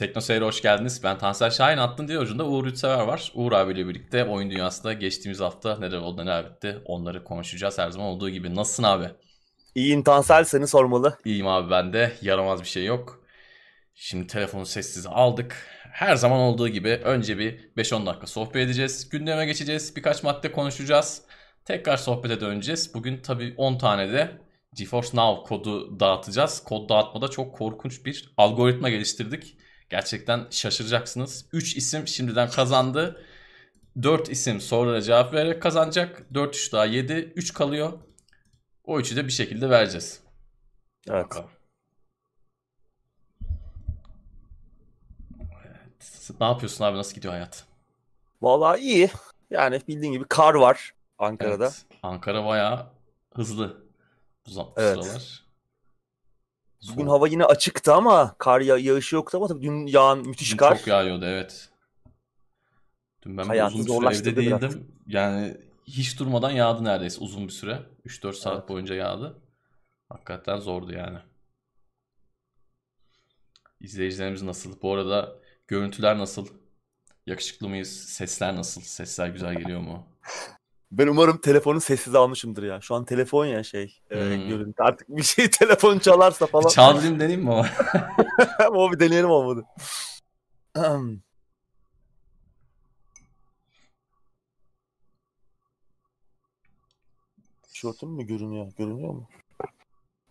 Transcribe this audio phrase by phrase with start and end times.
[0.00, 1.02] Tekno Seyir'e hoş geldiniz.
[1.04, 1.78] Ben Tansel Şahin.
[1.78, 3.32] Attın diye ucunda Uğur Ütsever var.
[3.34, 8.08] Uğur abiyle birlikte oyun dünyasında geçtiğimiz hafta neler oldu neler bitti onları konuşacağız her zaman
[8.08, 8.54] olduğu gibi.
[8.54, 9.10] Nasılsın abi?
[9.74, 11.18] İyiyim Tansel seni sormalı.
[11.24, 12.12] İyiyim abi ben de.
[12.22, 13.24] Yaramaz bir şey yok.
[13.94, 15.66] Şimdi telefonu sessize aldık.
[15.92, 19.08] Her zaman olduğu gibi önce bir 5-10 dakika sohbet edeceğiz.
[19.08, 19.96] Gündeme geçeceğiz.
[19.96, 21.22] Birkaç madde konuşacağız.
[21.64, 22.94] Tekrar sohbete döneceğiz.
[22.94, 24.30] Bugün tabii 10 tane de
[24.74, 26.64] GeForce Now kodu dağıtacağız.
[26.64, 29.56] Kod dağıtmada çok korkunç bir algoritma geliştirdik.
[29.90, 31.44] Gerçekten şaşıracaksınız.
[31.52, 33.24] 3 isim şimdiden kazandı.
[34.02, 36.34] 4 isim sonra cevap vererek kazanacak.
[36.34, 37.12] 4 3 daha 7.
[37.12, 37.92] 3 kalıyor.
[38.84, 40.20] O 3'ü de bir şekilde vereceğiz.
[41.08, 41.24] Evet.
[41.24, 41.50] Bakalım.
[45.66, 46.30] Evet.
[46.40, 46.96] Ne yapıyorsun abi?
[46.98, 47.64] Nasıl gidiyor hayat?
[48.42, 49.10] Vallahi iyi.
[49.50, 51.64] Yani bildiğin gibi kar var Ankara'da.
[51.64, 51.84] Evet.
[52.02, 52.86] Ankara bayağı
[53.34, 53.84] hızlı
[54.46, 55.04] bu Evet.
[55.04, 55.44] sıralar.
[56.82, 57.08] Bugün Soğuk.
[57.10, 60.78] hava yine açıktı ama kar ya- yağışı yoktu ama tabii dün yağan müthiş Dün kar.
[60.78, 61.68] Çok yağıyordu evet.
[63.22, 64.60] Dün ben Hayatı uzun bir süre evde zorlaştırdı biraz.
[64.62, 64.96] değildim.
[65.06, 67.82] Yani hiç durmadan yağdı neredeyse uzun bir süre.
[68.04, 68.68] 3-4 saat Evet.
[68.68, 69.38] boyunca yağdı.
[70.08, 71.18] Hakikaten zordu yani.
[73.80, 74.82] İzleyicilerimiz nasıl?
[74.82, 75.36] Bu arada
[75.68, 76.46] görüntüler nasıl?
[77.26, 78.02] Yakışıklı mıyız?
[78.04, 78.80] Sesler nasıl?
[78.80, 80.06] Sesler güzel geliyor mu?
[80.92, 82.80] Ben umarım telefonu sessiz almışımdır ya.
[82.80, 84.00] Şu an telefon ya şey.
[84.10, 84.48] e, Hmm.
[84.48, 84.82] görüntü.
[84.82, 86.68] Artık bir şey telefon çalarsa falan.
[86.68, 87.50] çaldırayım deneyeyim mi
[88.70, 89.64] o bir deneyelim olmadı.
[97.62, 98.72] Tişörtüm mü görünüyor?
[98.78, 99.28] Görünüyor mu?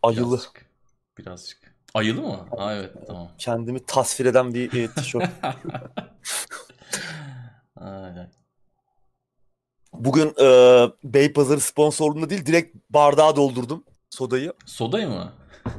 [0.03, 0.31] Ayılı.
[0.31, 0.65] Birazcık.
[1.17, 1.75] Birazcık.
[1.93, 2.47] Ayılı mı?
[2.57, 3.31] Ha evet tamam.
[3.37, 5.30] Kendimi tasvir eden bir e, tişört.
[7.75, 8.31] Aynen.
[10.00, 10.47] Bugün e,
[11.03, 14.53] Beypazarı sponsorluğunda değil direkt bardağa doldurdum sodayı.
[14.66, 15.33] Sodayı mı?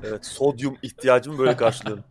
[0.04, 2.04] Evet sodyum ihtiyacımı böyle karşılıyorum.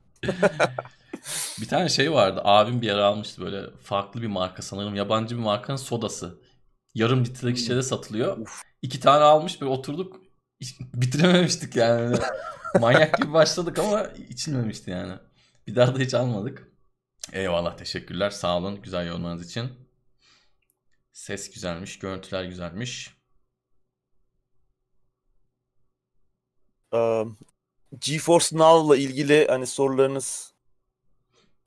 [1.62, 2.42] Bir tane şey vardı.
[2.44, 4.96] Abim bir ara almıştı böyle farklı bir marka sanırım.
[4.96, 6.40] Yabancı bir markanın sodası.
[6.96, 8.38] Yarım litrelik şişede satılıyor.
[8.38, 8.62] Uf.
[8.82, 10.22] İki tane almış böyle oturduk.
[10.94, 12.18] Bitirememiştik yani.
[12.80, 15.14] Manyak gibi başladık ama içilmemişti yani.
[15.68, 16.72] Bir daha da hiç almadık.
[17.34, 18.30] Eyvallah teşekkürler.
[18.30, 19.70] Sağ olun güzel yorumlarınız için.
[21.20, 23.18] Ses güzelmiş, görüntüler güzelmiş.
[26.94, 27.24] E,
[28.00, 30.54] GeForce Now'la ilgili hani sorularınız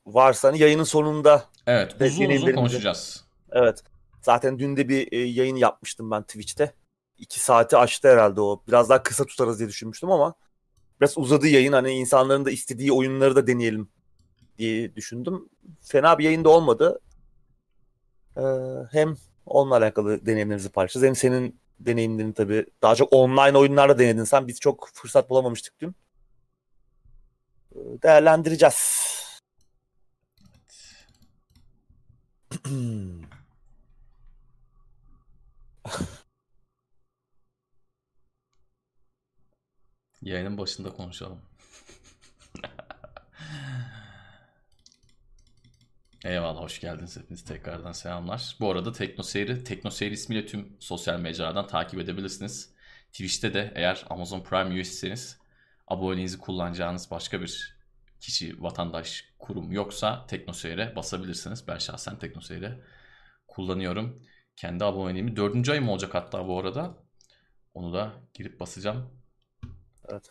[0.06, 3.24] varsa hani yayının sonunda Evet, Ve uzun uzun konuşacağız.
[3.52, 3.82] evet
[4.22, 6.74] zaten dün de bir e, yayın yapmıştım ben Twitch'te.
[7.18, 8.62] İki saati aştı herhalde o.
[8.68, 10.34] Biraz daha kısa tutarız diye düşünmüştüm ama
[11.00, 11.72] biraz uzadı yayın.
[11.72, 13.88] Hani insanların da istediği oyunları da deneyelim
[14.58, 15.48] diye düşündüm.
[15.80, 17.00] Fena bir yayın da olmadı.
[18.36, 18.42] Ee,
[18.92, 19.16] hem
[19.46, 21.06] onunla alakalı deneyimlerimizi paylaşacağız.
[21.06, 24.48] Hem senin deneyimlerini tabii daha çok online oyunlarla denedin sen.
[24.48, 25.94] Biz çok fırsat bulamamıştık dün.
[28.02, 29.02] Değerlendireceğiz.
[40.22, 41.40] Yayının başında konuşalım.
[46.24, 48.56] Eyvallah hoş geldiniz hepiniz tekrardan selamlar.
[48.60, 52.74] Bu arada Tekno Seyri, Tekno Seyri ismiyle tüm sosyal mecradan takip edebilirsiniz.
[53.12, 55.38] Twitch'te de eğer Amazon Prime üyesiyseniz
[55.88, 57.76] aboneliğinizi kullanacağınız başka bir
[58.20, 61.68] kişi, vatandaş, kurum yoksa Tekno Seyir'e basabilirsiniz.
[61.68, 62.80] Ben şahsen Tekno Seyir'e
[63.48, 64.22] kullanıyorum.
[64.56, 66.94] Kendi aboneliğimi dördüncü ayım olacak hatta bu arada.
[67.74, 69.10] Onu da girip basacağım.
[70.08, 70.30] Evet.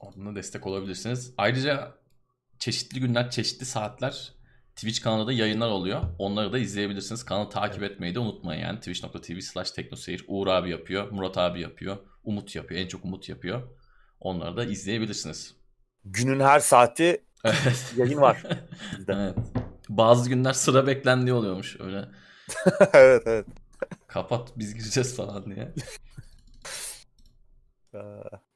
[0.00, 1.34] Oradan da destek olabilirsiniz.
[1.38, 1.94] Ayrıca
[2.58, 4.35] çeşitli günler, çeşitli saatler
[4.76, 6.02] Twitch kanalında da yayınlar oluyor.
[6.18, 7.24] Onları da izleyebilirsiniz.
[7.24, 8.78] Kanalı takip etmeyi de unutmayın yani.
[8.78, 10.24] Twitch.tv slash teknoseyir.
[10.28, 12.80] Uğur abi yapıyor, Murat abi yapıyor, Umut yapıyor.
[12.80, 13.62] En çok Umut yapıyor.
[14.20, 15.54] Onları da izleyebilirsiniz.
[16.04, 17.94] Günün her saati Evet.
[17.96, 18.42] yayın var
[18.98, 19.12] bizde.
[19.12, 19.34] evet.
[19.88, 22.08] Bazı günler sıra beklendiği oluyormuş öyle.
[22.92, 23.46] evet evet.
[24.06, 25.74] Kapat biz gireceğiz falan diye.
[27.94, 27.98] Ee,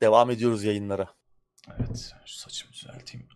[0.02, 1.14] devam ediyoruz yayınlara.
[1.78, 2.12] Evet.
[2.26, 3.26] Şu saçımı düzelteyim.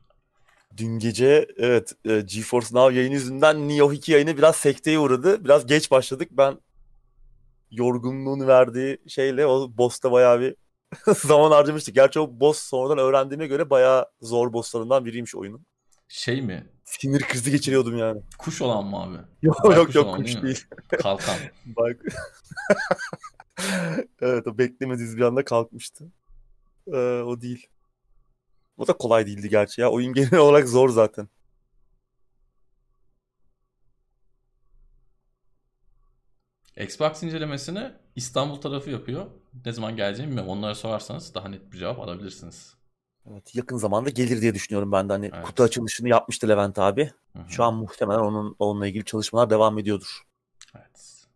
[0.76, 5.44] Dün gece evet e, GeForce Now yayını yüzünden Nioh 2 yayını biraz sekteye uğradı.
[5.44, 6.28] Biraz geç başladık.
[6.32, 6.58] Ben
[7.70, 10.56] yorgunluğun verdiği şeyle o boss'ta bayağı bir
[11.14, 11.94] zaman harcamıştık.
[11.94, 15.66] Gerçi o boss sonradan öğrendiğime göre bayağı zor bosslarından biriymiş oyunun.
[16.08, 16.66] Şey mi?
[16.84, 18.22] Sinir krizi geçiriyordum yani.
[18.38, 19.16] Kuş olan mı abi?
[19.42, 20.64] Yok Baykuş yok yok olan kuş değil değil.
[20.88, 21.36] Kalkan.
[21.64, 21.96] Bak.
[24.20, 26.04] evet o beklemediğiniz bir anda kalkmıştı.
[26.86, 27.66] Ee, o değil.
[28.76, 29.90] O da kolay değildi gerçi ya.
[29.90, 31.28] Oyun genel olarak zor zaten.
[36.76, 39.26] Xbox incelemesini İstanbul tarafı yapıyor.
[39.64, 40.52] Ne zaman geleceğini bilmiyorum.
[40.52, 42.74] Onlara sorarsanız daha net bir cevap alabilirsiniz.
[43.30, 45.12] Evet, yakın zamanda gelir diye düşünüyorum ben de.
[45.12, 45.44] Hani Evet.
[45.46, 47.10] kutu açılışını yapmıştı Levent abi.
[47.32, 47.50] Hı hı.
[47.50, 50.22] Şu an muhtemelen onun onunla ilgili çalışmalar devam ediyordur.
[50.76, 51.26] Evet.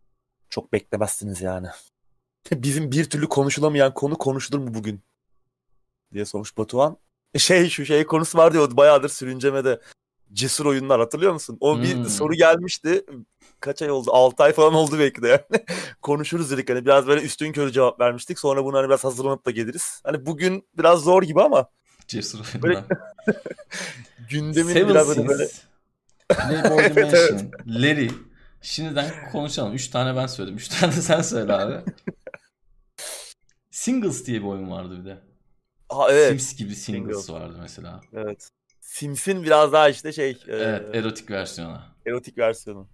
[0.51, 1.67] Çok beklemezsiniz yani.
[2.53, 5.01] Bizim bir türlü konuşulamayan konu konuşulur mu bugün?
[6.13, 6.97] diye sormuş Batuhan.
[7.37, 9.81] Şey şu şey konusu vardı ya o bayağıdır sürüncemede.
[10.33, 11.57] Cesur oyunlar hatırlıyor musun?
[11.61, 12.05] O bir Hmm.
[12.09, 13.05] soru gelmişti.
[13.61, 14.11] Kaç ay oldu?
[14.13, 15.65] 6 ay falan oldu belki de yani.
[16.03, 18.39] Konuşuruz dedik hani biraz böyle üstün körü cevap vermiştik.
[18.39, 20.01] Sonra bunu hani biraz hazırlanıp da geliriz.
[20.05, 21.69] Hani bugün biraz zor gibi ama
[22.09, 22.99] Cesur Böyle- oyunlar.
[24.31, 25.61] gündemin Seven biraz böyle, böyle Sins,
[26.29, 28.11] Playboy Evet, Dimension, Larry.
[28.63, 29.75] Şimdiden konuşalım.
[29.75, 30.57] 3 tane ben söyledim.
[30.57, 31.75] 3 tane de sen söyle abi.
[33.71, 35.19] Singles diye bir oyun vardı bir de.
[35.89, 36.29] Ha, evet.
[36.41, 37.31] Sims gibi Singles Singles.
[37.31, 38.01] vardı mesela.
[38.13, 38.51] Evet.
[38.81, 41.81] Sims'in biraz daha işte şey e, Evet, erotik versiyonu.
[42.07, 42.89] erotik versiyonu.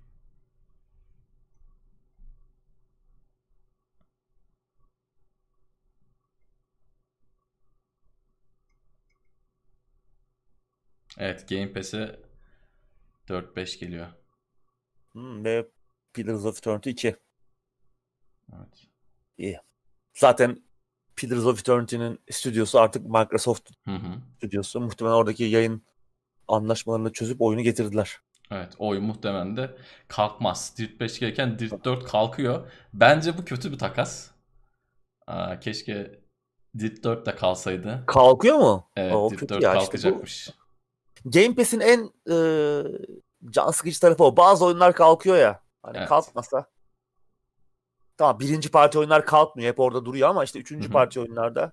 [11.18, 12.20] Evet, Game Pass'e
[13.28, 14.06] 4-5 geliyor.
[15.12, 15.66] Hmm, ve
[16.12, 17.16] Pillars of Eternity 2.
[18.52, 19.60] Evet.
[20.14, 20.62] Zaten
[21.16, 24.06] Pillars of Eternity'nin stüdyosu artık Microsoft Hı hı.
[24.36, 24.80] stüdyosu.
[24.80, 25.82] Muhtemelen oradaki yayın
[26.48, 28.18] anlaşmalarını çözüp oyunu getirdiler.
[28.50, 29.76] Evet, o oyun muhtemelen de
[30.08, 30.74] kalkmaz.
[30.78, 32.70] Dirt 5 gelirken Dirt 4 kalkıyor.
[32.92, 34.30] Bence bu kötü bir takas.
[35.26, 36.20] Aa, keşke
[36.78, 38.04] Dirt 4 de kalsaydı.
[38.06, 38.90] Kalkıyor mu?
[38.96, 39.84] Evet, o Dirt kötü 4 ya işte bu.
[39.84, 40.50] kalkacakmış.
[41.24, 42.36] Game Pass'in en e,
[43.50, 44.36] can sıkıcı tarafı o.
[44.36, 45.60] Bazı oyunlar kalkıyor ya.
[45.82, 46.08] Hani Evet.
[46.08, 46.66] kalkmasa.
[48.16, 49.68] Tamam birinci parti oyunlar kalkmıyor.
[49.72, 50.92] Hep orada duruyor ama işte üçüncü Hı hı.
[50.92, 51.72] parti oyunlarda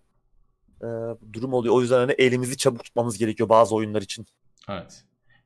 [0.82, 0.88] e,
[1.34, 1.76] durum oluyor.
[1.76, 4.26] O yüzden hani elimizi çabuk tutmamız gerekiyor bazı oyunlar için.
[4.70, 5.04] Evet.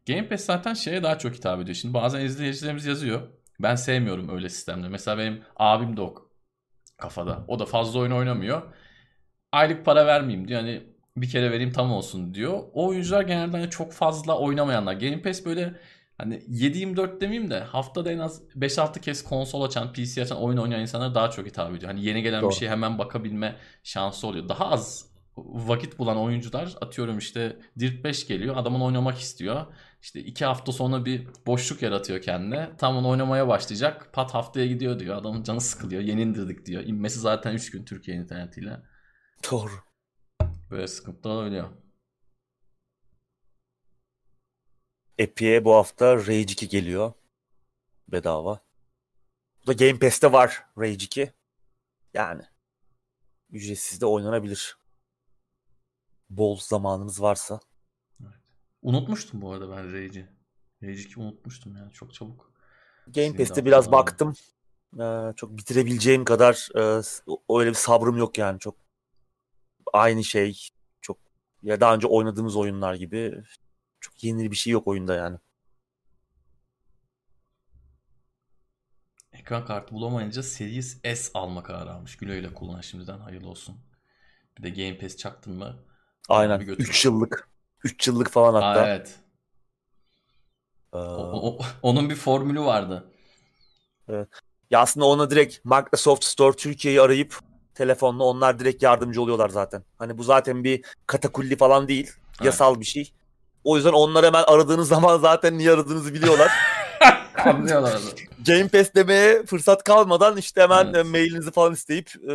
[0.07, 1.75] Game Pass zaten şeye daha çok hitap ediyor.
[1.75, 3.21] Şimdi bazen izleyicilerimiz yazıyor.
[3.59, 4.89] Ben sevmiyorum öyle sistemleri.
[4.89, 6.30] Mesela benim abim de o
[6.97, 7.45] kafada.
[7.47, 8.62] O da fazla oyun oynamıyor.
[9.51, 10.62] Aylık para vermeyeyim diyor.
[10.62, 10.83] Hani
[11.18, 12.53] bir kere vereyim tam olsun diyor.
[12.74, 14.94] O oyuncular genelde hani çok fazla oynamayanlar.
[14.94, 15.80] Game Pass böyle
[16.17, 20.81] hani 7-24 demeyeyim de haftada en az 5-6 kez konsol açan, PC açan, oyun oynayan
[20.81, 21.91] insanlara daha çok hitap ediyor.
[21.91, 22.50] Hani yeni gelen Doğru.
[22.50, 24.50] bir şeye hemen bakabilme şansı oluyor.
[24.50, 28.57] Daha az vakit bulan oyuncular atıyorum işte Dirt 5 geliyor.
[28.57, 29.65] Adamın oynamak istiyor.
[30.01, 32.69] İşte iki hafta sonra bir boşluk yaratıyor kendine.
[32.77, 34.13] Tam onu oynamaya başlayacak.
[34.13, 35.15] Pat haftaya gidiyor diyor.
[35.18, 36.01] Adamın canı sıkılıyor.
[36.01, 36.83] Yeni indirdik diyor.
[36.83, 38.81] İnmesi zaten 3 gün Türkiye internetiyle.
[39.51, 39.71] Doğru.
[40.71, 41.69] Böyle sıkıntılar oluyor.
[45.17, 47.13] Epic'e bu hafta Rage 2 geliyor.
[48.07, 48.59] Bedava.
[49.63, 51.33] Bu da Game Pass'te var Rage 2.
[52.13, 52.41] Yani
[53.50, 54.77] ücretsiz de oynanabilir.
[56.29, 57.59] Bol zamanınız varsa.
[58.81, 60.29] Unutmuştum bu arada ben Rage'i.
[60.83, 62.51] Rage 2 unutmuştum yani çok çabuk.
[63.07, 63.91] Game Pass'te biraz geldi.
[63.91, 64.33] baktım.
[65.00, 67.01] Ee, çok bitirebileceğim kadar e,
[67.50, 68.75] öyle bir sabrım yok yani çok
[69.94, 70.69] aynı şey
[71.01, 71.18] çok
[71.63, 73.44] ya daha önce oynadığımız oyunlar gibi
[74.06, 75.38] çok yeni bir şey yok oyunda yani.
[79.31, 82.18] Ekran kartı bulamayınca Series S alma kararı almış.
[82.18, 83.75] Güle güle kullan şimdiden hayırlı olsun.
[84.57, 85.86] Bir de Game Pass çaktın mı?
[86.30, 86.60] Aynen.
[86.60, 86.84] bir götür.
[86.84, 87.50] 3 yıllık.
[87.84, 88.88] 3 yıllık falan Aa, hatta.
[88.88, 89.19] evet.
[90.94, 93.12] Ee, O- o- onun bir formülü vardı.
[94.72, 97.40] ya aslında ona direkt Microsoft Store Türkiye'yi arayıp
[97.74, 99.84] telefonla onlar direkt yardımcı oluyorlar zaten.
[99.98, 102.12] Hani bu zaten bir katakulli falan değil.
[102.42, 102.45] Evet.
[102.45, 103.14] Yasal bir şey.
[103.66, 106.52] O yüzden onlar hemen aradığınız zaman zaten niye aradığınızı biliyorlar.
[107.45, 108.02] Anlıyorlar.
[108.48, 110.95] Game Pass demeye fırsat kalmadan işte hemen Evet.
[110.95, 112.34] e, mailinizi falan isteyip e,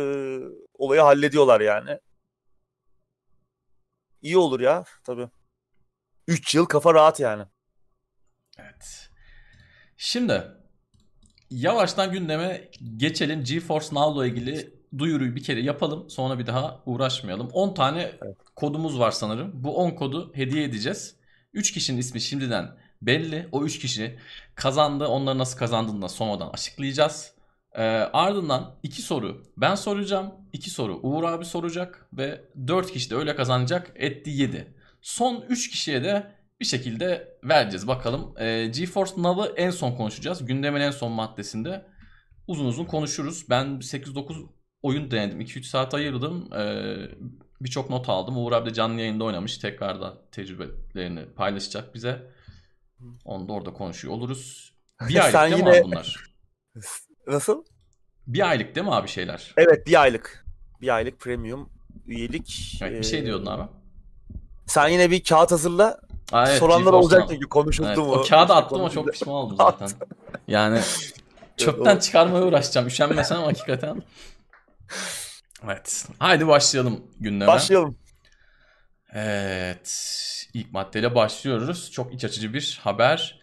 [0.73, 1.99] olayı hallediyorlar yani.
[4.21, 5.29] İyi olur ya tabii.
[6.27, 7.43] 3 yıl kafa rahat yani.
[8.59, 9.09] Evet.
[9.97, 10.43] Şimdi
[11.49, 13.43] yavaştan gündeme geçelim.
[13.43, 16.09] GeForce Now'la ilgili duyuruyu bir kere yapalım.
[16.09, 17.49] Sonra bir daha uğraşmayalım.
[17.53, 18.11] 10 tane
[18.55, 19.51] kodumuz var sanırım.
[19.53, 21.20] Bu 10 kodu hediye edeceğiz.
[21.53, 23.47] 3 kişinin ismi şimdiden belli.
[23.51, 24.19] O 3 kişi
[24.55, 25.07] kazandı.
[25.07, 27.33] Onları nasıl kazandığını da sonradan açıklayacağız.
[27.75, 27.81] Ee,
[28.13, 30.33] ardından 2 soru ben soracağım.
[30.53, 32.07] 2 soru Uğur abi soracak.
[32.13, 33.91] Ve 4 kişi de öyle kazanacak.
[33.95, 34.75] Etti 7.
[35.01, 37.87] Son 3 kişiye de bir şekilde vereceğiz.
[37.87, 38.33] Bakalım.
[38.39, 40.45] Ee, GeForce Now'ı en son konuşacağız.
[40.45, 41.85] Gündemin en son maddesinde
[42.47, 43.49] uzun uzun konuşuruz.
[43.49, 44.47] Ben 8-9
[44.81, 45.41] oyun denedim.
[45.41, 46.53] 2-3 saat ayırdım.
[46.53, 46.95] Ee,
[47.63, 48.37] Birçok not aldım.
[48.37, 49.57] Uğur abi de canlı yayında oynamış.
[49.57, 52.31] Tekrar da tecrübelerini paylaşacak bize.
[53.25, 54.73] Onu da orada konuşuyor oluruz.
[55.09, 56.23] Bir aylık Sen değil mi yine- abi bunlar?
[57.27, 57.63] Nasıl?
[58.27, 59.53] Bir aylık değil mi abi şeyler?
[59.57, 60.45] Evet bir aylık.
[60.81, 61.69] Bir aylık premium
[62.05, 62.79] üyelik.
[62.81, 63.63] Evet, bir şey Ee, diyordun abi.
[64.67, 65.99] Sen yine bir kağıt hazırla.
[66.31, 68.11] Aa, evet, Soranlar olacak çünkü konuşuldu Evet, mu?
[68.11, 69.89] o kağıdı attım ama çok pişman oldum zaten.
[70.47, 70.79] Yani
[71.57, 72.87] çöpten çıkarmaya uğraşacağım.
[72.87, 74.03] Üşenmesem ama hakikaten.
[75.63, 76.05] Evet.
[76.19, 77.47] Haydi başlayalım gündeme.
[77.51, 77.97] Başlayalım.
[79.13, 80.17] Evet.
[80.53, 81.91] ilk maddeyle başlıyoruz.
[81.91, 83.41] Çok iç açıcı bir haber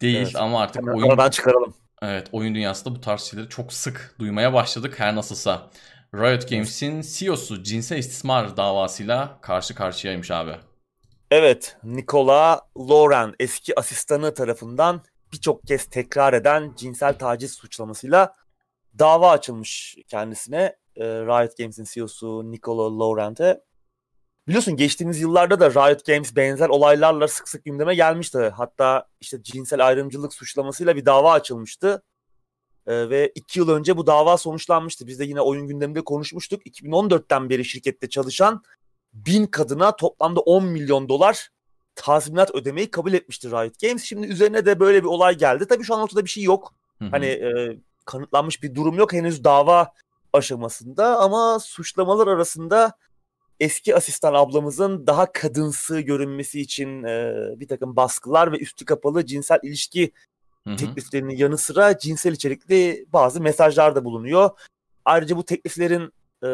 [0.00, 0.36] değil Evet.
[0.36, 1.74] ama artık Hemen oyun aradan çıkaralım.
[2.02, 5.70] evet oyun dünyasında bu tarz şeyleri çok sık duymaya başladık her nasılsa.
[6.14, 10.56] Riot Games'in CEO'su cinsel istismar davasıyla karşı karşıyaymış abi.
[11.30, 18.34] Evet, Nikola Lauren eski asistanı tarafından birçok kez tekrar eden cinsel taciz suçlamasıyla
[18.98, 20.76] dava açılmış kendisine.
[20.96, 23.60] E, Riot Games'in CEO'su Nikola Laurent'e.
[24.48, 28.38] Biliyorsun geçtiğimiz yıllarda da Riot Games benzer olaylarla sık sık gündeme gelmişti.
[28.38, 32.02] Hatta işte cinsel ayrımcılık suçlamasıyla bir dava açılmıştı.
[32.86, 35.06] E, ve iki yıl önce bu dava sonuçlanmıştı.
[35.06, 36.66] Biz de yine oyun gündeminde konuşmuştuk.
[36.66, 38.62] 2014'ten beri şirkette çalışan
[39.12, 41.48] bin kadına toplamda 10 milyon dolar
[41.94, 44.04] tazminat ödemeyi kabul etmişti Riot Games.
[44.04, 45.66] Şimdi üzerine de böyle bir olay geldi.
[45.68, 46.74] Tabii şu an ortada bir şey yok.
[46.98, 47.08] Hı hı.
[47.10, 49.92] Hani e, kanıtlanmış bir durum yok henüz dava
[50.36, 52.92] aşamasında ama suçlamalar arasında
[53.60, 59.58] eski asistan ablamızın daha kadınsı görünmesi için e, bir takım baskılar ve üstü kapalı cinsel
[59.62, 60.12] ilişki
[60.66, 60.76] Hı hı.
[60.76, 64.50] tekliflerinin yanı sıra cinsel içerikli bazı mesajlar da bulunuyor.
[65.04, 66.12] Ayrıca bu tekliflerin
[66.42, 66.48] e,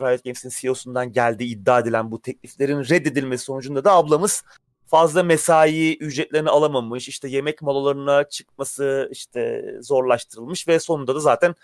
[0.00, 4.44] Riot Games'in CEO'sundan geldiği iddia edilen bu tekliflerin reddedilmesi sonucunda da ablamız
[4.86, 11.54] fazla mesai ücretlerini alamamış, işte yemek molalarına çıkması işte zorlaştırılmış ve sonunda da zaten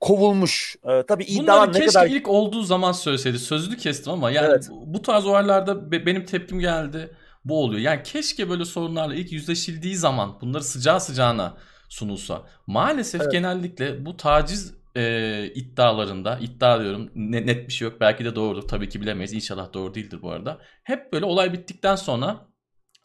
[0.00, 0.76] kovulmuş.
[0.84, 3.38] E, tabii Bunları ne keşke kadar ilk olduğu zaman söyleseydi.
[3.38, 4.68] Sözlü kestim ama yani Evet.
[4.70, 7.16] bu bu tarz olaylarda be- benim tepkim geldi.
[7.44, 7.80] Bu oluyor.
[7.80, 11.56] Yani keşke böyle sorunlarla ilk yüzleşildiği zaman bunları sıcağı sıcağına
[11.88, 12.42] sunulsa.
[12.66, 13.32] Maalesef Evet.
[13.32, 18.00] genellikle bu taciz e, iddialarında iddia diyorum ne- net bir şey yok.
[18.00, 18.68] Belki de doğrudur.
[18.68, 19.32] Tabii ki bilemeyiz.
[19.32, 20.58] İnşallah doğru değildir bu arada.
[20.84, 22.46] Hep böyle olay bittikten sonra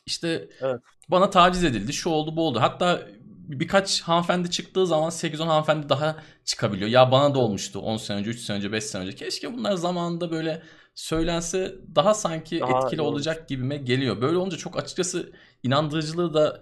[0.05, 0.79] işte Evet.
[1.09, 1.93] bana taciz edildi.
[1.93, 2.59] Şu oldu bu oldu.
[2.61, 3.01] Hatta
[3.49, 6.15] birkaç hanımefendi çıktığı zaman 8-10 hanımefendi daha
[6.45, 6.89] çıkabiliyor.
[6.89, 9.15] Ya bana da olmuştu 10 sene önce, 3 sene önce, 5 sene önce.
[9.15, 10.61] Keşke bunlar zamanında böyle
[10.95, 13.11] söylense daha sanki Daha etkili iyi olur.
[13.13, 14.21] olacak gibime geliyor.
[14.21, 15.31] Böyle olunca çok açıkçası
[15.63, 16.61] inandırıcılığı da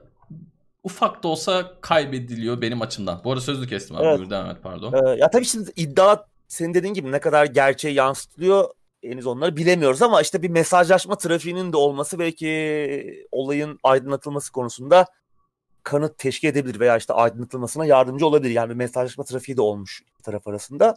[0.83, 3.21] ufak da olsa kaybediliyor benim açımdan.
[3.23, 4.05] Bu arada sözlü kestim abi.
[4.05, 4.19] Evet.
[4.19, 4.93] Buyur devam et pardon.
[4.93, 8.69] Ee, ya tabii şimdi iddia senin dediğin gibi ne kadar gerçeği yansıtılıyor
[9.03, 15.05] henüz onları bilemiyoruz ama işte bir mesajlaşma trafiğinin de olması belki olayın aydınlatılması konusunda
[15.87, 18.51] kanıt teşkil edebilir veya işte aydınlatılmasına yardımcı olabilir.
[18.51, 20.95] Yani bir mesajlaşma trafiği de olmuş taraf arasında.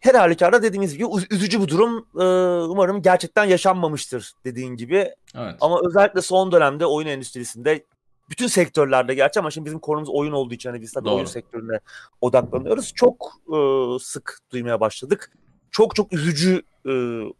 [0.00, 2.08] Her halükarda dediğimiz gibi üz- üzücü bu durum.
[2.14, 2.24] Ee,
[2.70, 5.14] umarım gerçekten yaşanmamıştır dediğin gibi.
[5.34, 5.56] Evet.
[5.60, 7.84] Ama özellikle son dönemde oyun endüstrisinde
[8.30, 11.14] bütün sektörlerde gerçi ama şimdi bizim konumuz oyun olduğu için hani biz tabii Doğru.
[11.14, 11.80] oyun sektörüne
[12.20, 12.92] odaklanıyoruz.
[12.94, 13.58] Çok e,
[14.00, 15.32] sık duymaya başladık.
[15.70, 16.92] Çok çok üzücü e,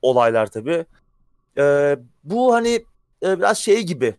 [0.03, 0.87] olaylar tabii.
[1.59, 2.85] E, bu hani
[3.23, 4.15] e, biraz şey gibi.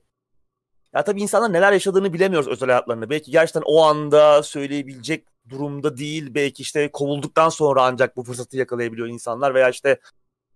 [0.93, 3.09] Ya tabii insanlar neler yaşadığını bilemiyoruz özel hayatlarında.
[3.09, 6.33] Belki gerçekten o anda söyleyebilecek durumda değil.
[6.33, 9.99] Belki işte kovulduktan sonra ancak bu fırsatı yakalayabiliyor insanlar veya işte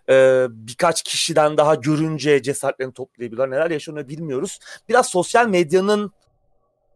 [0.10, 3.58] e, birkaç kişiden daha görünce cesaretlerini toplayabiliyorlar.
[3.58, 4.60] Neler yaşanıyor bilmiyoruz.
[4.90, 6.12] Biraz sosyal medyanın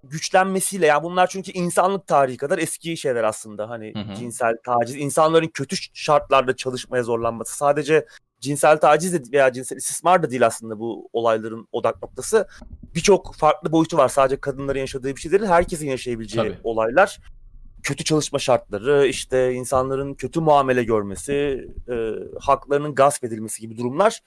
[0.09, 3.69] güçlenmesiyle yani bunlar çünkü insanlık tarihi kadar eski şeyler aslında.
[3.69, 4.15] Hani Hı hı.
[4.15, 7.57] cinsel taciz, insanların kötü şartlarda çalışmaya zorlanması.
[7.57, 8.05] Sadece
[8.39, 12.47] cinsel taciz de veya cinsel istismar da değil aslında bu olayların odak noktası.
[12.95, 14.09] Birçok farklı boyutu var.
[14.09, 15.43] Sadece kadınların yaşadığı bir şey değil.
[15.43, 16.59] Herkesin yaşayabileceği Tabii.
[16.63, 17.19] olaylar.
[17.83, 21.33] Kötü çalışma şartları, işte insanların kötü muamele görmesi,
[21.89, 24.21] e, haklarının gasp edilmesi gibi durumlar.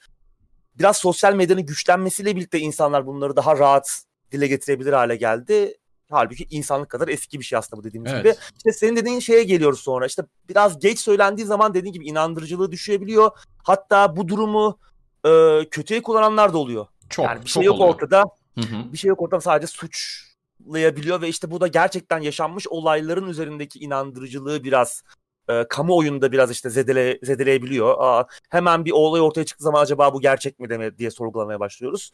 [0.79, 5.77] Biraz sosyal medyanın güçlenmesiyle birlikte insanlar bunları daha rahat dile getirebilir hale geldi.
[6.11, 8.23] Halbuki insanlık kadar eski bir şey aslında bu dediğimiz Evet.
[8.23, 8.35] gibi.
[8.57, 10.05] İşte senin dediğin şeye geliyoruz sonra.
[10.05, 13.31] İşte biraz geç söylendiği zaman dediğin gibi inandırıcılığı düşebiliyor.
[13.63, 14.79] Hatta bu durumu
[15.25, 15.29] e,
[15.71, 16.87] kötüye kullananlar da oluyor.
[17.09, 17.95] Çok yani bir çok şey yok oluyor.
[17.95, 18.23] ortada.
[18.55, 18.93] Hı hı.
[18.93, 24.63] Bir şey yok ortada sadece suçlayabiliyor ve işte bu da gerçekten yaşanmış olayların üzerindeki inandırıcılığı
[24.63, 25.03] biraz
[25.49, 27.95] e, kamuoyunda biraz işte zedele, zedeleyebiliyor.
[27.99, 32.11] Aa, hemen bir olay ortaya çıktığı zaman acaba bu gerçek mi deme diye sorgulamaya başlıyoruz.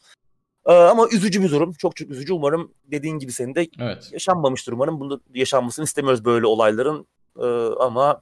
[0.65, 1.73] E, ama üzücü bir durum.
[1.73, 2.33] Çok çok üzücü.
[2.33, 4.09] Umarım dediğin gibi senin de Evet.
[4.13, 4.99] yaşanmamıştır umarım.
[4.99, 7.07] Bunda yaşanmasını istemiyoruz böyle olayların.
[7.39, 7.45] E,
[7.79, 8.21] ama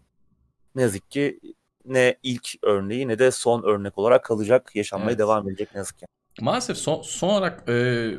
[0.75, 1.39] ne yazık ki
[1.85, 4.71] ne ilk örneği ne de son örnek olarak kalacak.
[4.75, 5.19] Yaşanmaya Evet.
[5.19, 6.05] devam edecek ne yazık ki.
[6.41, 8.09] Maalesef son, son olarak e,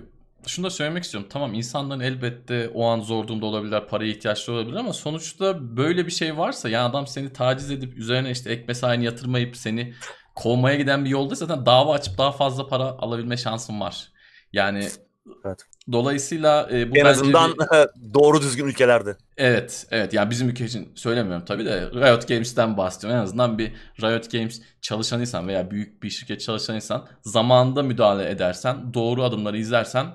[0.47, 1.29] şunu da söylemek istiyorum.
[1.33, 6.11] Tamam insanların elbette o an zor durumda olabilirler, paraya ihtiyaçları olabilir ama sonuçta böyle bir
[6.13, 9.95] şey varsa yani adam seni taciz edip üzerine işte ek mesaini yatırmayıp seni
[10.35, 14.13] kovmaya giden bir yolda zaten dava açıp daha fazla para alabilme şansın var.
[14.55, 14.89] Yani
[15.45, 15.59] Evet.
[15.93, 19.17] dolayısıyla e, bu En azından bir- doğru düzgün ülkelerde.
[19.37, 20.13] Evet, evet.
[20.15, 23.19] Yani bizim ülke için söylemiyorum tabii de Riot Games'ten bahsediyorum.
[23.21, 29.23] En azından bir Riot Games çalışanıysan veya büyük bir şirket çalışanıysan zamanında müdahale edersen, doğru
[29.25, 30.07] adımları izlersen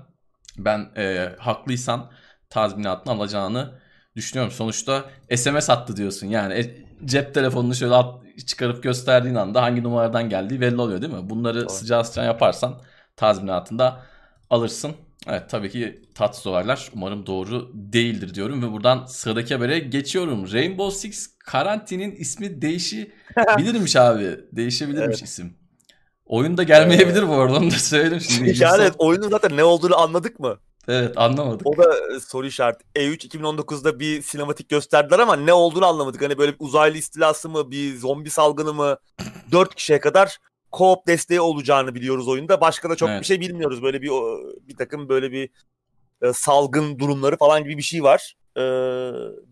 [0.58, 2.12] ben e, haklıysan
[2.50, 3.72] tazminatını alacağını
[4.16, 4.52] düşünüyorum.
[4.54, 5.06] Sonuçta
[5.36, 6.28] SMS attı diyorsun.
[6.28, 8.16] Yani e, cep telefonunu şöyle at,
[8.48, 11.30] çıkarıp gösterdiğin anda hangi numaradan geldiği belli oluyor değil mi?
[11.30, 11.70] Bunları Doğru.
[11.70, 12.82] sıcağı sıcağı yaparsan
[13.16, 14.00] tazminatında
[14.50, 14.96] alırsın.
[15.28, 20.52] Evet tabii ki tatsız olaylar umarım doğru değildir diyorum ve buradan sıradaki habere geçiyorum.
[20.52, 24.40] Rainbow Six Karantin'in ismi değişebilirmiş abi.
[24.52, 25.30] Değişebilirmiş Evet.
[25.30, 25.54] isim.
[26.26, 28.50] Oyunda gelmeyebilir bu arada onu da söyleyeyim şimdi.
[28.64, 30.58] yani Ubisoft- oyunun zaten ne olduğunu anladık mı?
[30.88, 31.68] Evet anlamadık.
[31.68, 32.84] O da e, soru işareti.
[32.96, 36.22] E3 2019'da bir sinematik gösterdiler ama ne olduğunu anlamadık.
[36.22, 38.98] Hani böyle bir uzaylı istilası mı, bir zombi salgını mı?
[39.52, 40.38] 4 kişiye kadar
[40.72, 42.62] co-op desteği olacağını biliyoruz oyunda.
[42.62, 43.22] Başka da çok Evet.
[43.22, 43.84] bir şey bilmiyoruz.
[43.84, 44.10] Böyle bir
[44.68, 45.50] bir takım böyle bir
[46.22, 48.36] e, salgın durumları falan gibi bir şey var.
[48.58, 48.62] E,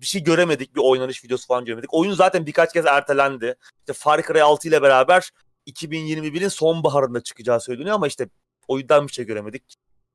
[0.02, 0.76] bir şey göremedik.
[0.76, 1.94] Bir oynanış videosu falan göremedik.
[1.94, 3.56] Oyun zaten birkaç kez ertelendi.
[3.80, 5.32] İşte Far Cry 6 ile beraber
[5.68, 8.30] 2021'in sonbaharında çıkacağı söyleniyor ama işte
[8.68, 9.64] oyundan bir şey göremedik.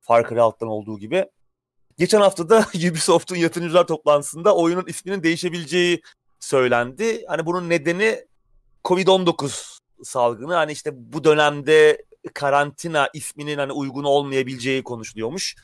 [0.01, 1.27] Far Cry 6'dan olduğu gibi.
[1.99, 6.03] Geçen hafta da Ubisoft'un yatırımcılar toplantısında oyunun isminin değişebileceği
[6.41, 7.25] söylendi.
[7.29, 8.25] Hani bunun nedeni
[8.85, 10.55] Covid-19 salgını.
[10.55, 12.05] Hani işte bu dönemde
[12.35, 15.57] karantina isminin hani uygun olmayabileceği konuşuluyormuş.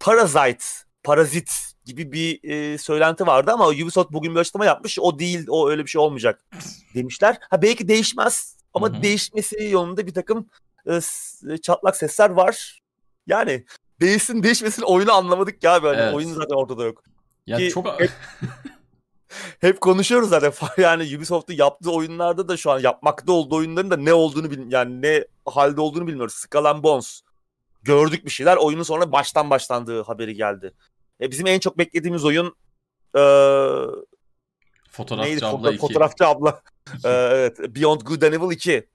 [0.00, 0.64] Parasite,
[1.02, 1.50] parazit
[1.84, 4.98] gibi bir e, söylenti vardı ama Ubisoft bugün bir açıklama yapmış.
[4.98, 6.40] O değil, o öyle bir şey olmayacak
[6.94, 7.38] demişler.
[7.50, 9.02] Ha belki değişmez ama Hı hı.
[9.02, 10.48] değişmesi yolunda bir takım
[10.86, 12.82] e, s- çatlak sesler var.
[13.26, 13.64] Yani
[14.00, 16.02] değişsin değişmesin oyunu anlamadık ya böyle.
[16.02, 16.14] Evet.
[16.14, 17.02] Oyun zaten ortada yok.
[17.46, 18.10] Ya ki- çok Hep
[19.80, 20.52] konuşuyoruz zaten.
[20.78, 25.02] Yani Ubisoft'un yaptığı oyunlarda da şu an yapmakta olduğu oyunların da ne olduğunu bil yani
[25.02, 26.34] ne halde olduğunu bilmiyoruz.
[26.34, 27.20] Skull and Bones.
[27.82, 28.56] Gördük bir şeyler.
[28.56, 30.74] Oyunun sonra baştan başlandığı haberi geldi.
[31.20, 32.56] E, bizim en çok beklediğimiz oyun
[33.16, 33.86] eee
[34.90, 35.46] fotoğrafçı neydi?
[35.46, 35.80] abla Foto- 2.
[35.80, 36.62] Fotoğrafçı abla.
[37.04, 37.58] Evet.
[37.58, 38.86] Beyond Good and Evil 2.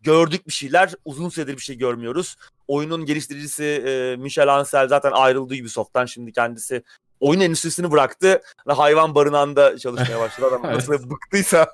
[0.00, 0.92] Gördük bir şeyler.
[1.04, 2.36] Uzun süredir bir şey görmüyoruz.
[2.68, 6.06] Oyunun geliştiricisi e, Michel Ancel zaten ayrıldı Ubisoft'tan.
[6.06, 6.82] Şimdi kendisi
[7.24, 8.42] oyun endüstrisini bıraktı.
[8.66, 10.46] Hayvan barınağında çalışmaya başladı.
[10.46, 10.74] Adam Evet.
[10.76, 11.72] nasıl bıktıysa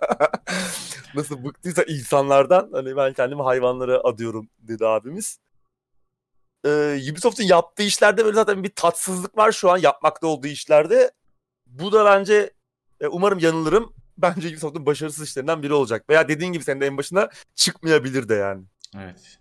[1.15, 5.39] nasıl bıktıysa insanlardan hani ben kendimi hayvanlara adıyorum dedi abimiz.
[6.67, 11.11] Ee, Ubisoft'un yaptığı işlerde böyle zaten bir tatsızlık var şu an yapmakta olduğu işlerde.
[11.67, 12.51] Bu da bence
[13.01, 13.95] e, umarım yanılırım.
[14.19, 16.11] Bence Ubisoft'un başarısız işlerinden biri olacak.
[16.11, 18.65] Veya dediğin gibi senin de en başına çıkmayabilir de yani.
[18.97, 19.39] Evet.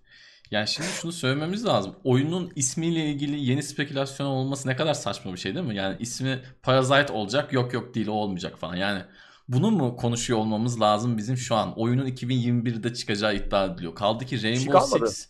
[0.52, 1.96] Yani şimdi şunu söylememiz lazım.
[2.04, 5.76] Oyunun ismiyle ilgili yeni spekülasyon olması ne kadar saçma bir şey değil mi?
[5.76, 8.76] Yani ismi Parasite olacak, yok yok değil o olmayacak falan.
[8.76, 9.04] Yani
[9.48, 11.80] bunu mu konuşuyor olmamız lazım bizim şu an?
[11.80, 13.96] Oyunun 2021'de çıkacağı iddia ediliyor.
[13.96, 15.10] Kaldı ki Rainbow kalmadı.
[15.10, 15.30] Six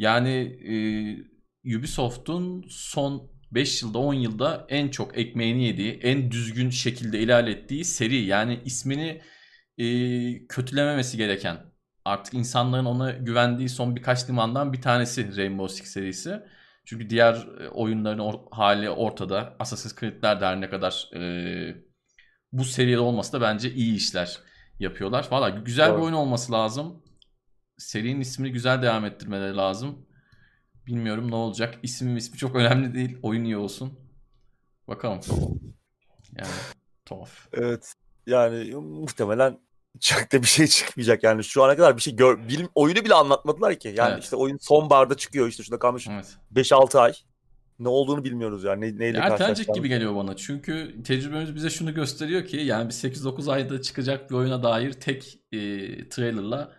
[0.00, 0.58] yani
[1.64, 7.84] e, Ubisoft'un son 5 yılda 10 yılda en çok ekmeğini yediği, en düzgün şekilde ilerlettiği
[7.84, 8.16] seri.
[8.16, 9.22] Yani ismini
[9.78, 9.86] e,
[10.46, 11.69] kötülememesi gereken
[12.04, 16.42] artık insanların ona güvendiği son birkaç limandan bir tanesi Rainbow Six serisi.
[16.84, 19.56] Çünkü diğer e, oyunların or- hali ortada.
[19.58, 21.20] Assassin's Creed'ler de her ne kadar e,
[22.52, 24.38] bu seviyede olması da bence iyi işler
[24.78, 25.26] yapıyorlar.
[25.30, 26.04] Valla güzel bir Doğru.
[26.04, 27.02] oyun olması lazım.
[27.78, 30.06] Serinin ismini güzel devam ettirmeleri lazım.
[30.86, 31.78] Bilmiyorum ne olacak.
[31.82, 33.18] İsmi ismi çok önemli değil.
[33.22, 33.98] Oyun iyi olsun.
[34.88, 35.20] Bakalım.
[36.38, 36.50] Yani
[37.06, 37.48] tuhaf.
[37.52, 37.94] Evet.
[38.26, 39.58] Yani muhtemelen
[40.00, 41.44] çok da bir şey çıkmayacak yani.
[41.44, 43.94] Şu ana kadar bir şey gör, bilim, oyunu bile anlatmadılar ki.
[43.96, 44.22] Yani Evet.
[44.24, 46.36] işte oyun sonbaharda çıkıyor işte şurada kalmış Evet.
[46.54, 47.12] 5-6 ay.
[47.78, 48.80] Ne olduğunu bilmiyoruz yani.
[48.80, 50.36] Ne, neyle ertelenecek gibi geliyor bana.
[50.36, 55.38] Çünkü tecrübemiz bize şunu gösteriyor ki yani bir 8-9 ayda çıkacak bir oyuna dair tek
[55.52, 55.58] e,
[56.08, 56.72] trailerla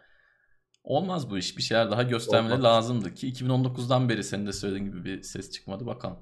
[0.83, 1.57] olmaz bu iş.
[1.57, 2.73] Bir şeyler daha göstermeleri Olmaz.
[2.73, 6.17] lazımdı ki 2019'dan beri senin de söylediğin gibi bir ses çıkmadı bakalım.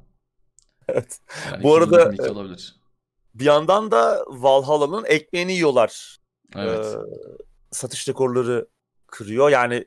[0.88, 1.20] Evet.
[1.52, 2.76] Yani Bu arada, 2022 olabilir.
[3.34, 6.19] Bir yandan da Valhalla'nın ekmeğini yiyorlar.
[6.56, 6.86] Evet.
[6.86, 6.98] Ee,
[7.72, 8.68] satış rekorları
[9.08, 9.50] kırıyor.
[9.50, 9.86] Yani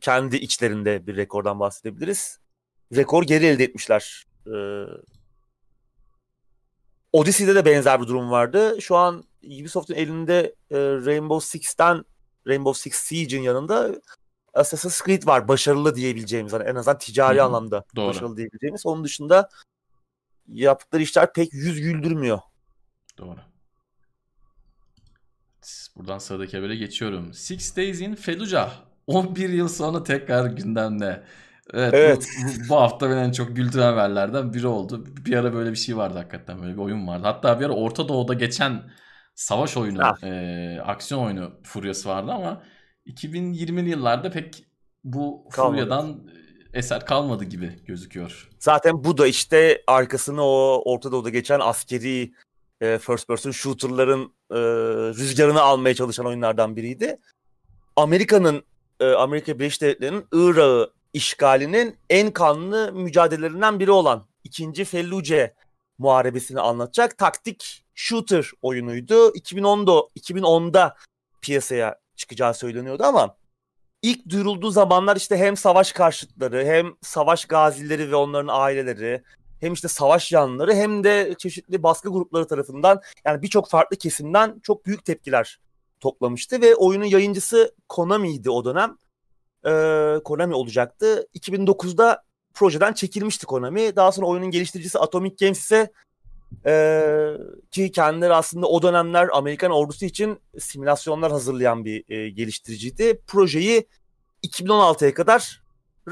[0.00, 2.38] kendi içlerinde bir rekordan bahsedebiliriz.
[2.96, 4.26] Rekor geri elde etmişler.
[4.46, 4.84] Ee,
[7.12, 8.76] Odyssey'de de benzer bir durum vardı.
[8.80, 12.04] Şu an Ubisoft'un elinde e, Rainbow Six'ten
[12.46, 14.00] Rainbow Six Siege'in yanında
[14.54, 15.48] Assassin's Creed var.
[15.48, 16.52] Başarılı diyebileceğimiz.
[16.52, 18.08] Hani en azından ticari Hı hı, anlamda doğru.
[18.08, 18.86] başarılı diyebileceğimiz.
[18.86, 19.48] Onun dışında
[20.48, 22.38] yaptıkları işler pek yüz güldürmüyor.
[23.18, 23.38] Doğru.
[25.96, 27.34] Buradan sıradaki habere geçiyorum.
[27.34, 28.72] Six Days in Fallujah.
[29.06, 31.24] 11 yıl sonra tekrar gündemde.
[31.74, 32.26] Evet, Evet.
[32.44, 35.06] Bu, bu- hafta beni en çok güldüren haberlerden biri oldu.
[35.26, 36.62] Bir ara böyle bir şey vardı hakikaten.
[36.62, 37.22] Böyle bir oyun vardı.
[37.26, 38.82] Hatta bir ara Orta Doğu'da geçen
[39.34, 40.22] savaş oyunu, Ah.
[40.24, 42.62] e, aksiyon oyunu furyası vardı ama
[43.06, 44.64] 2020'li yıllarda pek
[45.04, 45.72] bu Kalmadı.
[45.76, 46.30] furyadan
[46.74, 48.48] eser kalmadı gibi gözüküyor.
[48.58, 52.32] Zaten bu da işte arkasını o Orta Doğu'da geçen askeri
[52.80, 54.56] e, first person shooter'ların e,
[55.18, 57.18] rüzgarını almaya çalışan oyunlardan biriydi.
[57.96, 58.62] Amerika'nın
[59.00, 64.84] e, Amerika Birleşik Devletleri'nin Irak'ı işgalinin en kanlı mücadelelerinden biri olan 2.
[64.84, 65.54] Felluce
[65.98, 69.28] muharebesini anlatacak taktik shooter oyunuydu.
[69.28, 70.96] 2010'da 2010'da
[71.40, 73.36] piyasaya çıkacağı söyleniyordu ama
[74.02, 79.22] ilk duyurulduğu zamanlar işte hem savaş karşıtları hem savaş gazileri ve onların aileleri
[79.60, 84.86] hem işte savaş yanlıları hem de çeşitli baskı grupları tarafından yani birçok farklı kesimden çok
[84.86, 85.60] büyük tepkiler
[86.00, 88.96] toplamıştı ve oyunun yayıncısı Konami'ydi o dönem.
[89.66, 91.28] Ee, Konami olacaktı.
[91.34, 92.22] 2009'da
[92.54, 93.96] projeden çekilmişti Konami.
[93.96, 95.92] Daha sonra oyunun geliştiricisi Atomic Games ise
[96.66, 97.32] e,
[97.70, 103.20] ki kendileri aslında o dönemler Amerikan ordusu için simülasyonlar hazırlayan bir e, geliştiriciydi.
[103.26, 103.86] Projeyi
[104.46, 105.62] 2016'ya kadar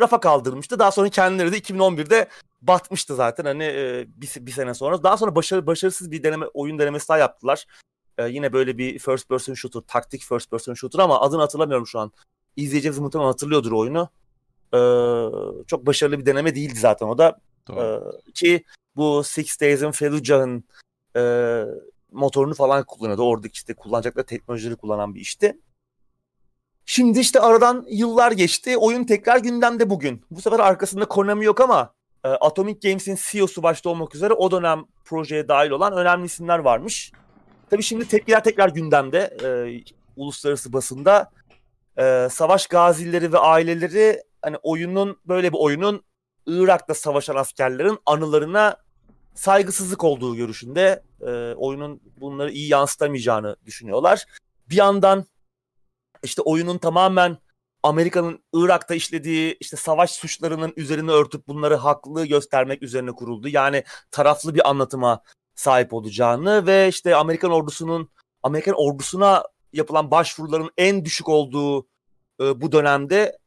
[0.01, 0.79] rafa kaldırmıştı.
[0.79, 2.29] Daha sonra kendileri de 2011'de
[2.63, 5.03] batmıştı zaten hani e, bir, bir sene sonra.
[5.03, 7.67] Daha sonra başarı, başarısız bir deneme oyun denemesi daha yaptılar.
[8.19, 11.99] E, yine böyle bir first person shooter, taktik first person shooter ama adını hatırlamıyorum şu
[11.99, 12.13] an.
[12.57, 14.11] İzleyeceğimiz muhtemelen hatırlıyordur oyunu.
[14.75, 14.81] E,
[15.67, 17.41] çok başarılı bir deneme değildi zaten o da.
[17.71, 18.01] E,
[18.35, 18.65] ki
[18.97, 20.65] bu Six Days in Fallujah'ın
[21.17, 21.65] e,
[22.13, 23.23] motorunu falan kullanıyordu.
[23.23, 25.59] Oradaki işte kullanacakları teknolojileri kullanan bir işti.
[26.87, 28.77] Şimdi işte aradan yıllar geçti.
[28.77, 30.25] Oyun tekrar gündemde bugün.
[30.31, 31.95] Bu sefer arkasında Konami yok ama
[32.25, 37.13] e, Atomic Games'in CEO'su başta olmak üzere o dönem projeye dahil olan önemli isimler varmış.
[37.71, 39.49] Tabii şimdi tepkiler tekrar gündemde e,
[40.17, 41.31] uluslararası basında.
[41.99, 46.05] E, savaş gazileri ve aileleri hani oyunun böyle bir oyunun
[46.47, 48.77] Irak'ta savaşan askerlerin anılarına
[49.35, 54.27] saygısızlık olduğu görüşünde e, oyunun bunları iyi yansıtamayacağını düşünüyorlar.
[54.71, 55.25] Bir yandan
[56.23, 57.39] işte oyunun tamamen
[57.83, 63.49] Amerika'nın Irak'ta işlediği işte savaş suçlarının üzerine örtüp bunları haklı göstermek üzerine kuruldu.
[63.49, 65.23] Yani taraflı bir anlatıma
[65.55, 68.11] sahip olacağını ve işte Amerikan ordusunun
[68.43, 71.87] Amerikan ordusuna yapılan başvuruların en düşük olduğu
[72.41, 73.39] e, bu dönemde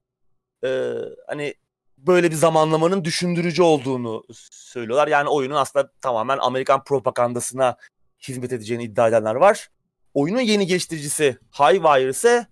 [0.63, 0.93] e,
[1.27, 1.53] hani
[1.97, 5.07] böyle bir zamanlamanın düşündürücü olduğunu söylüyorlar.
[5.07, 7.77] Yani oyunun aslında tamamen Amerikan propagandasına
[8.27, 9.69] hizmet edeceğini iddia edenler var.
[10.13, 12.47] Oyunun yeni geliştiricisi Highwire ise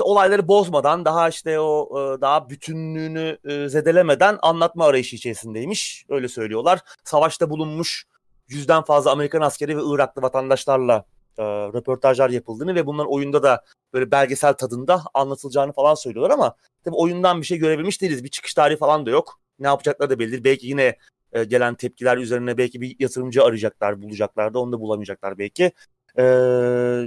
[0.00, 6.06] olayları bozmadan daha işte o e, daha bütünlüğünü e, zedelemeden anlatma arayışı içerisindeymiş.
[6.08, 6.80] Öyle söylüyorlar.
[7.04, 8.04] Savaşta bulunmuş
[8.48, 11.04] yüzden fazla Amerikan askeri ve Iraklı vatandaşlarla
[11.38, 16.96] e, röportajlar yapıldığını ve bunların oyunda da böyle belgesel tadında anlatılacağını falan söylüyorlar ama tabii
[16.96, 18.24] oyundan bir şey görebilmiş değiliz.
[18.24, 19.40] Bir çıkış tarihi falan da yok.
[19.58, 20.44] Ne yapacakları da belli.
[20.44, 20.96] Belki yine
[21.32, 25.72] e, gelen tepkiler üzerine belki bir yatırımcı arayacaklar, bulacaklar da onu da bulamayacaklar belki.
[26.18, 26.24] E,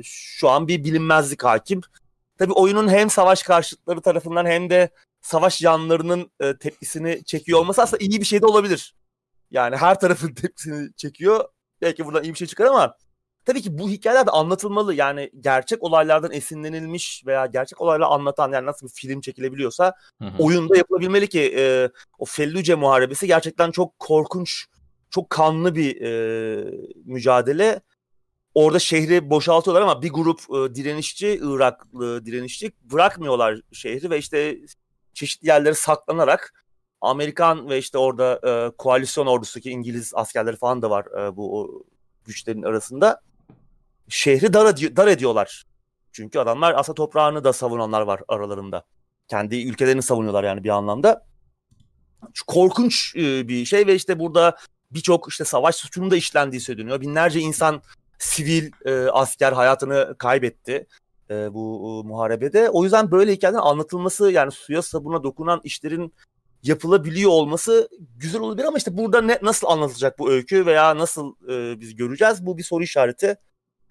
[0.04, 1.82] şu an bir bilinmezlik hakim.
[2.38, 4.90] Tabii oyunun hem savaş karşıtları tarafından hem de
[5.22, 8.96] savaş yanlarının e, tepkisini çekiyor olması aslında iyi bir şey de olabilir.
[9.52, 11.46] Yani her tarafın tepkisini çekiyor.
[11.82, 12.98] Belki buradan iyi bir şey çıkar ama
[13.46, 14.94] tabii ki bu hikayeler de anlatılmalı.
[14.94, 20.44] Yani gerçek olaylardan esinlenilmiş veya gerçek olayları anlatan yani nasıl bir film çekilebiliyorsa hı hı.
[20.44, 24.66] oyunda yapılabilmeli ki e, o Felluce Muharebesi gerçekten çok korkunç,
[25.10, 26.72] çok kanlı bir e,
[27.06, 27.82] mücadele.
[28.56, 34.58] Orada şehri boşaltıyorlar ama bir grup e, direnişçi, Iraklı direnişçi bırakmıyorlar şehri ve işte
[35.14, 36.66] çeşitli yerlere saklanarak
[37.02, 41.84] Amerikan ve işte orada e, koalisyon ordusundaki İngiliz askerleri falan da var e, bu o,
[42.26, 43.22] güçlerin arasında.
[44.10, 45.66] Şehri dar, ed- dar ediyorlar.
[46.12, 48.86] Çünkü adamlar aslında toprağını da savunanlar var aralarında.
[49.28, 51.26] Kendi ülkelerini savunuyorlar yani bir anlamda.
[52.48, 54.58] Korkunç e, bir şey ve işte burada
[54.92, 57.02] birçok işte savaş suçunun da işlendiği söyleniyor.
[57.02, 57.82] Binlerce insan
[58.20, 60.88] sivil e, asker hayatını kaybetti
[61.30, 62.70] e, bu e, muharebede.
[62.70, 66.14] O yüzden böyle hikayelerin anlatılması yani suya sabuna dokunan işlerin
[66.64, 71.80] yapılabiliyor olması güzel olabilir ama işte burada ne, nasıl anlatılacak bu öykü veya nasıl e,
[71.80, 73.36] biz göreceğiz bu bir soru işareti.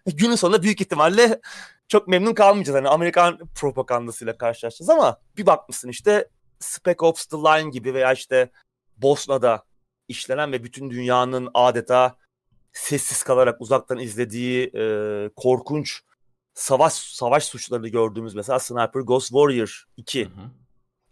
[0.07, 1.41] Günün sonunda büyük ihtimalle
[1.89, 2.79] çok memnun kalmayacağız.
[2.79, 8.51] Hani Amerikan propagandasıyla karşılaşacağız ama bir bakmışsın işte Spec Ops The Line gibi veya işte
[8.97, 9.65] Bosna'da
[10.09, 12.17] işlenen ve bütün dünyanın adeta
[12.75, 14.85] sessiz kalarak uzaktan izlediği e,
[15.37, 16.01] korkunç
[16.55, 20.25] savaş savaş suçlarını gördüğümüz mesela Sniper Ghost Warrior 2.
[20.25, 20.51] Hı hı.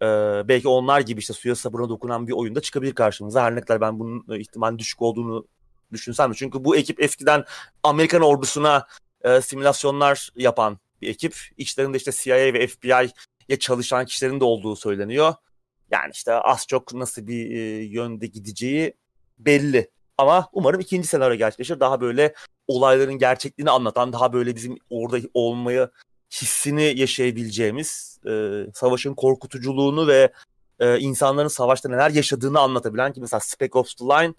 [0.02, 3.42] Ee, belki onlar gibi işte suya sabuna dokunan bir oyunda çıkabilir karşımıza.
[3.42, 5.46] Her ne kadar ben bunun ihtimalin düşük olduğunu
[5.92, 6.34] düşünsem de.
[6.34, 7.44] Çünkü bu ekip eskiden
[7.82, 8.86] Amerikan ordusuna
[9.22, 11.36] e, simülasyonlar yapan bir ekip.
[11.56, 15.34] İçlerinde işte CIA ve FBI'ye çalışan kişilerin de olduğu söyleniyor.
[15.90, 18.94] Yani işte az çok nasıl bir e, yönde gideceği
[19.38, 19.90] belli.
[20.18, 21.80] Ama umarım ikinci senaryo gerçekleşir.
[21.80, 22.34] Daha böyle
[22.68, 25.90] olayların gerçekliğini anlatan, daha böyle bizim orada olmayı
[26.32, 30.32] hissini yaşayabileceğimiz, e, savaşın korkutuculuğunu ve
[30.80, 34.34] e, insanların savaşta neler yaşadığını anlatabilen ki mesela Spec Ops The Line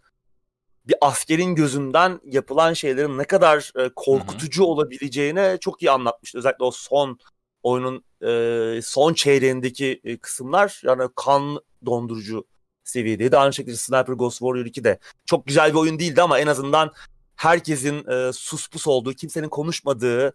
[0.88, 4.70] bir askerin gözünden yapılan şeylerin ne kadar e, korkutucu Hı-hı.
[4.70, 6.38] olabileceğine çok iyi anlatmıştı.
[6.38, 7.20] Özellikle o son
[7.64, 12.46] oyunun e, son çeyreğindeki e, kısımlar yani kan dondurucu
[12.84, 13.38] seviyedeydi.
[13.38, 16.92] Aynı şekilde Sniper Ghost Warrior 2 de çok güzel bir oyun değildi ama en azından
[17.36, 20.34] herkesin e, sus pus olduğu, kimsenin konuşmadığı,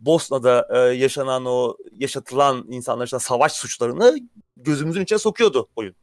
[0.00, 4.18] Bosna'da e, yaşanan o yaşatılan insanlar için savaş suçlarını
[4.56, 5.94] gözümüzün içine sokuyordu oyun.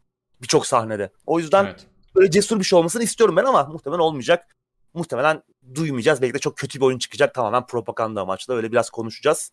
[0.41, 1.11] Birçok sahnede.
[1.25, 1.87] O yüzden Evet.
[2.15, 4.55] böyle cesur bir şey olmasını istiyorum ben ama muhtemelen olmayacak.
[4.93, 5.43] Muhtemelen
[5.75, 6.21] duymayacağız.
[6.21, 7.33] Belki de çok kötü bir oyun çıkacak.
[7.33, 8.55] Tamamen propaganda amaçlı.
[8.55, 9.51] Öyle biraz konuşacağız.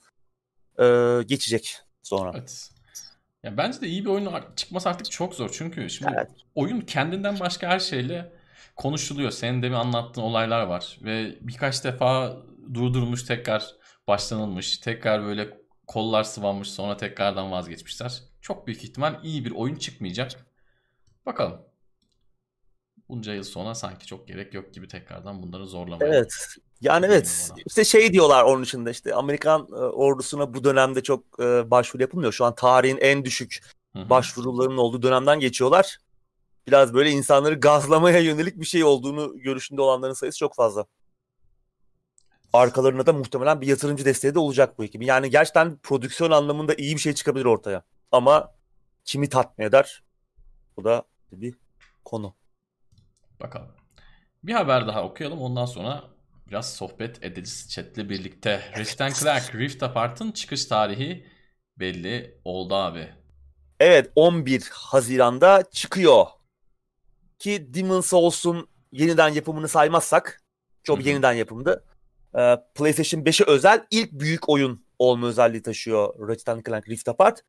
[0.78, 2.32] Ee, geçecek sonra.
[2.34, 2.73] Evet.
[3.44, 5.50] Ya bence de iyi bir oyun çıkması artık çok zor.
[5.52, 6.30] Çünkü şimdi Evet.
[6.54, 8.32] oyun kendinden başka her şeyle
[8.76, 9.30] konuşuluyor.
[9.30, 10.98] Senin de bir anlattığın olaylar var.
[11.02, 12.36] Ve birkaç defa
[12.74, 13.74] durdurulmuş tekrar
[14.08, 14.78] başlanılmış.
[14.78, 18.22] Tekrar böyle kollar sıvanmış sonra tekrardan vazgeçmişler.
[18.40, 20.46] Çok büyük ihtimal iyi bir oyun çıkmayacak.
[21.26, 21.60] Bakalım.
[23.08, 26.14] Bunca yıl sonra sanki çok gerek yok gibi tekrardan bunları zorlamaya.
[26.14, 26.34] Evet.
[26.80, 27.50] Yani evet.
[27.66, 32.32] İşte şey diyorlar onun içinde işte Amerikan e, ordusuna bu dönemde çok e, başvuru yapılmıyor.
[32.32, 34.10] Şu an tarihin en düşük Hı hı.
[34.10, 35.98] başvuruların olduğu dönemden geçiyorlar.
[36.66, 40.86] Biraz böyle insanları gazlamaya yönelik bir şey olduğunu görüşünde olanların sayısı çok fazla.
[42.52, 45.06] Arkalarında da muhtemelen bir yatırımcı desteği de olacak bu ekibin.
[45.06, 47.82] Yani gerçekten prodüksiyon anlamında iyi bir şey çıkabilir ortaya.
[48.12, 48.52] Ama
[49.04, 50.02] kimi tatmin eder?
[50.76, 51.54] Bu da bir
[52.04, 52.34] konu.
[53.40, 53.68] Bakalım.
[54.42, 55.40] Bir haber daha okuyalım.
[55.40, 56.13] Ondan sonra
[56.48, 58.72] biraz sohbet ederiz chatle birlikte.
[58.78, 61.26] Ratchet Clank Rift Apart'ın çıkış tarihi
[61.76, 63.08] belli oldu abi.
[63.80, 66.26] Evet 11 Haziran'da çıkıyor.
[67.38, 70.42] Ki Demon's Souls'un yeniden yapımını saymazsak
[70.82, 71.08] çok Hı hı.
[71.08, 71.84] yeniden yapımdı.
[72.38, 77.40] Ee, PlayStation 5'e özel ilk büyük oyun olma özelliği taşıyor Ratchet Clank Rift Apart.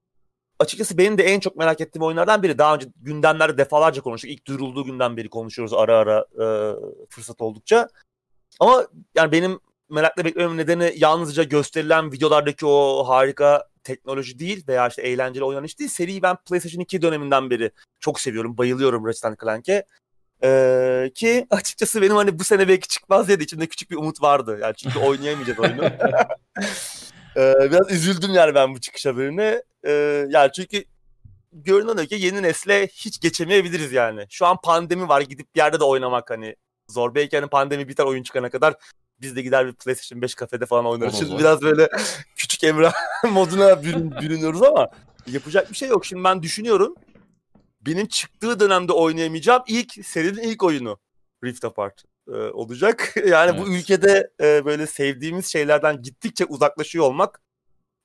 [0.59, 2.57] Açıkçası benim de en çok merak ettiğim oyunlardan biri.
[2.57, 4.31] Daha önce gündemlerde defalarca konuştuk.
[4.31, 6.45] İlk duyurulduğu günden beri konuşuyoruz ara ara e,
[7.09, 7.89] fırsat oldukça.
[8.59, 15.01] Ama yani benim merakla beklememin nedeni yalnızca gösterilen videolardaki o harika teknoloji değil veya işte
[15.01, 15.89] eğlenceli oynanış değil.
[15.89, 18.57] Seriyi ben PlayStation 2 döneminden beri çok seviyorum.
[18.57, 19.85] Bayılıyorum Ratchet Clank'e.
[20.43, 24.21] Ee, ki açıkçası benim hani bu sene belki çıkmaz diye de içimde küçük bir umut
[24.21, 24.57] vardı.
[24.61, 25.83] Yani çünkü oynayamayacağız oyunu.
[27.37, 29.63] Ee, biraz üzüldüm yani ben bu çıkış haberine.
[29.83, 30.83] Ee, yani çünkü
[31.51, 34.25] görünen o ki yeni nesle hiç geçemeyebiliriz yani.
[34.29, 36.55] Şu an pandemi var gidip bir yerde de oynamak hani
[36.89, 37.15] zor.
[37.15, 38.75] Belki hani pandemi biter oyun çıkana kadar
[39.21, 41.15] biz de gider bir PlayStation 5 kafede falan oynarız.
[41.19, 41.89] Şimdi biraz böyle
[42.35, 42.93] küçük Emrah
[43.31, 44.89] moduna bürün, bürünüyoruz ama
[45.27, 46.05] yapacak bir şey yok.
[46.05, 46.95] Şimdi ben düşünüyorum.
[47.81, 50.99] Benim çıktığı dönemde oynayamayacağım ilk serinin ilk oyunu
[51.43, 53.13] Rift Apart e, olacak.
[53.27, 53.81] Yani bu Evet.
[53.81, 57.41] ülkede e, böyle sevdiğimiz şeylerden gittikçe uzaklaşıyor olmak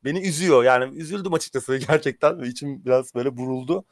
[0.04, 0.64] beni üzüyor.
[0.64, 3.84] Yani üzüldüm açıkçası gerçekten içim biraz böyle buruldu.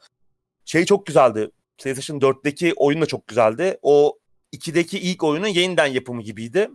[0.65, 1.51] Şey çok güzeldi.
[1.77, 3.77] PlayStation 4'teki oyun da çok güzeldi.
[3.81, 4.18] O
[4.53, 6.69] 2'deki ilk oyunun yeniden yapımı gibiydi.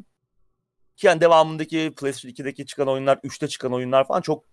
[0.97, 4.45] Ki yani devamındaki PlayStation 2'deki çıkan oyunlar, 3'te çıkan oyunlar falan çok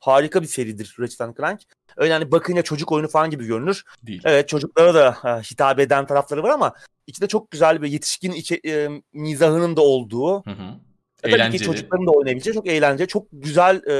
[0.00, 1.60] harika bir seridir Ratchet Clank.
[1.96, 3.84] Öyle hani bakınca çocuk oyunu falan gibi görünür.
[4.06, 4.22] Değil.
[4.24, 6.74] Evet çocuklara da ha, hitap eden tarafları var ama
[7.06, 10.42] içinde çok güzel bir yetişkin içe, e, mizahının da olduğu.
[10.44, 10.80] Hı hı.
[11.22, 13.94] E, tabii ki çocukların da oynayabileceği çok eğlenceli, çok güzel e,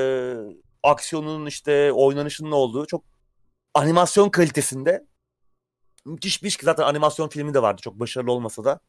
[0.83, 3.05] aksiyonun işte oynanışının olduğu, çok
[3.75, 5.07] animasyon kalitesinde
[6.05, 8.81] müthiş bir zaten animasyon filmi de vardı çok başarılı olmasa da.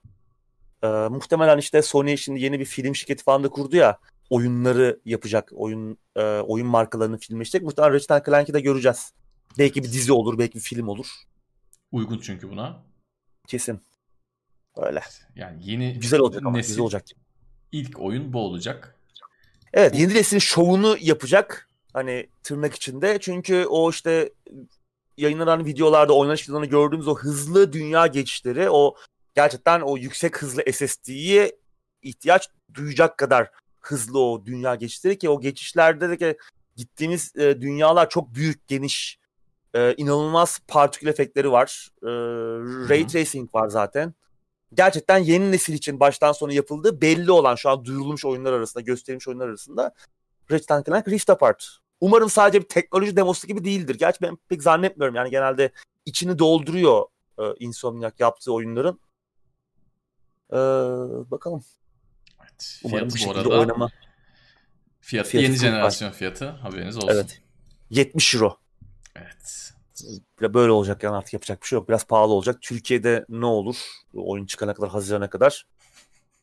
[0.83, 3.97] E, muhtemelen işte Sony şimdi yeni bir film şirketi falan da kurdu ya
[4.29, 7.63] oyunları yapacak, oyun e, oyun markalarını filmleşecek.
[7.63, 9.13] Muhtemelen Ratchet Clank'i de göreceğiz.
[9.57, 11.07] Belki bir dizi olur, belki bir film olur.
[11.91, 12.83] Uygun çünkü buna.
[13.47, 13.81] Kesin.
[14.77, 15.01] Öyle.
[15.35, 17.05] Yani yeni Güzel olacak ama nesil güzel olacak.
[17.71, 18.95] ilk oyun bu olacak.
[19.73, 21.69] Evet yeni neslin şovunu yapacak.
[21.93, 23.17] Hani tırnak içinde.
[23.21, 24.29] Çünkü o işte
[25.21, 28.95] yayınlanan videolarda oynanış videolarını gördüğümüz o hızlı dünya geçişleri o
[29.35, 31.55] gerçekten o yüksek hızlı SSD'ye
[32.01, 36.37] ihtiyaç duyacak kadar hızlı o dünya geçişleri ki o geçişlerde de ki
[36.75, 39.19] gittiğimiz e, dünyalar çok büyük, geniş,
[39.73, 41.89] e, inanılmaz partikül efektleri var.
[42.03, 42.09] E,
[42.89, 44.13] ray tracing var zaten.
[44.73, 49.27] Gerçekten yeni nesil için baştan sona yapıldığı belli olan şu an duyurulmuş oyunlar arasında, gösterilmiş
[49.27, 49.93] oyunlar arasında
[50.51, 51.80] Ratchet Clank Rift Apart.
[52.01, 53.95] Umarım sadece bir teknoloji demosu gibi değildir.
[53.95, 55.15] Gerçi ben pek zannetmiyorum.
[55.15, 55.71] Yani genelde
[56.05, 57.05] içini dolduruyor
[57.39, 58.99] e, Insomniac yaptığı oyunların.
[60.53, 60.57] E,
[61.31, 61.63] bakalım.
[62.41, 62.79] Evet.
[62.83, 63.89] Umarım bu Fiyatı bu şekilde arada oynama.
[65.01, 67.07] fiyatı, Fiyatı yeni jenerasyon fiyatı haberiniz olsun.
[67.07, 67.41] Evet.
[67.89, 68.57] 70 euro.
[69.15, 69.73] Evet.
[70.41, 71.89] Böyle olacak yani artık yapacak bir şey yok.
[71.89, 72.61] Biraz pahalı olacak.
[72.61, 73.77] Türkiye'de ne olur?
[74.13, 75.65] Oyun çıkana kadar, Haziran'a kadar.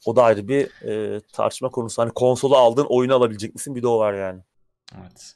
[0.04, 2.02] O da ayrı bir e, tartışma konusu.
[2.02, 3.74] Hani konsolu aldın, oyunu alabilecek misin?
[3.74, 4.42] Bir de o var yani.
[5.00, 5.34] Evet.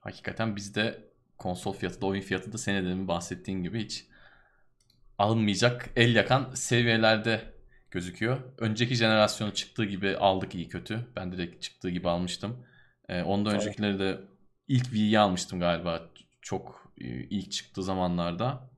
[0.00, 4.06] Hakikaten bizde konsol fiyatı da oyun fiyatı da senin demin bahsettiğin gibi hiç
[5.18, 7.54] alınmayacak el yakan seviyelerde
[7.90, 8.40] gözüküyor.
[8.58, 11.06] Önceki jenerasyonu çıktığı gibi aldık iyi kötü.
[11.16, 12.66] Ben direkt çıktığı gibi almıştım.
[13.08, 13.62] Ee, ondan Evet.
[13.62, 14.20] öncekileri de
[14.68, 16.02] ilk Wii'yi almıştım galiba.
[16.42, 18.70] Çok e, ilk çıktığı zamanlarda.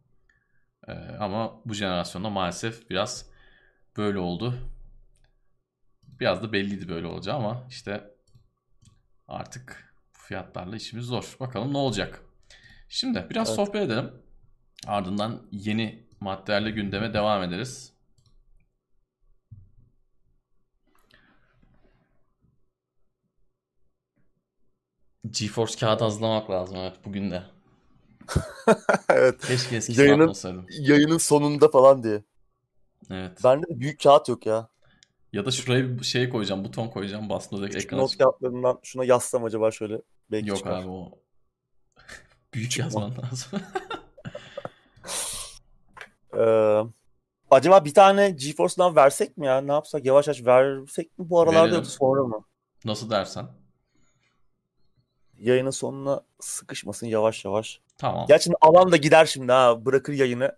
[0.89, 3.31] Ee, ama bu jenerasyonda maalesef biraz
[3.97, 4.55] böyle oldu.
[6.21, 8.13] Biraz da belliydi böyle olacağı ama işte
[9.29, 9.92] Artık
[10.33, 11.37] fiyatlarla işimiz zor.
[11.41, 12.23] Bakalım ne olacak.
[12.89, 13.57] Şimdi biraz Evet.
[13.57, 14.13] sohbet edelim.
[14.87, 17.93] Ardından yeni maddelerle gündeme devam ederiz.
[25.31, 27.43] GeForce kağıdı hazırlamak lazım evet bugün de.
[29.09, 29.47] evet.
[29.47, 30.67] Keşke eski Yayının- saat olsaydım.
[30.71, 32.23] Yayının sonunda falan diye.
[33.11, 33.45] Evet.
[33.45, 34.69] Bende de büyük kağıt yok ya.
[35.33, 39.45] Ya da şuraya bir şey koyacağım, buton koyacağım, bastığında direkt ekrana not kağıtlarından şuna yazsam
[39.45, 40.03] acaba şöyle.
[40.31, 40.83] Belki Yok çıkar.
[40.83, 41.19] abi o
[42.55, 43.61] büyük yazman lazım.
[46.39, 46.81] Ee,
[47.51, 49.61] acaba bir tane GeForce'dan versek mi ya?
[49.61, 50.05] Ne yapsak?
[50.05, 51.75] Yavaş yavaş versek mi bu aralarda Verelim.
[51.77, 52.45] yoksa sonra mı?
[52.85, 53.49] Nasıl dersen.
[55.39, 57.81] Yayının sonuna sıkışmasın yavaş yavaş.
[57.99, 58.27] Tamam.
[58.29, 59.85] Gerçi alan da gider şimdi ha.
[59.85, 60.57] Bırakır yayını.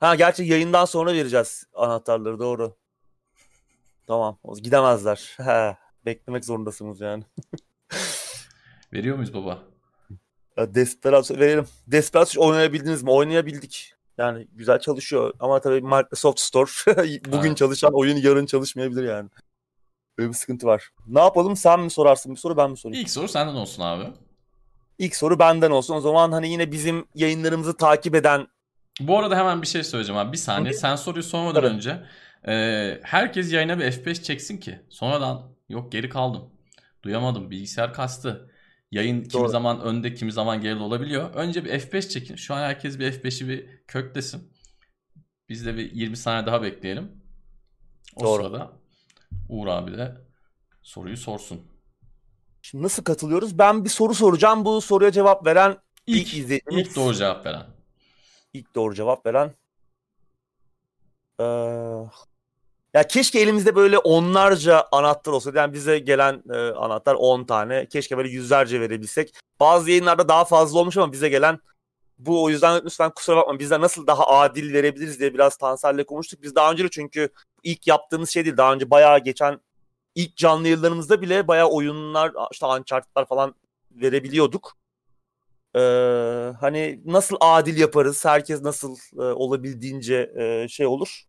[0.00, 2.76] Ha gerçi yayından sonra vereceğiz anahtarları doğru.
[4.06, 4.38] Tamam.
[4.42, 5.34] O gidemezler.
[5.36, 5.76] He,
[6.06, 7.24] beklemek zorundasınız yani.
[8.96, 9.58] Veriyor muyuz baba?
[10.56, 11.66] Ya Desperado verelim.
[11.86, 13.10] Desperado oynayabildiniz mi?
[13.10, 13.92] Oynayabildik.
[14.18, 16.70] Yani güzel çalışıyor ama tabii Microsoft Store
[17.32, 17.56] bugün Evet.
[17.56, 19.28] çalışan oyun yarın çalışmayabilir yani.
[20.18, 20.90] Böyle bir sıkıntı var.
[21.06, 21.56] Ne yapalım?
[21.56, 23.02] Sen mi sorarsın bir soru ben mi sorayım?
[23.02, 24.04] İlk soru senden olsun abi.
[24.98, 25.94] İlk soru benden olsun.
[25.94, 28.46] O zaman hani yine bizim yayınlarımızı takip eden
[29.00, 30.32] Bu arada hemen bir şey söyleyeceğim abi.
[30.32, 30.70] Bir saniye.
[30.72, 30.80] Tabii.
[30.80, 31.66] Sen soruyu sormadan Tabii.
[31.74, 32.02] önce
[32.48, 32.54] e,
[33.02, 34.80] herkes yayına bir FPS çeksin ki.
[34.88, 36.50] Sonradan yok geri kaldım.
[37.02, 37.50] Duyamadım.
[37.50, 38.50] Bilgisayar kastı.
[38.90, 39.48] Yayın kimi Doğru.
[39.48, 41.34] zaman önde kimi zaman geride olabiliyor.
[41.34, 42.36] Önce bir FPS çekin.
[42.36, 44.52] Şu an herkes bir F5'i bir köklesin.
[45.48, 47.12] Biz de bir 20 saniye daha bekleyelim.
[48.16, 48.42] O Doğru.
[48.42, 48.72] sırada
[49.48, 50.16] Uğur abi de
[50.82, 51.62] soruyu sorsun.
[52.62, 53.58] Şimdi nasıl katılıyoruz?
[53.58, 54.64] Ben bir soru soracağım.
[54.64, 57.66] Bu soruya cevap veren ilk, İlk, izleyicimiz, ilk doğru cevap veren.
[58.52, 59.54] ilk doğru cevap veren.
[61.40, 61.44] Ee,
[62.96, 65.50] ya keşke elimizde böyle onlarca anahtar olsa.
[65.54, 67.86] Yani bize gelen e, anahtar 10 tane.
[67.86, 69.34] Keşke böyle yüzlerce verebilsek.
[69.60, 71.58] Bazı yayınlarda daha fazla olmuş ama bize gelen
[72.18, 73.58] bu o yüzden lütfen kusura bakma.
[73.58, 76.42] Bizden nasıl daha adil verebiliriz diye biraz Tansel'le konuştuk.
[76.42, 77.28] Biz daha önce de çünkü
[77.62, 78.56] ilk yaptığımız şey değil.
[78.56, 79.60] Daha önce bayağı geçen
[80.14, 83.54] ilk canlı yayınlarımızda bile bayağı oyunlar işte Uncharted'lar falan
[83.90, 84.76] verebiliyorduk.
[85.76, 85.80] Ee,
[86.60, 88.24] hani nasıl adil yaparız?
[88.24, 91.25] Herkes nasıl e, olabildiğince e, şey olur?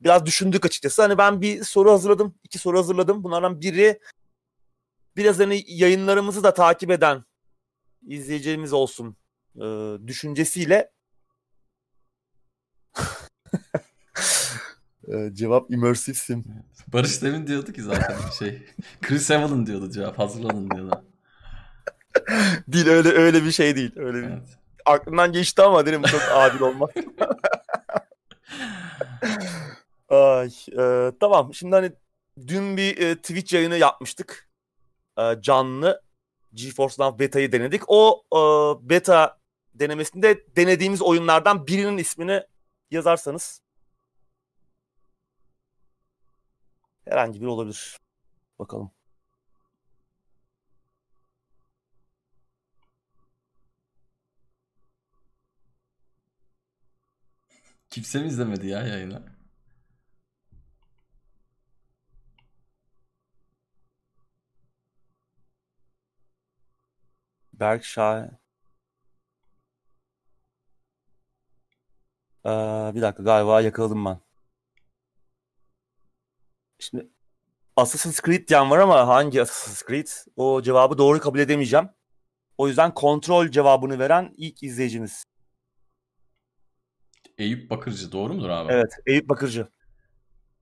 [0.00, 1.02] Biraz düşündük açıkçası.
[1.02, 2.34] Hani ben bir soru hazırladım.
[2.44, 3.24] iki soru hazırladım.
[3.24, 4.00] Bunlardan biri
[5.16, 7.24] biraz hani yayınlarımızı da takip eden
[8.06, 9.16] izleyicilerimiz olsun
[9.56, 10.90] e, düşüncesiyle
[15.08, 16.44] E, cevap immersive sim.
[16.92, 18.62] Barış demin diyordu ki zaten şey.
[19.02, 21.04] Chris Evelyn diyordu cevap hazırlanın diyordu.
[22.68, 23.92] Değil öyle öyle bir şey değil.
[23.96, 24.58] Öyle bir, Evet.
[24.84, 26.90] aklımdan geçti ama dedim çok adil olmaz.
[30.08, 31.54] Ay, e, tamam.
[31.54, 31.92] Şimdi hani
[32.46, 34.48] dün bir e, Twitch yayını yapmıştık.
[35.18, 36.02] E, canlı.
[36.54, 37.82] GeForce Now beta'yı denedik.
[37.88, 38.38] O e,
[38.90, 39.38] beta
[39.74, 42.42] denemesinde denediğimiz oyunlardan birinin ismini
[42.90, 43.60] yazarsanız
[47.08, 47.98] herhangi biri olabilir.
[48.58, 48.90] Bakalım.
[57.90, 59.35] Kimse mi izlemedi ya yayını?
[67.60, 68.30] Berk Şahin.
[72.46, 72.50] Ee,
[72.94, 74.20] bir dakika galiba yakaladım ben.
[76.78, 77.08] Şimdi
[77.76, 80.06] Assassin's Creed diyen var ama hangi Assassin's Creed?
[80.36, 81.88] O cevabı doğru kabul edemeyeceğim.
[82.58, 85.24] O yüzden kontrol cevabını veren ilk izleyicimiz.
[87.38, 88.72] Eyüp Bakırcı doğru mudur abi?
[88.72, 89.68] Evet, Eyüp Bakırcı.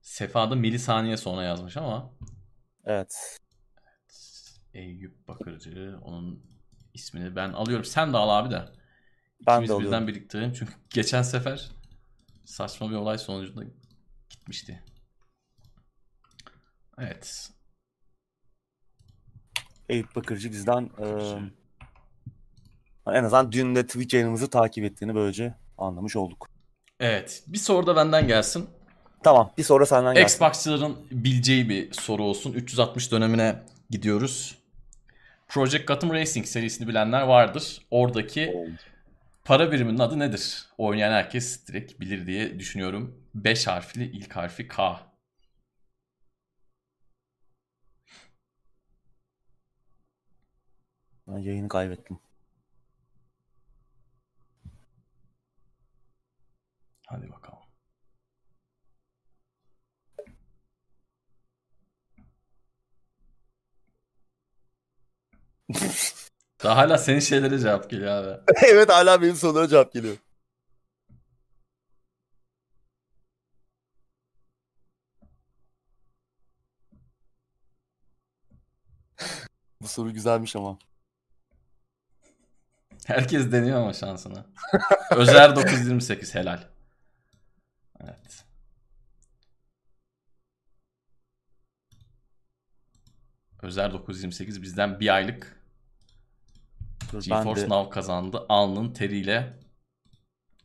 [0.01, 2.13] Sefa da milisaniye sonra yazmış ama
[2.85, 3.37] Evet.
[4.73, 6.54] Eyüp Bakırcı onun
[6.95, 7.85] ismini ben alıyorum.
[7.85, 8.65] Sen de al abi de.
[9.47, 11.71] Ben İkimiz de birden biriktirelim çünkü geçen sefer
[12.45, 13.63] saçma bir olay sonucunda
[14.29, 14.83] gitmişti.
[16.99, 17.49] Evet.
[19.89, 21.05] Eyüp Bakırcı bizden e,
[23.07, 26.49] en azından dün de Twitch yayınımızı takip ettiğini böylece anlamış olduk.
[26.99, 27.43] Evet.
[27.47, 28.69] Bir soru da benden gelsin.
[29.23, 30.35] Tamam, bir sonra senden gelsin.
[30.35, 32.53] Xbox'çıların bileceği bir soru olsun.
[32.53, 34.64] 360 dönemine gidiyoruz.
[35.47, 37.81] Project Gotham Racing serisini bilenler vardır.
[37.91, 38.53] Oradaki
[39.45, 40.65] para biriminin adı nedir?
[40.77, 43.21] Oynayan herkes direkt bilir diye düşünüyorum.
[43.35, 44.99] 5 harfli ilk harfi K.
[51.27, 52.19] Ben yayını kaybettim.
[57.07, 57.44] Hadi bakalım.
[66.63, 68.41] Daha hala senin şeylere cevap geliyor abi.
[68.65, 70.15] evet hala benim sorulara cevap geliyor.
[79.81, 80.77] Bu soru güzelmiş ama.
[83.05, 84.45] Herkes deniyor ama şansını.
[85.11, 86.59] Özer 928 helal.
[88.03, 88.44] Evet.
[93.65, 95.61] Özer 928 bizden bir aylık
[97.11, 98.45] Dur, GeForce de Now kazandı.
[98.49, 99.59] Alnın teriyle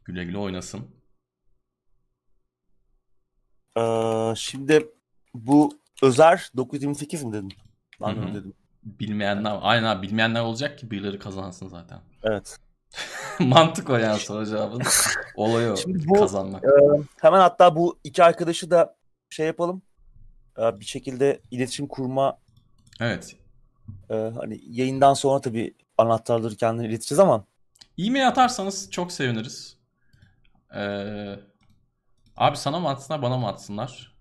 [0.05, 0.90] güle güle oynasın.
[3.78, 4.88] Ee, şimdi
[5.34, 7.53] bu Özer 928 mi dedin?
[8.01, 8.28] Ben de Hı hı.
[8.28, 8.55] öyle dedim.
[8.82, 12.01] Bilmeyenler aynen abi bilmeyenler olacak ki birileri kazansın zaten.
[12.22, 12.59] Evet.
[13.40, 14.82] Mantık o yani soru cevabın.
[15.36, 15.76] Olayı o.
[15.76, 16.64] Şimdi bu- kazanmak.
[17.20, 18.96] Hemen hatta bu iki arkadaşı da
[19.30, 19.82] şey yapalım.
[20.59, 22.38] Ee, bir şekilde iletişim kurma
[23.01, 23.36] Evet.
[24.11, 27.44] e, hani yayından sonra tabii anahtarları kendine ileteceğiz ama
[27.98, 29.76] E-mail atarsanız çok seviniriz.
[30.76, 31.34] Ee,
[32.36, 34.16] abi sana mı atsınlar bana mı atsınlar?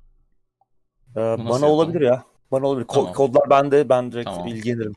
[1.15, 1.71] e, nasıl bana yapalım?
[1.73, 2.25] olabilir ya.
[2.51, 2.87] Bana olabilir.
[2.87, 3.13] Ko- Tamam.
[3.13, 3.89] Kodlar bende.
[3.89, 4.47] Ben direkt Tamam.
[4.47, 4.95] ilgilenirim.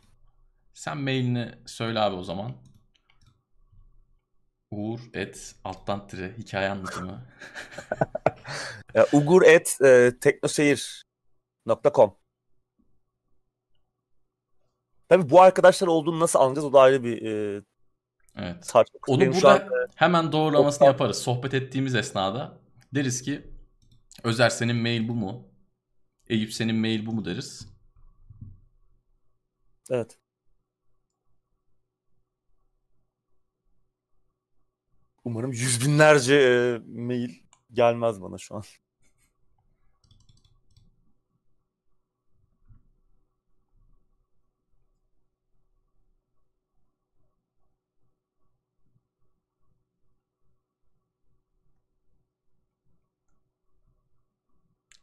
[0.74, 2.52] Sen mailini söyle abi o zaman.
[4.70, 7.22] Uğur et alttan tire hikaye anlatımı.
[9.12, 12.16] Ugur et e, teknoseyir.com
[15.12, 17.62] Tabii bu arkadaşlar olduğunu nasıl anlayacağız o da ayrı bir e,
[18.36, 18.60] Evet.
[18.60, 18.84] kısmı.
[19.06, 21.22] Onu Benim burada an, hemen doğrulamasını Yok, yaparız.
[21.22, 22.58] Sohbet ettiğimiz esnada
[22.94, 23.52] deriz ki
[24.24, 25.48] Özer senin mail bu mu?
[26.28, 27.68] Eyüp senin mail bu mu deriz.
[29.90, 30.18] evet.
[35.24, 37.30] Umarım yüz binlerce e, mail
[37.72, 38.62] gelmez bana şu an.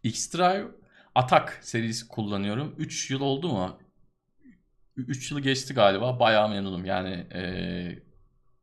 [0.03, 0.67] X-Drive
[1.15, 2.75] Atak serisi kullanıyorum.
[2.77, 3.79] 3 yıl oldu mu?
[4.97, 6.19] 3 yılı geçti galiba.
[6.19, 6.85] Bayağı memnunum.
[6.85, 7.27] Yani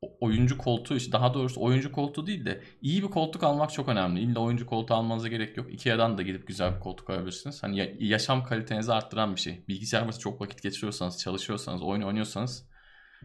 [0.03, 3.89] o- oyuncu koltuğu işte daha doğrusu oyuncu koltuğu değil de iyi bir koltuk almak çok
[3.89, 4.20] önemli.
[4.20, 5.74] İlla oyuncu koltuğu almanıza gerek yok.
[5.74, 7.62] Ikea'dan da gidip güzel bir koltuk alabilirsiniz.
[7.62, 9.64] Hani ya- yaşam kalitenizi arttıran bir şey.
[9.68, 12.68] Bilgisayar başında çok vakit geçiriyorsanız, çalışıyorsanız, oyun oynuyorsanız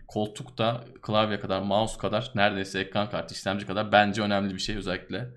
[0.07, 4.77] koltuk da klavye kadar, mouse kadar, neredeyse ekran kartı, işlemci kadar bence önemli bir şey
[4.77, 5.27] özellikle.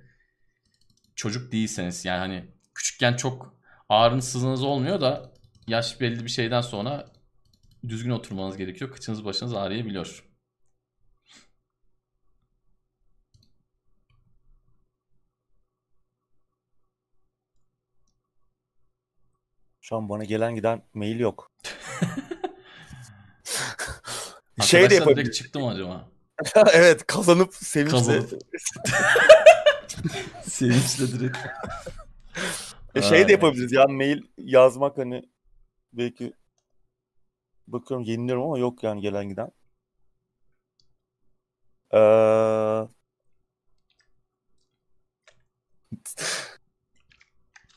[1.14, 2.44] Çocuk değilseniz yani hani
[2.74, 3.54] küçükken çok
[3.88, 5.32] ağrınız sızınız olmuyor da
[5.66, 7.12] yaş belli bir şeyden sonra
[7.88, 8.92] düzgün oturmanız gerekiyor.
[8.92, 10.24] Kıçınız başınız ağrıyabiliyor.
[19.80, 21.52] Şu an bana gelen giden mail yok.
[24.62, 25.24] şey de Arkadaşlar yapabiliriz.
[25.26, 26.08] direkt çıktı mı acaba?
[26.72, 27.96] evet kazanıp sevinçle.
[27.96, 28.30] Kazanıp.
[30.42, 31.38] Sevinçle direkt.
[32.94, 35.28] E, şey de yapabiliriz ya mail yazmak hani
[35.92, 36.32] belki
[37.66, 39.50] bakıyorum yeniliyorum ama yok yani gelen giden.
[41.94, 42.88] Ee...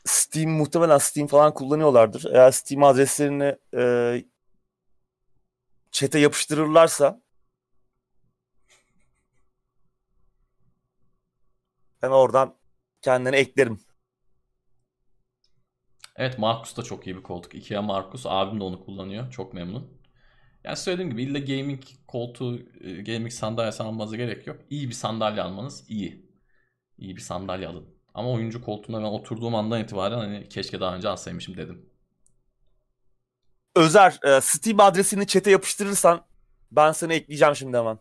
[0.04, 2.24] Steam muhtemelen Steam falan kullanıyorlardır.
[2.32, 4.24] Eğer Steam adreslerini e,
[5.90, 7.22] chat'e yapıştırırlarsa
[12.02, 12.54] ben oradan
[13.02, 13.87] kendini eklerim.
[16.18, 17.54] Evet Markus da çok iyi bir koltuk.
[17.54, 18.26] Ikea Markus.
[18.26, 19.30] Abim de onu kullanıyor.
[19.30, 19.98] Çok memnun.
[20.64, 24.56] Yani söylediğim gibi illa gaming koltuğu, e, gaming sandalyesi almanıza gerek yok.
[24.70, 26.26] İyi bir sandalye almanız iyi.
[26.98, 27.86] İyi bir sandalye alın.
[28.14, 31.90] Ama oyuncu koltuğuna ben oturduğum andan itibaren hani keşke daha önce alsaymışım dedim.
[33.76, 36.26] Özer, e, Steam adresini chat'e yapıştırırsan
[36.72, 37.98] ben seni ekleyeceğim şimdi hemen.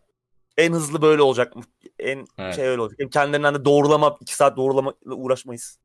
[0.57, 1.53] En hızlı böyle olacak.
[1.99, 2.55] En Evet.
[2.55, 2.99] şey öyle olacak.
[2.99, 5.79] Hem kendilerinden de doğrulama, iki saat doğrulamakla uğraşmayız.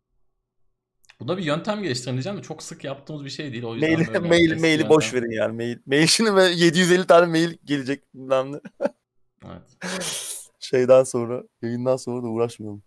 [1.22, 3.64] Bu da bir yöntem geliştirin diyeceğim de çok sık yaptığımız bir şey değil.
[3.64, 4.88] O yüzden Mail, böyle mail, maili yöntem.
[4.88, 5.56] boş verin yani.
[5.56, 8.60] Mail, mail şimdi ve 750 tane mail gelecek bilmem ne.
[9.46, 9.78] Evet.
[10.58, 12.82] Şeyden sonra, yayından sonra da uğraşmıyorum.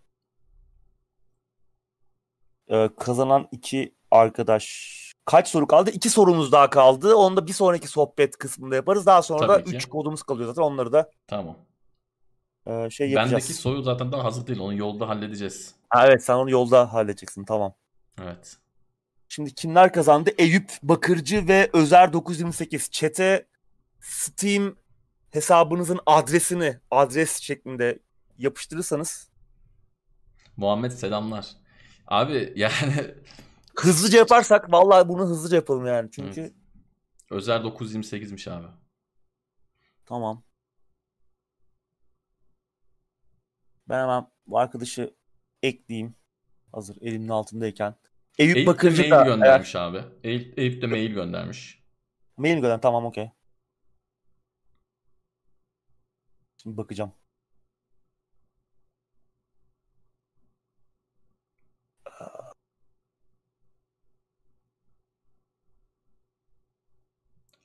[2.68, 4.96] Ee, kazanan iki arkadaş.
[5.24, 5.90] Kaç soru kaldı?
[5.90, 7.14] İki sorumuz daha kaldı.
[7.14, 9.06] Onu da bir sonraki sohbet kısmında yaparız.
[9.06, 9.76] Daha sonra Tabii da ki.
[9.76, 10.62] üç kodumuz kalıyor zaten.
[10.62, 11.56] Onları da Tamam.
[12.66, 13.32] e, şey yapacağız.
[13.32, 14.58] Bendeki soru zaten daha hazır değil.
[14.58, 15.74] Onu yolda halledeceğiz.
[15.90, 17.44] Ha, evet sen onu yolda halledeceksin.
[17.44, 17.74] Tamam.
[18.22, 18.56] Evet.
[19.28, 20.30] Şimdi kimler kazandı?
[20.38, 22.90] Eyüp Bakırcı ve Özer 928.
[22.90, 23.46] Çete
[24.00, 24.76] Steam
[25.30, 27.98] hesabınızın adresini adres şeklinde
[28.38, 29.28] yapıştırırsanız
[30.56, 31.46] Muhammed selamlar.
[32.06, 33.14] Abi yani
[33.76, 36.10] hızlıca yaparsak vallahi bunu hızlıca yapalım yani.
[36.12, 36.52] Çünkü Evet.
[37.30, 38.66] Özer 928'miş abi.
[40.06, 40.42] Tamam.
[43.88, 45.14] Ben hemen bu arkadaşı
[45.62, 46.14] ekleyeyim.
[46.76, 47.94] Hazır elimin altındayken.
[48.38, 50.04] Eyüp, Eyüp de Bakırcı mail da eğer göndermiş abi.
[50.24, 51.82] Eyüp, Eyüp de mail göndermiş.
[52.36, 53.30] mail gönder tamam okey.
[56.56, 57.12] Şimdi bakacağım.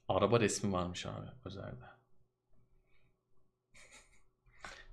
[0.08, 1.86] Araba resmi varmış abi özelde.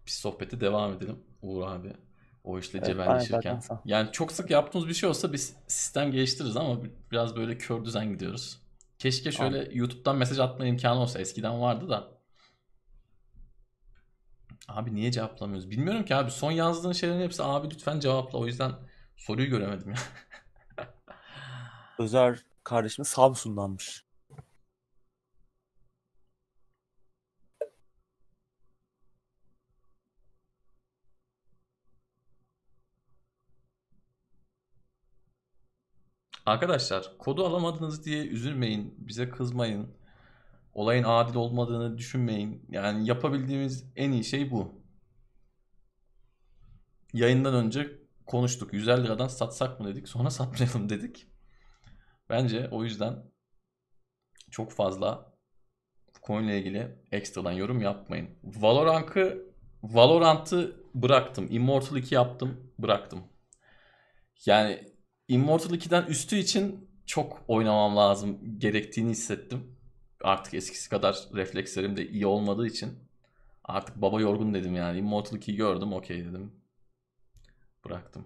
[0.06, 2.07] Biz sohbete devam edelim Uğur abi.
[2.49, 3.61] O işle Evet, cebelleşirken.
[3.84, 6.78] Yani çok sık yaptığımız bir şey olsa biz sistem geliştiririz ama
[7.12, 8.59] biraz böyle kör düzen gidiyoruz.
[8.99, 11.18] Keşke şöyle YouTube'dan mesaj atma imkanı olsa.
[11.18, 12.09] Eskiden vardı da.
[14.68, 15.70] Abi niye cevaplamıyoruz?
[15.70, 16.30] Bilmiyorum ki abi.
[16.30, 18.38] Son yazdığın şeylerin hepsi abi lütfen cevapla.
[18.38, 18.72] O yüzden
[19.16, 19.96] soruyu göremedim ya.
[21.99, 24.05] Özer kardeşimiz Samsun'danmış.
[36.49, 38.94] Arkadaşlar kodu alamadınız diye üzülmeyin.
[38.99, 39.96] Bize kızmayın.
[40.72, 42.66] Olayın adil olmadığını düşünmeyin.
[42.68, 44.82] Yani yapabildiğimiz en iyi şey bu.
[47.12, 48.72] Yayından önce konuştuk.
[48.72, 50.09] 150 liradan satsak mı dedik.
[50.09, 51.26] Sonra satmayalım dedik.
[52.28, 53.24] Bence o yüzden
[54.51, 55.34] çok fazla
[56.16, 58.30] bu konuyla ilgili ekstradan yorum yapmayın.
[58.44, 59.42] Valorant'ı
[59.82, 61.46] Valorant'ı bıraktım.
[61.51, 63.24] Immortal 2 yaptım, bıraktım.
[64.46, 64.88] Yani
[65.28, 69.76] Immortal 2'den üstü için çok oynamam lazım gerektiğini hissettim.
[70.24, 72.98] Artık eskisi kadar reflekslerim de iyi olmadığı için
[73.64, 74.98] artık baba yorgun dedim yani.
[74.98, 76.52] Immortal 2'yi gördüm, okey dedim.
[77.84, 78.24] Bıraktım.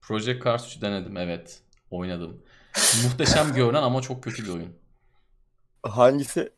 [0.00, 1.62] Project Cars 3'ü denedim, evet.
[1.90, 2.42] Oynadım.
[3.04, 4.76] Muhteşem görünen ama çok kötü bir oyun.
[5.82, 6.52] Hangisi?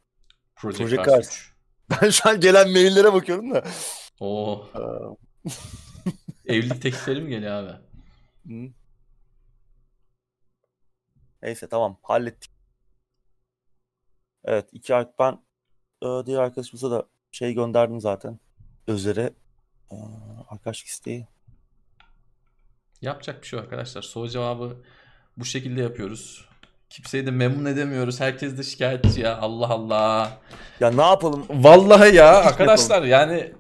[0.57, 1.29] Project, Project Cars Cars.
[1.29, 1.51] 3.
[2.03, 3.65] Ben şu an gelen maillere bakıyorum da.
[4.21, 5.15] Oo, Aa,
[6.47, 7.73] evlilik teklifleri mi geliyor abi?
[8.47, 8.73] hı.
[11.43, 12.51] Neyse tamam hallettik.
[14.45, 15.33] Evet iki ay ben
[16.03, 18.39] e, diğer arkadaşımıza da şey gönderdim zaten.
[18.87, 19.31] Özer'e
[19.91, 19.97] e,
[20.49, 21.27] arkadaşlık isteği.
[23.01, 24.03] Yapacak bir şey yok arkadaşlar.
[24.03, 24.83] Soru cevabı
[25.37, 26.49] bu şekilde yapıyoruz.
[26.91, 28.21] Kimseyi de memnun edemiyoruz.
[28.21, 29.39] Herkes de şikayetçi ya.
[29.39, 30.41] Allah Allah.
[30.81, 31.47] Ya ne yapalım?
[31.51, 33.57] Vallahi ya arkadaşlar yani cık,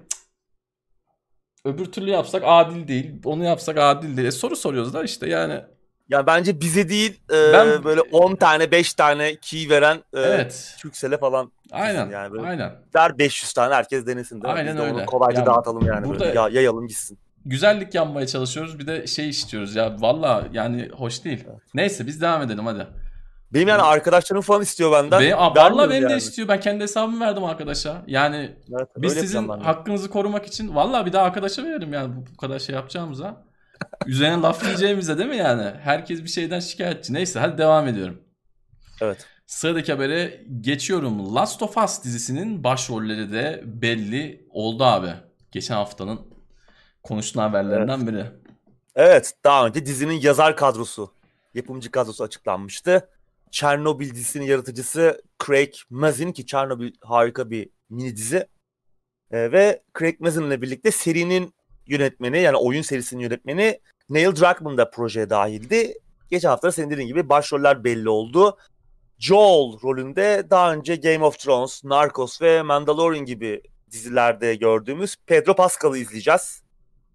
[1.64, 3.20] öbür türlü yapsak adil değil.
[3.24, 4.28] Onu yapsak adil değil.
[4.28, 5.64] E, soru soruyoruz da işte yani.
[6.10, 10.74] Ya bence bize değil e, Ben- böyle 10 tane 5 tane key veren e, Evet.
[10.78, 12.10] Türksel'e falan Aynen.
[12.10, 12.72] yani böyle- Aynen.
[12.94, 14.44] der 500 tane herkes denesin mi?
[14.48, 15.06] Aynen Biz de öyle.
[15.06, 16.06] kolayca Ya dağıtalım yani.
[16.08, 16.38] burada- Böyle.
[16.38, 17.18] Ya, yayalım gitsin.
[17.44, 18.78] Güzellik yapmaya çalışıyoruz.
[18.78, 19.96] Bir de şey istiyoruz ya.
[20.00, 21.44] Valla yani hoş değil.
[21.74, 22.86] Neyse biz devam edelim hadi.
[23.54, 25.20] Benim yani arkadaşlarım falan istiyor benden.
[25.20, 26.18] Benim, vallahi benim de yani.
[26.18, 26.48] istiyor.
[26.48, 28.02] Ben kendi hesabımı verdim arkadaşa.
[28.06, 29.52] Yani Evet, Biz sizin de.
[29.52, 33.49] hakkınızı korumak için vallahi bir daha arkadaşa verelim yani bu kadar şey yapacağımıza.
[34.06, 35.72] Üzerine laf yiyeceğimize değil mi yani?
[35.80, 37.12] Herkes bir şeyden şikayetçi.
[37.14, 38.20] Neyse hadi devam ediyorum.
[39.00, 39.26] Evet.
[39.46, 41.34] Sıradaki habere geçiyorum.
[41.34, 45.14] Last of Us dizisinin başrolleri de belli oldu abi.
[45.52, 46.20] Geçen haftanın
[47.02, 48.26] konuşulan haberlerinden biri.
[48.94, 51.14] Evet daha önce dizinin yazar kadrosu,
[51.54, 53.08] yapımcı kadrosu açıklanmıştı.
[53.50, 58.46] Chernobyl dizisinin yaratıcısı Craig Mazin ki Chernobyl harika bir mini dizi.
[59.30, 61.54] Ee, ve Craig Mazin ile birlikte serinin
[61.86, 65.94] yönetmeni yani oyun serisinin yönetmeni Neil Druckmann da projeye dahildi.
[66.30, 68.56] Geçen hafta senin dediğin gibi başroller belli oldu.
[69.18, 75.98] Joel rolünde daha önce Game of Thrones, Narcos ve Mandalorian gibi dizilerde gördüğümüz Pedro Pascal'ı
[75.98, 76.62] izleyeceğiz.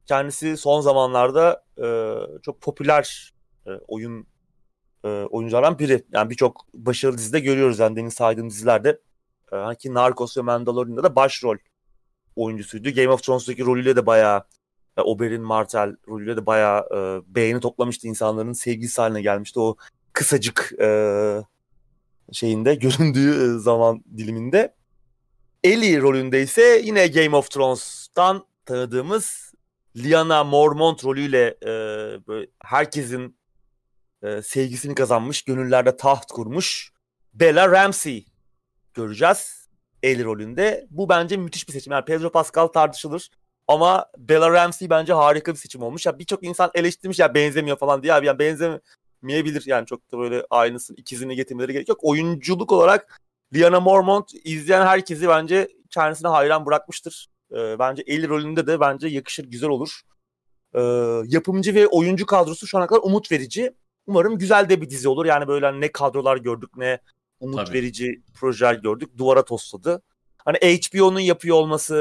[0.06, 1.88] Kendisi son zamanlarda e,
[2.42, 3.34] çok popüler
[3.68, 4.28] e, oyun
[5.04, 6.04] e, oyunculardan biri.
[6.12, 7.80] Yani birçok başarılı dizide görüyoruz.
[7.80, 8.90] Yani demin saydığım dizilerde.
[9.52, 11.58] E, hani Narcos ve Mandalorian'da da başrol
[12.36, 12.94] oyuncusuydu.
[12.94, 14.44] Game of Thrones'taki rolüyle de bayağı
[14.98, 18.08] e, Oberyn Martell rolüyle de bayağı e, beğeni toplamıştı.
[18.08, 19.60] insanların sevgilisi haline gelmişti.
[19.60, 19.76] O
[20.14, 20.90] kısacık e,
[22.32, 24.76] şeyinde göründüğü e, zaman diliminde.
[25.64, 29.54] Ellie rolünde ise yine Game of Thrones'tan tanıdığımız
[29.98, 31.68] Lyanna Mormont rolüyle e,
[32.28, 33.38] böyle herkesin
[34.24, 36.96] e, sevgisini kazanmış, gönüllerde taht kurmuş
[37.36, 38.26] Bella Ramsey
[38.94, 39.70] göreceğiz
[40.04, 40.88] Ellie rolünde.
[40.90, 41.94] Bu bence müthiş bir seçim.
[41.94, 43.30] Yani Pedro Pascal tartışılır
[43.68, 46.06] ama Bella Ramsey bence harika bir seçim olmuş.
[46.06, 50.46] Ya birçok insan eleştirmiş ya benzemiyor falan diye abi yani benzemeyebilir yani çok da böyle
[50.50, 52.00] aynısını ikizini getirmeleri gerek yok.
[52.02, 53.22] Oyunculuk olarak
[53.54, 57.28] Lyanna Mormont izleyen herkesi bence kendisine hayran bırakmıştır.
[57.52, 60.02] Ee, bence Ellie rolünde de bence yakışır, güzel olur.
[60.74, 60.82] Ee,
[61.26, 63.74] yapımcı ve oyuncu kadrosu şu ana kadar umut verici.
[64.08, 65.26] Umarım güzel de bir dizi olur.
[65.26, 67.00] Yani böyle hani ne kadrolar gördük ne
[67.40, 67.78] umut Tabii.
[67.78, 69.18] verici projeler gördük.
[69.18, 70.02] Duvara tosladı.
[70.38, 71.96] Hani HBO'nun yapıyor olması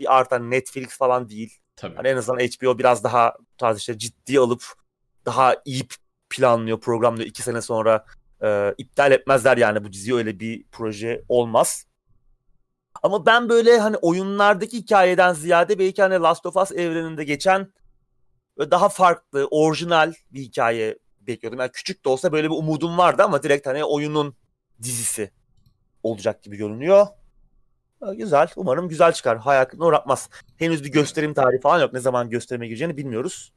[0.00, 1.58] bir art hani Netflix falan değil.
[1.76, 1.96] Tabii.
[1.96, 4.64] Hani en azından HBO biraz daha tarz işte ciddi alıp
[5.26, 5.88] daha iyi
[6.30, 7.28] planlıyor, programlıyor.
[7.28, 8.04] iki sene sonra
[8.42, 11.86] e, iptal etmezler yani bu dizi öyle bir proje olmaz.
[13.02, 17.72] Ama ben böyle hani oyunlardaki hikayeden ziyade belki hani Last of Us evreninde geçen
[18.58, 21.60] daha farklı, orijinal bir hikaye bekliyordum.
[21.60, 24.36] Yani küçük de olsa böyle bir umudum vardı ama direkt hani oyunun
[24.82, 25.30] dizisi
[26.02, 27.06] olacak gibi görünüyor.
[28.16, 28.48] Güzel.
[28.56, 29.38] Umarım güzel çıkar.
[29.38, 30.30] Hayal kırıklığına uğratmaz.
[30.56, 31.92] Henüz bir gösterim tarihi falan yok.
[31.92, 33.52] Ne zaman gösterime gireceğini bilmiyoruz.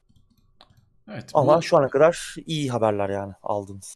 [1.11, 1.31] Evet.
[1.33, 3.95] Ama bu, şu ana kadar iyi haberler yani aldınız.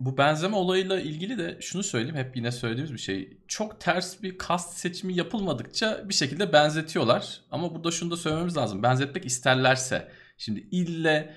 [0.00, 2.16] bu benzeme olayıyla ilgili de şunu söyleyeyim.
[2.16, 3.38] Hep yine söylediğimiz bir şey.
[3.48, 7.40] Çok ters bir kast seçimi yapılmadıkça bir şekilde benzetiyorlar.
[7.50, 8.82] Ama burada şunu da söylememiz lazım.
[8.82, 10.08] Benzetmek isterlerse.
[10.38, 11.34] Şimdi ille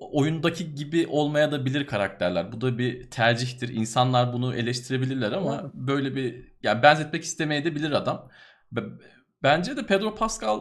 [0.00, 2.52] oyundaki gibi olmaya da bilir karakterler.
[2.52, 3.68] Bu da bir tercihtir.
[3.68, 5.74] İnsanlar bunu eleştirebilirler ama Evet.
[5.74, 8.28] böyle bir yani benzetmek istemeye de bilir adam.
[8.72, 8.84] Be-
[9.42, 10.60] Bence de Pedro Pascal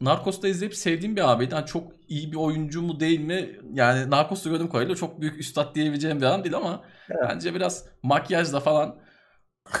[0.00, 1.54] Narcos'ta izleyip sevdiğim bir abiydi.
[1.54, 3.48] Hani çok iyi bir oyuncu mu değil mi?
[3.72, 7.20] Yani Narcos'ta gördüğüm kadarıyla çok büyük üstad diyebileceğim bir adam değil ama Evet.
[7.28, 8.96] bence biraz makyajla falan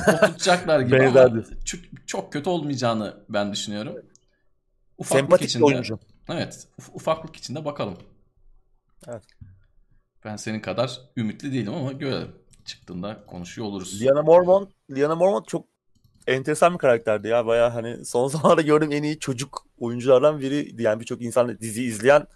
[0.08, 3.94] oturtacaklar gibi ama çok, çok kötü olmayacağını ben düşünüyorum.
[4.98, 5.98] Ufaklık Sempatik bir içinde- oyuncu.
[6.28, 6.68] Evet.
[6.80, 7.96] uf- ufaklık içinde bakalım.
[9.08, 9.22] Evet.
[10.24, 12.32] Ben senin kadar ümitli değilim ama görelim.
[12.64, 14.02] Çıktığında konuşuyor oluruz.
[14.02, 15.66] Liana Mormont, Liana Mormont çok
[16.26, 17.46] enteresan bir karakterdi ya.
[17.46, 20.82] Baya hani son zamanlarda gördüğüm en iyi çocuk oyunculardan biriydi.
[20.82, 22.26] Yani birçok insan dizi izleyen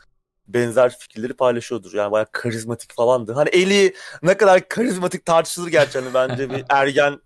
[0.49, 1.95] benzer fikirleri paylaşıyordur.
[1.95, 3.33] Yani baya karizmatik falandı.
[3.33, 7.21] Hani Eli ne kadar karizmatik tartışılır gerçi hani bence bir ergen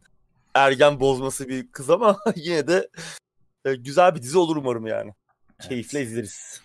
[0.55, 2.89] ergen bozması bir kız ama yine de
[3.65, 5.15] e, güzel bir dizi olur umarım yani.
[5.61, 5.69] Evet.
[5.69, 6.61] Keyifle izleriz.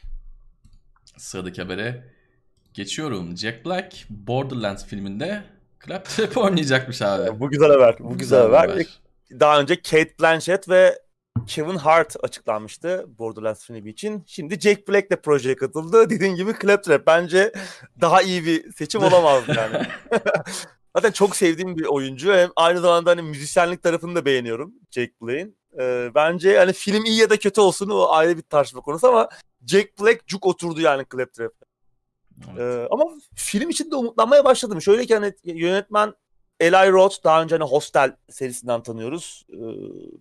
[1.18, 2.13] Sıradaki habere
[2.74, 3.38] geçiyorum.
[3.38, 5.44] Jack Black Borderlands filminde
[5.86, 7.40] Claptrap oynayacakmış abi.
[7.40, 7.96] Bu güzel haber.
[8.00, 8.88] Bu güzel haber.
[9.32, 11.00] Daha önce Kate Blanchett ve
[11.48, 14.24] Kevin Hart açıklanmıştı Borderlands filmi için.
[14.28, 16.10] Şimdi Jack Black de projeye katıldı.
[16.10, 17.52] Dediğin gibi Claptrap bence
[18.02, 19.88] daha iyi bir seçim olamazdı yani.
[20.96, 22.34] Zaten çok sevdiğim bir oyuncu.
[22.34, 25.58] Hem aynı zamanda hani müzisyenlik tarafını da beğeniyorum Jack Black'in.
[25.80, 29.30] Ee, bence hani film iyi ya da kötü olsun o ayrı bir tartışma konusu ama
[29.68, 31.63] Jack Black cuk oturdu yani Claptrap.
[32.52, 32.60] Evet.
[32.60, 34.82] Ee, ama film için de umutlanmaya başladım.
[34.82, 36.14] Şöyle ki hani yönetmen
[36.60, 39.46] Eli Roth daha önce hani Hostel serisinden tanıyoruz.
[39.50, 39.58] Ee,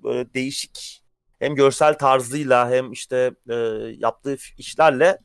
[0.03, 1.03] böyle değişik
[1.39, 3.55] hem görsel tarzıyla hem işte e,
[3.99, 5.19] yaptığı işlerle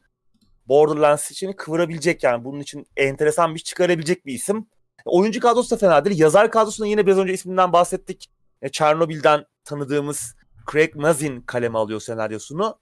[0.67, 4.67] Borderlands için kıvırabilecek yani bunun için enteresan bir çıkarabilecek bir isim.
[5.05, 6.19] Oyuncu kadrosu da fena değil.
[6.19, 8.29] Yazar kadrosunda yine biraz önce isminden bahsettik.
[8.61, 10.35] E, Çernobil'den tanıdığımız
[10.71, 12.79] Craig Mazin kaleme alıyor senaryosunu.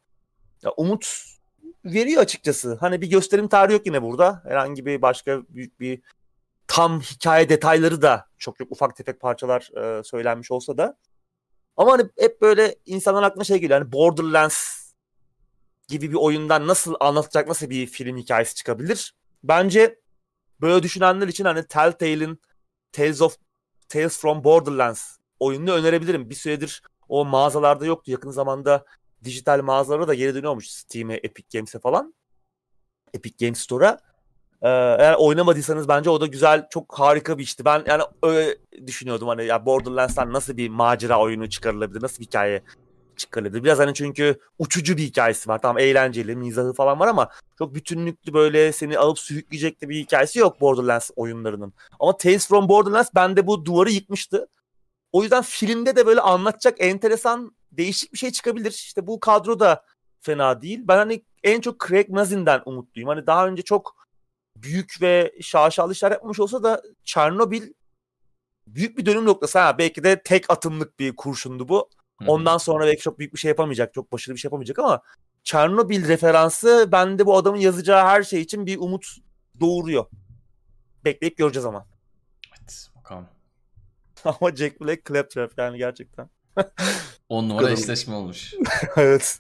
[0.64, 1.26] Ya, umut
[1.86, 2.78] veriyor açıkçası.
[2.80, 4.42] Hani bir gösterim tarihi yok yine burada.
[4.48, 6.02] Herhangi bir başka büyük bir
[6.68, 8.72] tam hikaye detayları da çok yok.
[8.72, 10.98] Ufak tefek parçalar e, söylenmiş olsa da.
[11.78, 13.80] Ama hani hep böyle insanların aklına şey geliyor.
[13.80, 14.86] Hani Borderlands
[15.88, 19.16] gibi bir oyundan nasıl anlatacak, nasıl bir film hikayesi çıkabilir?
[19.44, 20.00] Bence
[20.62, 22.42] böyle düşünenler için hani Telltale'in
[22.92, 23.36] Tales of
[23.90, 26.30] Tales from Borderlands oyununu önerebilirim.
[26.30, 28.12] Bir süredir o mağazalarda yoktu.
[28.12, 28.86] Yakın zamanda
[29.26, 32.14] dijital mağazalara da geri dönüyormuş Steam'e, Epic Games'e falan.
[33.14, 34.00] Epic Games Store'a.
[34.62, 34.70] Ee,
[35.00, 37.66] eğer oynamadıysanız bence o da güzel, çok harika bir işti.
[37.66, 38.58] Ben yani öyle
[38.88, 42.64] düşünüyordum hani ya Borderlands'tan nasıl bir macera oyunu çıkarılabilir, nasıl bir hikaye
[43.18, 43.64] çıkarılabilir.
[43.64, 45.62] Biraz hani çünkü uçucu bir hikayesi var.
[45.62, 50.40] Tamam eğlenceli, mizahı falan var ama çok bütünlüklü böyle seni alıp sürükleyecek de bir hikayesi
[50.40, 51.74] yok Borderlands oyunlarının.
[52.00, 54.48] Ama Tales from Borderlands bende bu duvarı yıkmıştı.
[55.12, 58.72] O yüzden filmde de böyle anlatacak enteresan değişik bir şey çıkabilir.
[58.72, 59.86] İşte bu kadro da
[60.22, 60.80] fena değil.
[60.84, 63.10] Ben hani en çok Craig Mazin'den umutluyum.
[63.10, 63.96] Hani daha önce çok
[64.56, 67.74] büyük ve şaşalı işler yapmış olsa da Çernobil
[68.68, 69.60] büyük bir dönüm noktası.
[69.60, 71.90] Ha, belki de tek atımlık bir kurşundu bu.
[72.22, 72.26] Hı.
[72.28, 73.94] Ondan sonra belki çok büyük bir şey yapamayacak.
[73.94, 75.02] Çok başarılı bir şey yapamayacak ama
[75.44, 79.08] Çernobil referansı bende bu adamın yazacağı her şey için bir umut
[79.60, 80.06] doğuruyor.
[81.06, 81.88] Bekleyip göreceğiz ama.
[82.60, 83.28] Evet, bakalım.
[84.26, 86.30] ama Jack Black Claptrap yani gerçekten.
[87.30, 88.54] 10 numara eşleşme olmuş.
[88.96, 89.40] evet.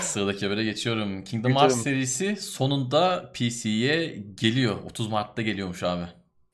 [0.00, 1.24] Sıradaki habere geçiyorum.
[1.24, 1.52] Kingdom.
[1.52, 4.76] Hearts serisi sonunda PC'ye geliyor.
[4.84, 6.04] 30 Mart'ta geliyormuş abi.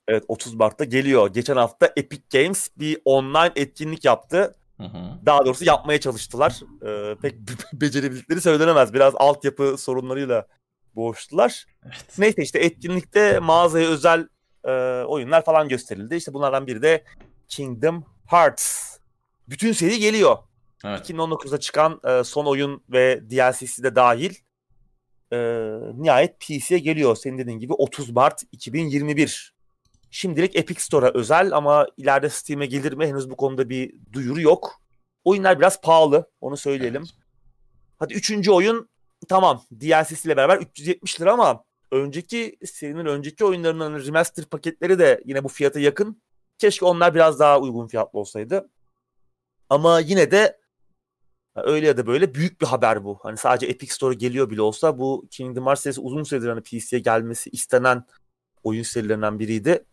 [0.07, 1.33] Evet 30 Mart'ta geliyor.
[1.33, 4.55] Geçen hafta Epic Games bir online etkinlik yaptı.
[4.77, 5.25] Hı hı.
[5.25, 6.59] Daha doğrusu yapmaya çalıştılar.
[6.85, 7.35] Ee, pek
[7.73, 8.93] becerebildikleri söylenemez.
[8.93, 10.47] Biraz altyapı sorunlarıyla
[10.95, 11.65] boğuştular.
[11.85, 12.05] Evet.
[12.17, 14.27] Neyse işte etkinlikte mağazaya özel
[14.63, 14.71] e,
[15.03, 16.15] oyunlar falan gösterildi.
[16.15, 17.03] İşte bunlardan biri de
[17.47, 18.98] Kingdom Hearts.
[19.49, 20.37] Bütün seri geliyor.
[20.85, 21.09] Evet.
[21.09, 24.35] 2019'da çıkan e, son oyun ve DLC'si de dahil.
[25.33, 25.37] E,
[25.93, 27.15] nihayet PC'ye geliyor.
[27.15, 29.53] Senin dediğin gibi 30 Mart 2021.
[30.11, 34.81] Şimdilik Epic Store'a özel ama ileride Steam'e gelir mi henüz bu konuda bir duyuru yok.
[35.23, 36.29] oyunlar biraz pahalı.
[36.41, 37.01] Onu söyleyelim.
[37.01, 37.13] Evet.
[37.99, 38.89] Hadi üçüncü oyun
[39.29, 45.47] tamam DLC'siyle beraber 370 lira ama önceki serinin önceki oyunlarının remaster paketleri de yine bu
[45.47, 46.21] fiyata yakın.
[46.57, 48.69] Keşke onlar biraz daha uygun fiyatlı olsaydı.
[49.69, 50.59] Ama yine de
[51.55, 53.19] öyle ya da böyle büyük bir haber bu.
[53.23, 56.99] Hani sadece Epic Store geliyor bile olsa bu Kingdom Hearts serisi uzun süredir hani PC'ye
[56.99, 58.03] gelmesi istenen
[58.63, 59.85] oyun serilerinden biriydi.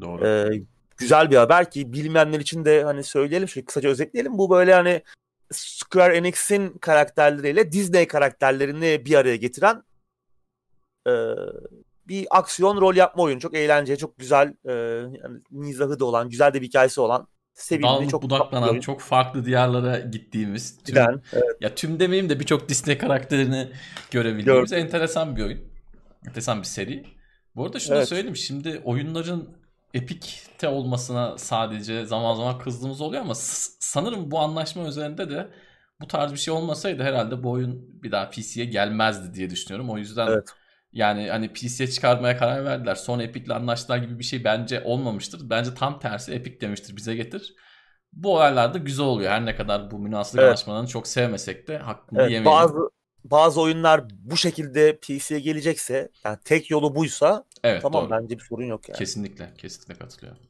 [0.00, 0.26] Doğru.
[0.26, 0.62] Ee,
[0.96, 4.38] güzel bir haber ki bilmeyenler için de hani söyleyelim şöyle kısaca özetleyelim.
[4.38, 5.02] Bu böyle hani
[5.52, 9.82] Square Enix'in karakterleriyle Disney karakterlerini bir araya getiren
[11.06, 11.12] e,
[12.08, 13.40] bir aksiyon rol yapma oyunu.
[13.40, 14.72] Çok eğlenceli, çok güzel, e,
[15.22, 19.44] yani mizahı da olan, güzel de bir hikayesi olan sevimli, Dallık çok budaklanan, çok farklı
[19.44, 21.56] diyarlara gittiğimiz, tüm, Giden, evet.
[21.60, 23.68] ya tüm demeyeyim de birçok Disney karakterini
[24.10, 24.78] görebildiğimiz Gör.
[24.78, 25.60] enteresan bir oyun.
[26.26, 27.04] Enteresan bir seri.
[27.56, 28.08] Bu arada şunu evet.
[28.08, 28.36] söyleyeyim.
[28.36, 29.48] Şimdi oyunların
[29.94, 35.48] Epic'te olmasına sadece zaman zaman kızdığımız oluyor ama sanırım bu anlaşma üzerinde de
[36.00, 39.90] bu tarz bir şey olmasaydı herhalde bu oyun bir daha PC'ye gelmezdi diye düşünüyorum.
[39.90, 40.48] O yüzden evet.
[40.92, 42.94] Yani hani PC'ye çıkarmaya karar verdiler.
[42.94, 45.50] Sonra Epic'le anlaştılar gibi bir şey bence olmamıştır.
[45.50, 47.54] Bence tam tersi Epic demiştir bize getir.
[48.12, 49.30] Bu olaylar da güzel oluyor.
[49.30, 50.48] Her ne kadar bu münasılık evet.
[50.48, 52.58] anlaşmalarını çok sevmesek de hakkını evet, yemeyelim.
[52.58, 52.90] Bazı
[53.24, 58.10] bazı oyunlar bu şekilde PC'ye gelecekse yani tek yolu buysa evet, tamam doğru.
[58.10, 58.98] bence bir sorun yok yani.
[58.98, 60.42] Kesinlikle kesinlikle katılıyorum.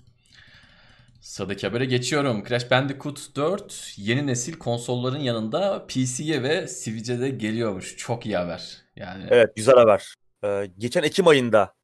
[1.21, 2.45] Sıradaki habere geçiyorum.
[2.49, 7.97] Crash Bandicoot 4 yeni nesil konsolların yanında PC'ye ve Switch'e de geliyormuş.
[7.97, 8.77] Çok iyi haber.
[8.97, 10.15] Yani Evet güzel haber.
[10.45, 11.75] Ee, geçen Ekim ayında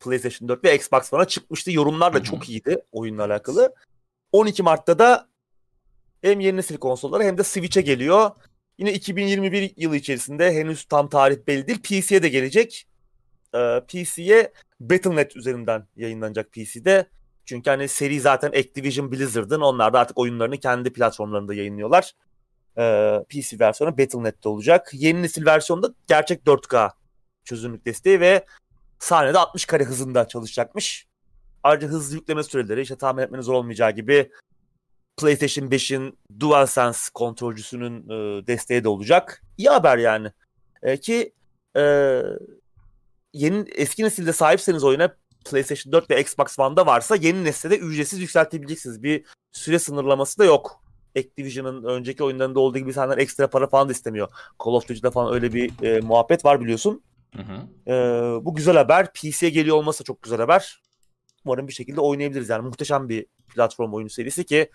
[0.00, 1.72] PlayStation 4 ve Xbox One'a çıkmıştı.
[1.72, 3.74] Yorumlar da çok iyiydi oyunla alakalı.
[4.32, 5.28] 12 Mart'ta da
[6.22, 8.30] hem yeni nesil konsollara hem de Switch'e geliyor.
[8.78, 11.82] Yine 2021 yılı içerisinde henüz tam tarih belli değil.
[11.82, 12.86] PC'ye de gelecek.
[13.54, 17.06] Ee, PC'ye Battle.net üzerinden yayınlanacak PC'de.
[17.44, 19.60] Çünkü hani seri zaten Activision Blizzard'ın.
[19.60, 22.12] Onlar da artık oyunlarını kendi platformlarında yayınlıyorlar.
[22.78, 24.90] Ee, PC versiyonu Battle.net'te olacak.
[24.92, 26.90] Yeni nesil versiyonda gerçek 4K
[27.46, 28.46] çözünürlük desteği ve
[28.98, 31.06] sahnede 60 kare hızında çalışacakmış.
[31.62, 34.30] Ayrıca hızlı yükleme süreleri işte tahmin etmeniz zor olmayacağı gibi
[35.16, 39.42] PlayStation 5'in DualSense kontrolcüsünün e, desteği de olacak.
[39.58, 40.32] İyi haber yani.
[40.82, 41.32] E, ki
[41.76, 42.22] e,
[43.32, 45.16] yeni eski nesilde sahipseniz oyuna
[45.50, 49.02] PlayStation 4 ve Xbox One'da varsa yeni nesilde de ücretsiz yükseltebileceksiniz.
[49.02, 50.82] Bir süre sınırlaması da yok.
[51.18, 54.28] Activision'ın önceki oyunlarında olduğu gibi senden ekstra para falan da istemiyor.
[54.64, 57.02] Call of Duty'de falan öyle bir e, muhabbet var biliyorsun.
[57.36, 57.92] Hı hı.
[57.92, 57.94] E,
[58.44, 59.12] bu güzel haber.
[59.12, 60.82] PC'ye geliyor olması çok güzel haber.
[61.44, 62.48] Umarım bir şekilde oynayabiliriz.
[62.48, 64.70] Yani muhteşem bir platform oyunu serisi ki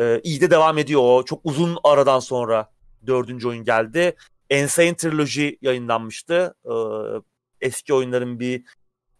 [0.00, 1.24] e, iyi de devam ediyor o.
[1.24, 2.70] Çok uzun aradan sonra
[3.06, 4.16] dördüncü oyun geldi.
[4.50, 6.54] Insane Trilogy yayınlanmıştı.
[6.64, 6.74] E,
[7.60, 8.64] eski oyunların bir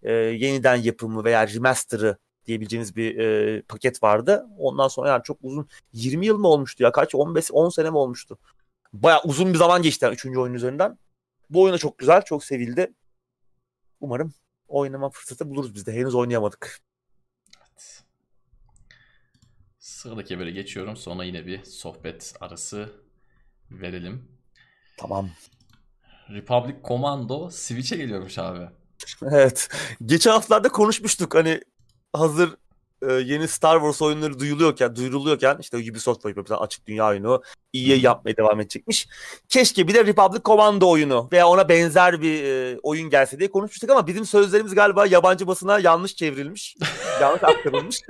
[0.03, 4.47] e, yeniden yapımı veya remaster'ı diyebileceğimiz bir e, paket vardı.
[4.59, 6.93] Ondan sonra yani çok uzun 20 yıl mı olmuştu ya?
[6.93, 7.15] Kaç?
[7.15, 8.39] 15 10 sene mi olmuştu?
[8.93, 10.27] Baya uzun bir zaman geçti yani 3.
[10.27, 10.99] oyun üzerinden.
[11.51, 12.93] Bu oyun da çok güzel, çok sevildi.
[14.01, 14.35] Umarım
[14.69, 15.93] oynama fırsatı buluruz biz de.
[15.93, 16.81] Henüz oynayamadık.
[19.79, 20.97] Sıradaki habere geçiyorum.
[20.97, 22.93] Sonra yine bir sohbet arası
[23.71, 24.29] verelim.
[24.97, 25.31] Tamam.
[26.31, 28.69] Republic Commando Switch'e geliyormuş abi.
[29.23, 29.69] Evet.
[30.05, 31.35] Geçen haftalarda konuşmuştuk.
[31.35, 31.61] Hani
[32.13, 32.57] hazır
[33.03, 37.43] e, yeni Star Wars oyunları duyuluyorken, duyuruluyorken işte Ubisoft yapıyor açık dünya oyunu
[37.75, 39.09] EA yapmaya devam edecekmiş.
[39.49, 43.91] Keşke bir de Republic Commando oyunu veya ona benzer bir e, oyun gelse diye konuşmuştuk
[43.91, 46.77] ama bizim sözlerimiz galiba yabancı basına yanlış çevrilmiş.
[47.21, 48.01] yanlış aktarılmış.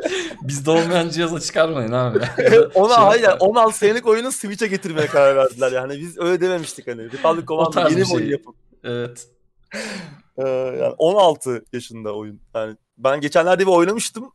[0.42, 2.18] Bizde olmayan cihaza çıkarmayın abi.
[2.74, 5.72] ona şey hayır 16 senelik oyunu Switch'e getirmeye karar verdiler.
[5.72, 7.12] Yani biz öyle dememiştik hani.
[7.12, 8.16] Republic Commando yeni bir şey.
[8.16, 8.54] oyun yapın.
[8.84, 9.28] Evet.
[10.38, 10.48] Ee,
[10.80, 12.40] yani 16 yaşında oyun.
[12.54, 14.32] Yani ben geçenlerde bir oynamıştım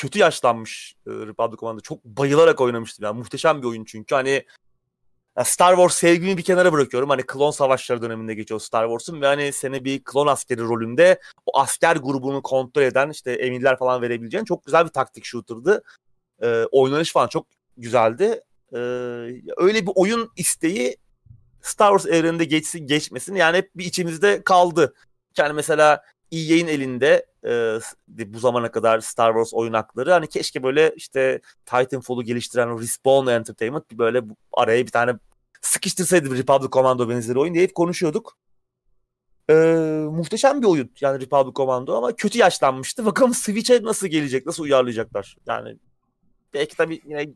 [0.00, 1.80] kötü yaşlanmış e, Republic Commando.
[1.80, 3.04] Çok bayılarak oynamıştım.
[3.04, 4.14] Yani muhteşem bir oyun çünkü.
[4.14, 4.44] Hani
[5.44, 7.10] Star Wars sevgimi bir kenara bırakıyorum.
[7.10, 11.58] Hani klon savaşları döneminde geçiyor Star Wars'un ve hani seni bir klon askeri rolünde o
[11.58, 15.82] asker grubunu kontrol eden işte emirler falan verebileceğin çok güzel bir taktik shooter'dı.
[16.42, 17.46] Ee, oynanış falan çok
[17.76, 18.40] güzeldi.
[18.72, 18.76] Ee,
[19.56, 20.96] öyle bir oyun isteği
[21.62, 24.94] Star Wars evreninde geçsin geçmesin yani hep bir içimizde kaldı.
[25.38, 27.78] Yani mesela EA'in elinde e,
[28.08, 33.26] bu zamana kadar Star Wars oyun hakları hani keşke böyle işte Titanfall'u geliştiren o Respawn
[33.26, 34.22] Entertainment böyle
[34.52, 35.12] araya bir tane
[35.60, 38.36] sıkıştırsaydı Republic Commando benzeri oyun diye hep konuşuyorduk.
[39.50, 39.54] Ee,
[40.10, 43.06] muhteşem bir oyun yani Republic Commando ama kötü yaşlanmıştı.
[43.06, 45.36] Bakalım Switch'e nasıl gelecek, nasıl uyarlayacaklar.
[45.46, 45.76] Yani
[46.54, 47.28] belki tabii yine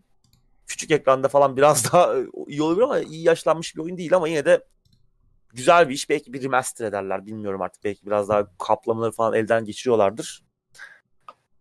[0.66, 2.14] küçük ekranda falan biraz daha
[2.47, 4.64] iyi olabilir ama iyi yaşlanmış bir oyun değil ama yine de
[5.55, 6.11] güzel bir iş.
[6.11, 7.85] Belki bir remaster ederler bilmiyorum artık.
[7.85, 10.45] Belki biraz daha kaplamaları falan elden geçiriyorlardır.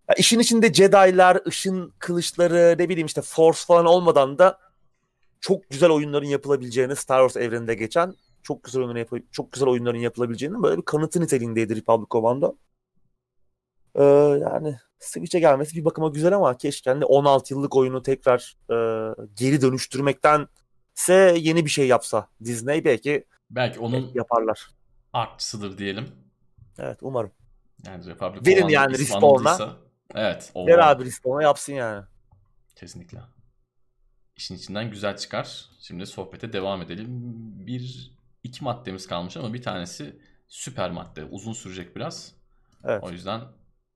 [0.09, 4.59] Ya işin içinde Jedi'lar, ışın kılıçları, ne bileyim işte Force falan olmadan da
[5.41, 8.13] çok güzel oyunların yapılabileceğini Star Wars evreninde geçen
[8.43, 12.55] çok güzel oyunların yapı- çok güzel oyunların yapılabileceğini böyle bir kanıtı niteliğindeydi Republic Commando.
[13.95, 14.03] Ee,
[14.41, 18.75] yani Switch'e gelmesi bir bakıma güzel ama keşke hani 16 yıllık oyunu tekrar e,
[19.35, 23.25] geri dönüştürmektense yeni bir şey yapsa Disney belki
[23.55, 24.69] Belki onun yaparlar.
[25.13, 26.11] artçısıdır diyelim.
[26.77, 27.31] Evet umarım.
[27.87, 29.77] Yani Republic Verin yani Respawn'a.
[30.15, 30.51] Evet.
[30.55, 32.05] Ver abi Respawn'a yapsın yani.
[32.75, 33.19] Kesinlikle.
[34.35, 35.65] İşin içinden güzel çıkar.
[35.79, 37.07] Şimdi sohbete devam edelim.
[37.67, 38.11] Bir,
[38.43, 41.25] iki maddemiz kalmış ama bir tanesi süper madde.
[41.25, 42.35] Uzun sürecek biraz.
[42.83, 43.41] Evet O yüzden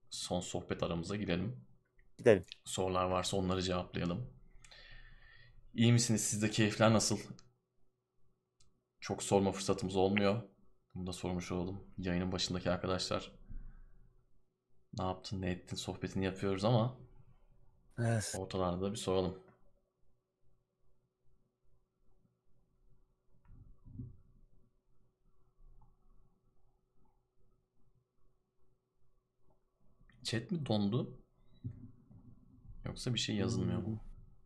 [0.10, 1.66] son sohbet aramıza girelim.
[2.18, 2.46] gidelim.
[2.66, 4.30] Sorular varsa onları cevaplayalım.
[5.74, 6.22] İyi misiniz?
[6.22, 7.20] Sizde keyifler nasıl?
[9.00, 10.42] Çok sorma fırsatımız olmuyor.
[10.96, 11.84] Bunu da sormuş olalım.
[11.98, 13.32] Yayının başındaki arkadaşlar.
[14.98, 16.98] Ne yaptın, ne ettin sohbetini yapıyoruz ama
[18.00, 18.36] Evet.
[18.38, 19.40] ortalarda da bir soralım.
[30.24, 31.18] Chat mi dondu?
[32.86, 34.00] Yoksa bir şey yazılmıyor mu?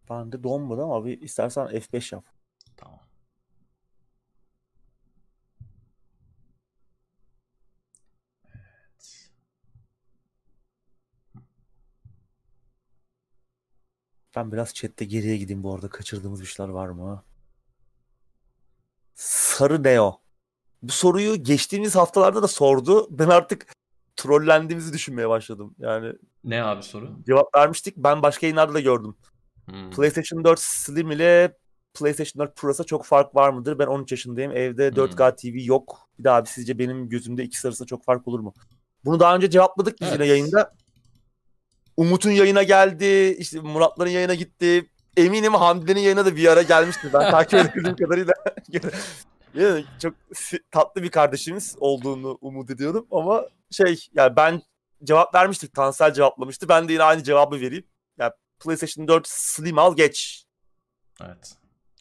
[0.10, 2.26] Ben de donmadı ama bir istersen F5 yap.
[2.78, 3.00] Tamam.
[8.56, 9.32] Evet.
[14.36, 15.90] Ben biraz chatte geriye gideyim bu arada.
[15.90, 17.24] Kaçırdığımız bir şeyler var mı?
[19.16, 20.22] Sarı Neo.
[20.82, 23.08] Bu soruyu geçtiğimiz haftalarda da sordu.
[23.12, 23.74] Ben artık
[24.16, 25.76] trollendiğimizi düşünmeye başladım.
[25.80, 26.14] Yani
[26.44, 27.10] Ne abi soru?
[27.28, 27.98] cevap vermiştik.
[27.98, 29.16] Ben başka yayınlarda da gördüm.
[29.66, 29.92] Hmm.
[29.92, 31.58] PlayStation 4 Slim ile
[31.94, 33.80] PlayStation 4 Pro'sa çok fark var mıdır?
[33.80, 34.52] Ben 13 yaşındayım.
[34.52, 36.10] Evde 4K TV yok.
[36.20, 38.54] Bir daha abi sizce benim gözümde ikisi arasında çok fark olur mu?
[39.06, 40.20] Bunu daha önce cevapladık biz Evet.
[40.20, 40.74] yine yayında.
[42.02, 43.36] Umut'un yayına geldi.
[43.40, 44.90] işte Muratların yayına gitti.
[45.18, 47.10] Eminim Hamdi'nin yayına da bir ara gelmişti.
[47.14, 48.34] Ben takip edebildiğim kadarıyla.
[49.54, 50.14] yani çok
[50.72, 53.08] tatlı bir kardeşimiz olduğunu umut ediyorum.
[53.12, 54.62] Ama şey yani ben
[55.04, 55.74] cevap vermiştik.
[55.74, 56.70] Tansel cevaplamıştı.
[56.70, 57.86] Ben de yine aynı cevabı vereyim.
[58.18, 60.46] Yani PlayStation 4 Slim al geç.
[61.24, 61.56] Evet.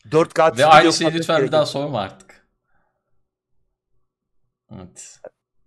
[0.07, 2.47] 4K Ve aynı şeyi lütfen bir daha sorma artık.
[4.75, 5.21] Evet.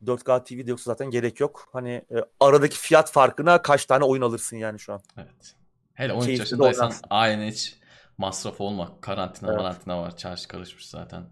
[0.06, 1.70] 4K TV de yoksa zaten gerek yok.
[1.74, 5.02] Hani e, aradaki fiyat farkına kaç tane oyun alırsın yani şu an.
[5.18, 5.56] Evet.
[5.94, 7.78] Hele 13 Keyifli yaşındaysan aynen hiç
[8.18, 9.02] masraf olmak.
[9.02, 9.60] Karantina Evet.
[9.60, 10.18] marantina var.
[10.18, 11.24] Çarşı karışmış zaten.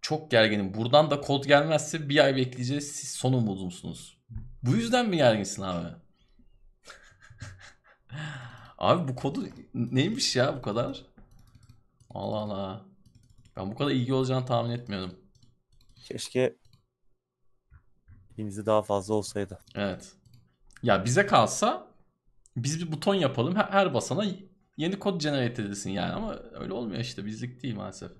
[0.00, 0.74] Çok gerginim.
[0.74, 2.92] Buradan da kod gelmezse bir ay bekleyeceğiz.
[2.92, 4.18] Siz son umudumsunuz.
[4.62, 5.88] Bu yüzden mi gerginsin abi?
[8.78, 9.44] abi bu kodu
[9.74, 11.06] neymiş ya bu kadar?
[12.10, 12.84] Allah Allah.
[13.56, 15.14] Ben bu kadar ilgi olacağını tahmin etmiyordum.
[16.04, 16.56] Keşke
[18.40, 19.58] elimizde daha fazla olsaydı.
[19.74, 20.12] Evet.
[20.82, 21.86] Ya bize kalsa
[22.56, 23.56] biz bir buton yapalım.
[23.56, 24.24] Her, her basana
[24.76, 28.10] yeni kod generate edilsin yani ama öyle olmuyor işte bizlik değil maalesef.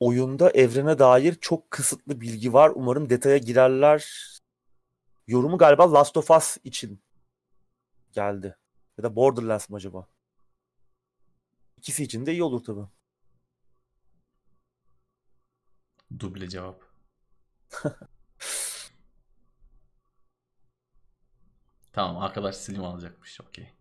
[0.00, 2.72] Oyunda evrene dair çok kısıtlı bilgi var.
[2.74, 4.30] Umarım detaya girerler.
[5.26, 7.02] Yorumu galiba Last of Us için
[8.12, 8.56] geldi.
[8.98, 10.08] Ya da Borderlands mı acaba?
[11.76, 12.86] İkisi için de iyi olur tabii.
[16.18, 16.84] Duble cevap.
[21.92, 23.40] Tamam arkadaş Slim alacakmış.
[23.40, 23.74] Okey.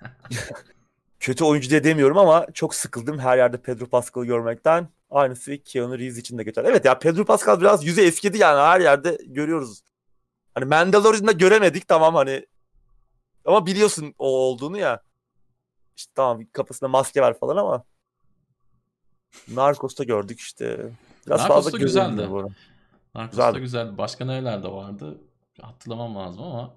[1.22, 4.88] Kötü oyuncu diye demiyorum ama çok sıkıldım her yerde Pedro Pascal'ı görmekten.
[5.10, 6.64] Aynısı Keanu Reeves için de geçer.
[6.64, 9.82] Evet ya Pedro Pascal biraz yüzü eskidi yani her yerde görüyoruz.
[10.54, 12.46] Hani Mandalorian'da göremedik tamam hani
[13.44, 15.02] ama biliyorsun o olduğunu ya.
[15.96, 17.84] İşte tamam kafasında maske var falan ama
[19.48, 20.90] Narcos'ta gördük işte.
[21.26, 22.26] Biraz Narcos fazla güzeldi.
[22.30, 22.48] bu arada.
[23.14, 23.60] Narcos da Güzeldi.
[23.60, 23.98] güzel.
[23.98, 25.18] Başka nerelerde vardı?
[25.62, 26.74] Hatırlamam lazım ama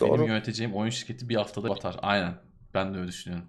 [0.00, 0.18] Doğru.
[0.18, 1.96] benim yöneteceğim oyun şirketi bir haftada batar.
[2.02, 2.34] Aynen.
[2.74, 3.48] Ben de öyle düşünüyorum.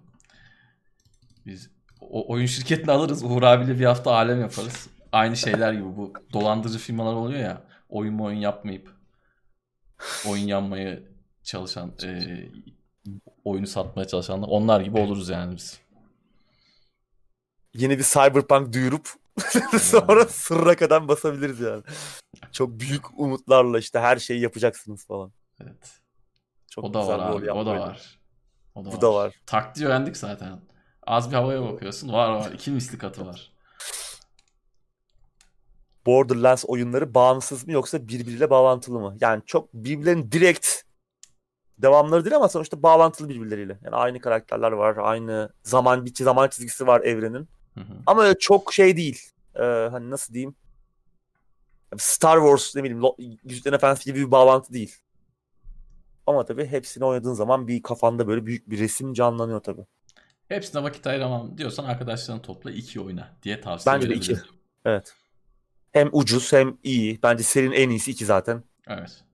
[1.46, 1.70] Biz
[2.00, 3.24] o oyun şirketini alırız.
[3.24, 4.88] Uğur abiyle bir hafta alem yaparız.
[5.12, 7.62] Aynı şeyler gibi bu dolandırıcı firmalar oluyor ya.
[7.88, 8.94] Oyun mu oyun yapmayıp
[10.26, 10.98] oyun yanmaya
[11.42, 12.48] çalışan e,
[13.44, 14.48] oyunu satmaya çalışanlar.
[14.48, 15.80] Onlar gibi oluruz yani biz.
[17.74, 19.08] Yeni bir Cyberpunk duyurup
[19.80, 21.82] sonra sırra kadar basabiliriz yani.
[22.52, 25.32] Çok büyük umutlarla işte her şeyi yapacaksınız falan.
[25.60, 25.99] Evet.
[26.70, 27.52] Çok O da güzel var abi.
[27.52, 28.18] O da var.
[28.74, 29.34] O da Bu da var.
[29.46, 30.60] Taktiği öğrendik zaten.
[31.06, 32.12] Az bir havaya bakıyorsun.
[32.12, 32.52] Var var.
[32.52, 33.52] İki misli katı var.
[36.06, 39.16] Borderlands oyunları bağımsız mı yoksa birbiriyle bağlantılı mı?
[39.20, 40.68] Yani çok birbirlerinin direkt
[41.78, 43.78] devamları değil ama sonuçta bağlantılı birbirleriyle.
[43.84, 47.48] Yani aynı karakterler var, aynı zaman bir zaman çizgisi var evrenin.
[47.74, 47.94] Hı hı.
[48.06, 49.22] Ama öyle çok şey değil.
[49.54, 50.54] Ee, hani nasıl diyeyim?
[51.98, 54.96] Star Wars ne bileyim Yüzüklerin Efendisi gibi bir bağlantı değil.
[56.30, 59.86] Ama tabii hepsini oynadığın zaman bir kafanda böyle büyük bir resim canlanıyor tabii.
[60.48, 64.36] Hepsine vakit ayıramam diyorsan arkadaşlarını topla iki oyna diye tavsiye Bence de iki.
[64.84, 65.14] Evet.
[65.92, 67.22] Hem ucuz hem iyi.
[67.22, 68.62] Bence serinin en iyisi iki zaten.
[68.88, 69.24] Evet.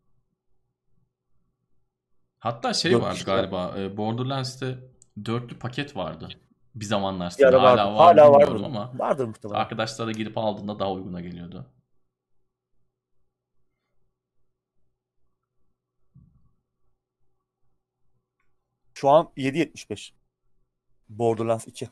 [2.38, 3.32] Hatta şey Yok vardı işte.
[3.32, 4.78] galiba e, Borderlands'te
[5.24, 6.28] dörtlü paket vardı.
[6.74, 7.80] Bir zamanlar Bir ara vardı.
[7.82, 8.64] hala var Hala vardır.
[8.64, 9.60] ama Vardır muhtemelen.
[9.60, 11.66] arkadaşlara girip aldığında daha uyguna geliyordu.
[18.96, 20.12] Şu an 7.75.
[21.08, 21.88] Borderlands 2.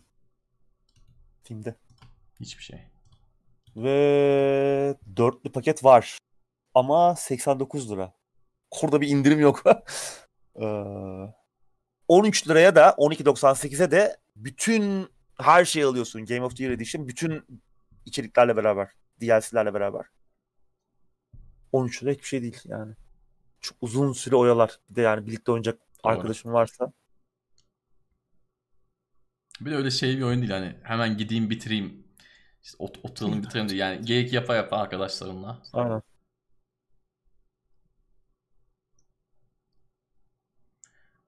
[1.44, 1.74] Steam'de.
[2.40, 2.80] Hiçbir şey.
[3.76, 6.18] Ve dörtlü paket var.
[6.74, 8.14] Ama 89 lira.
[8.70, 9.62] Orada bir indirim yok.
[10.60, 11.34] Ee,
[12.08, 16.26] 13 liraya da 12.98'e de bütün her şeyi alıyorsun.
[16.26, 17.08] Game of the Year Edition.
[17.08, 17.62] Bütün
[18.06, 18.90] içeriklerle beraber.
[19.20, 20.06] DLC'lerle beraber.
[21.72, 22.94] 13 lira hiçbir şey değil yani.
[23.60, 24.78] Çok uzun süre oyalar.
[24.90, 26.12] Bir de yani birlikte oynayacak Doğru.
[26.12, 26.92] arkadaşım varsa.
[29.60, 32.04] Bir de öyle şey bir oyun değil hani hemen gideyim bitireyim.
[32.62, 33.80] İşte ot oturalım bitireyim değil.
[33.80, 35.62] Yani geyik yapa yapa arkadaşlarımla.
[35.72, 36.02] Aynen.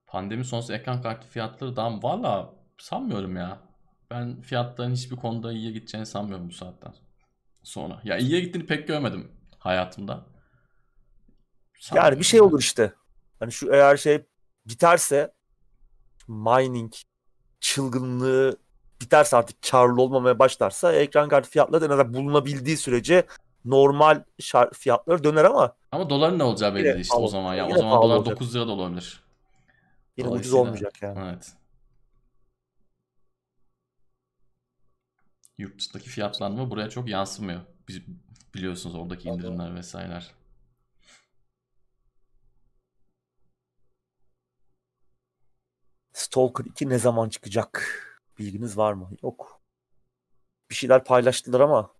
[0.06, 3.58] Pandemi sonrası ekran kartı fiyatları daha valla sanmıyorum ya.
[4.10, 6.94] Ben fiyatların hiçbir konuda iyiye gideceğini sanmıyorum bu saatten
[7.62, 8.00] sonra.
[8.04, 10.12] Ya iyiye gittiğini pek görmedim hayatımda.
[10.12, 10.24] Yani
[11.78, 12.92] Sanmıyorum bir şey olur işte.
[13.38, 14.26] Hani şu eğer şey
[14.66, 15.32] biterse
[16.28, 16.92] mining
[17.60, 18.56] çılgınlığı
[19.00, 23.26] biterse artık karlı olmamaya başlarsa ekran kartı fiyatları da en azından bulunabildiği sürece
[23.64, 27.64] normal şar- fiyatları döner ama Ama doların ne olacağı belli değil işte o zaman ya.
[27.66, 28.36] O Yine zaman dolar olacak.
[28.36, 29.22] 9 lira da olabilir.
[30.16, 31.18] yine ucuz olmayacak yani.
[31.24, 31.52] Evet.
[35.58, 37.60] Yurt dışındaki fiyatlanma buraya çok yansımıyor.
[37.88, 38.00] Biz
[38.54, 40.30] biliyorsunuz oradaki indirimler vesaireler.
[46.16, 47.92] Stalker 2 ne zaman çıkacak?
[48.38, 49.10] Bilginiz var mı?
[49.22, 49.60] Yok.
[50.70, 51.94] Bir şeyler paylaştılar ama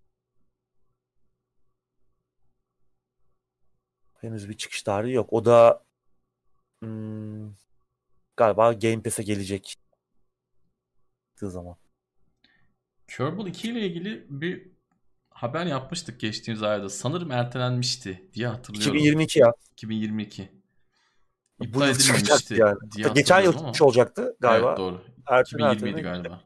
[4.20, 5.32] henüz bir çıkış tarihi yok.
[5.32, 5.84] O da
[6.82, 7.54] hmm,
[8.36, 9.76] galiba Game Pass'e gelecek.
[11.30, 11.76] Çıktığı zaman.
[13.08, 14.68] Kerbal 2 ile ilgili bir
[15.30, 16.88] haber yapmıştık geçtiğimiz ayda.
[16.88, 18.96] Sanırım ertelenmişti diye hatırlıyorum.
[18.96, 19.52] 2022 ya.
[19.72, 20.55] 2022.
[21.60, 22.78] Bu İptal yıl çıkacaktı yani.
[23.14, 24.68] Geçen yıl çıkmış olacaktı galiba.
[24.68, 25.02] Evet doğru.
[25.26, 26.02] 2020'ydi ertelen.
[26.02, 26.40] galiba.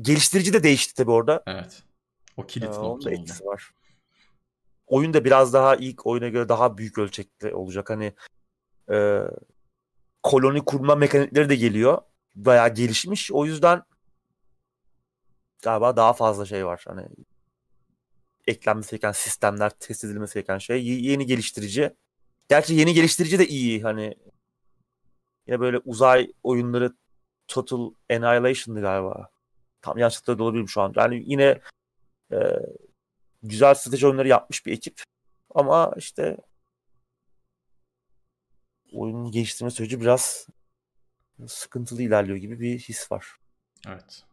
[0.00, 1.42] Geliştirici de değişti tabii orada.
[1.46, 1.82] Evet.
[2.36, 3.30] O Ee, kilit onun nokta oldu.
[3.44, 3.70] var.
[4.86, 7.90] Oyun da biraz daha ilk oyuna göre daha büyük ölçekte olacak.
[7.90, 8.12] Hani
[8.92, 9.20] e,
[10.22, 11.98] koloni kurma mekanikleri de geliyor.
[12.34, 13.32] Bayağı gelişmiş.
[13.32, 13.82] O yüzden
[15.62, 16.84] galiba daha fazla şey var.
[16.88, 17.06] Hani
[18.46, 20.86] eklenmesi gereken sistemler, test edilmesi gereken şey.
[20.86, 21.94] Y- yeni geliştirici.
[22.48, 23.82] Gerçi yeni geliştirici de iyi.
[23.82, 24.14] Hani
[25.46, 26.92] yine böyle uzay oyunları
[27.48, 29.28] Total Annihilation'dı galiba.
[29.82, 30.92] Tam yanlış hatırlıyor da olabilirim şu an.
[30.96, 31.60] Yani yine
[32.32, 32.38] e,
[33.42, 35.02] güzel strateji oyunları yapmış bir ekip.
[35.54, 36.36] Ama işte
[38.92, 40.46] oyunun geliştirme süreci biraz
[41.46, 43.36] sıkıntılı ilerliyor gibi bir his var.
[43.88, 44.24] Evet.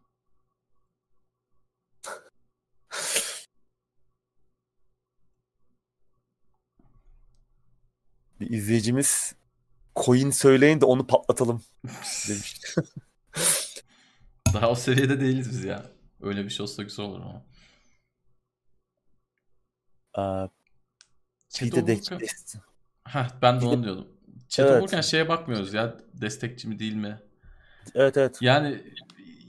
[8.40, 9.36] Bir izleyicimiz
[9.96, 11.62] coin söyleyin de onu patlatalım
[12.30, 12.62] demiş.
[14.54, 15.86] Daha o seviyede değiliz biz ya.
[16.22, 17.46] Öyle bir şey olsa güzel olur ama.
[20.14, 20.48] Aa,
[21.62, 22.20] bir de de- okurken...
[22.20, 22.26] de-
[23.08, 24.08] Heh, ben de- onu diyordum.
[24.50, 24.78] Chat Evet.
[24.78, 25.98] okurken şeye bakmıyoruz ya.
[26.14, 27.20] Destekçi mi değil mi?
[27.96, 28.38] evet evet.
[28.42, 28.84] Yani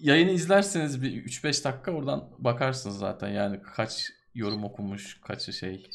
[0.00, 3.28] yayını izlerseniz bir 3-5 dakika oradan bakarsınız zaten.
[3.28, 5.90] Yani kaç yorum okumuş, kaçı şey.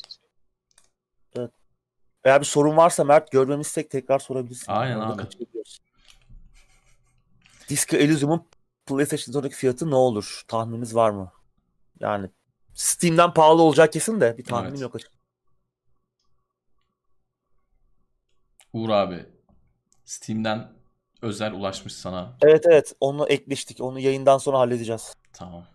[2.28, 4.72] Eğer bir sorun varsa Mert görmemişsek tekrar sorabilirsin.
[4.72, 5.30] Aynen Orada abi.
[7.70, 8.48] Disco Elysium'un
[8.86, 10.44] PlayStation Store'daki fiyatı ne olur?
[10.48, 11.32] Tahmininiz var mı?
[12.00, 12.30] Yani
[12.74, 14.82] Steam'den pahalı olacak kesin de bir tahminim Evet.
[14.82, 15.20] yok açıkçası.
[18.74, 19.26] Uğur abi
[20.06, 20.72] Steam'den
[21.22, 22.38] özel ulaşmış sana.
[22.42, 23.82] Evet evet onu ekleştik.
[23.82, 25.14] Onu yayından sonra halledeceğiz.
[25.34, 25.66] Tamam.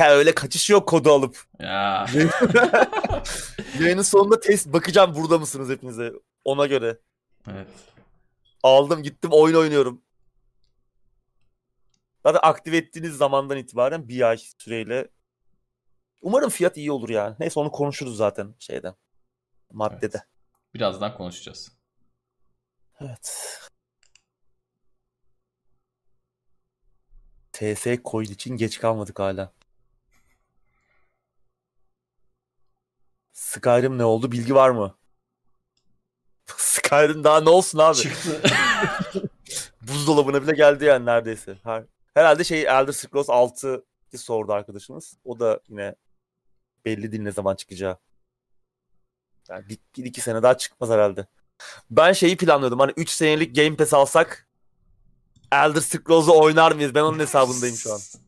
[0.00, 1.44] Öyle kaçış yok kodu alıp.
[1.58, 2.06] Ya
[3.80, 6.12] Yayının sonunda test bakacağım burada mısınız hepinize.
[6.44, 6.98] Ona göre.
[7.50, 7.68] evet.
[8.62, 10.02] Aldım gittim oyun oynuyorum.
[12.26, 15.08] Zaten aktive ettiğiniz zamandan itibaren bir ay süreyle
[16.24, 17.36] Umarım fiyat iyi olur yani.
[17.40, 18.94] Neyse onu konuşuruz zaten şeyde.
[19.70, 20.16] Maddede.
[20.16, 20.74] Evet.
[20.74, 21.72] Birazdan konuşacağız.
[23.00, 23.60] Evet.
[27.52, 29.52] TS Coil için geç kalmadık hala.
[33.34, 34.32] Skyrim ne oldu?
[34.32, 34.96] Bilgi var mı?
[36.56, 37.96] Skyrim daha ne olsun abi?
[37.96, 38.42] Çıktı.
[39.82, 41.58] Buzdolabına bile geldi yani neredeyse.
[41.62, 43.84] Her, herhalde şey Elder Scrolls 6
[44.16, 45.16] sordu arkadaşımız.
[45.24, 45.94] O da yine
[46.84, 47.98] belli değil ne zaman çıkacağı.
[49.48, 51.26] Yani bir, bir iki sene daha çıkmaz herhalde.
[51.90, 52.80] Ben şeyi planlıyordum.
[52.80, 54.48] Hani 3 senelik Game Pass alsak
[55.52, 56.94] Elder Scrolls'u oynar mıyız?
[56.94, 58.00] Ben onun hesabındayım şu an.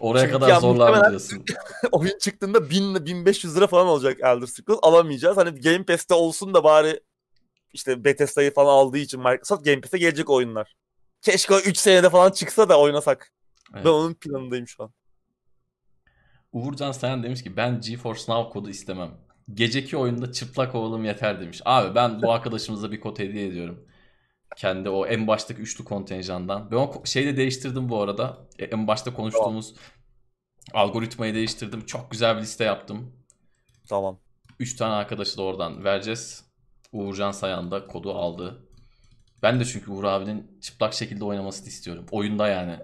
[0.00, 1.44] Oraya Çünkü kadar zorlar diyorsun?
[1.92, 4.78] Oyun çıktığında 1000 1500 lira falan olacak Elder Scrolls.
[4.82, 5.36] Alamayacağız.
[5.36, 7.00] Hani Game Pass'te olsun da bari
[7.72, 10.76] işte Bethesda'yı falan aldığı için Microsoft Game Pass'e gelecek oyunlar.
[11.22, 13.32] Keşke o 3 senede falan çıksa da oynasak.
[13.74, 13.84] Evet.
[13.84, 14.90] Ben onun planındayım şu an.
[16.52, 19.10] Uğurcan Sayan demiş ki ben GeForce Now kodu istemem.
[19.54, 21.60] Geceki oyunda çıplak olalım yeter demiş.
[21.64, 23.86] Abi ben bu arkadaşımıza bir kod hediye ediyorum.
[24.56, 26.70] Kendi o en baştaki üçlü kontenjandan.
[26.70, 28.38] Ben o şeyi de değiştirdim bu arada.
[28.58, 29.74] E, En başta konuştuğumuz
[30.72, 31.86] algoritmayı değiştirdim.
[31.86, 33.12] Çok güzel bir liste yaptım.
[33.88, 34.18] Tamam.
[34.58, 36.44] 3 tane arkadaşı da oradan vereceğiz.
[36.92, 38.66] Uğurcan Sayan da kodu aldı.
[39.42, 42.06] Ben de çünkü Uğur abinin çıplak şekilde oynamasını istiyorum.
[42.10, 42.78] Oyunda yani.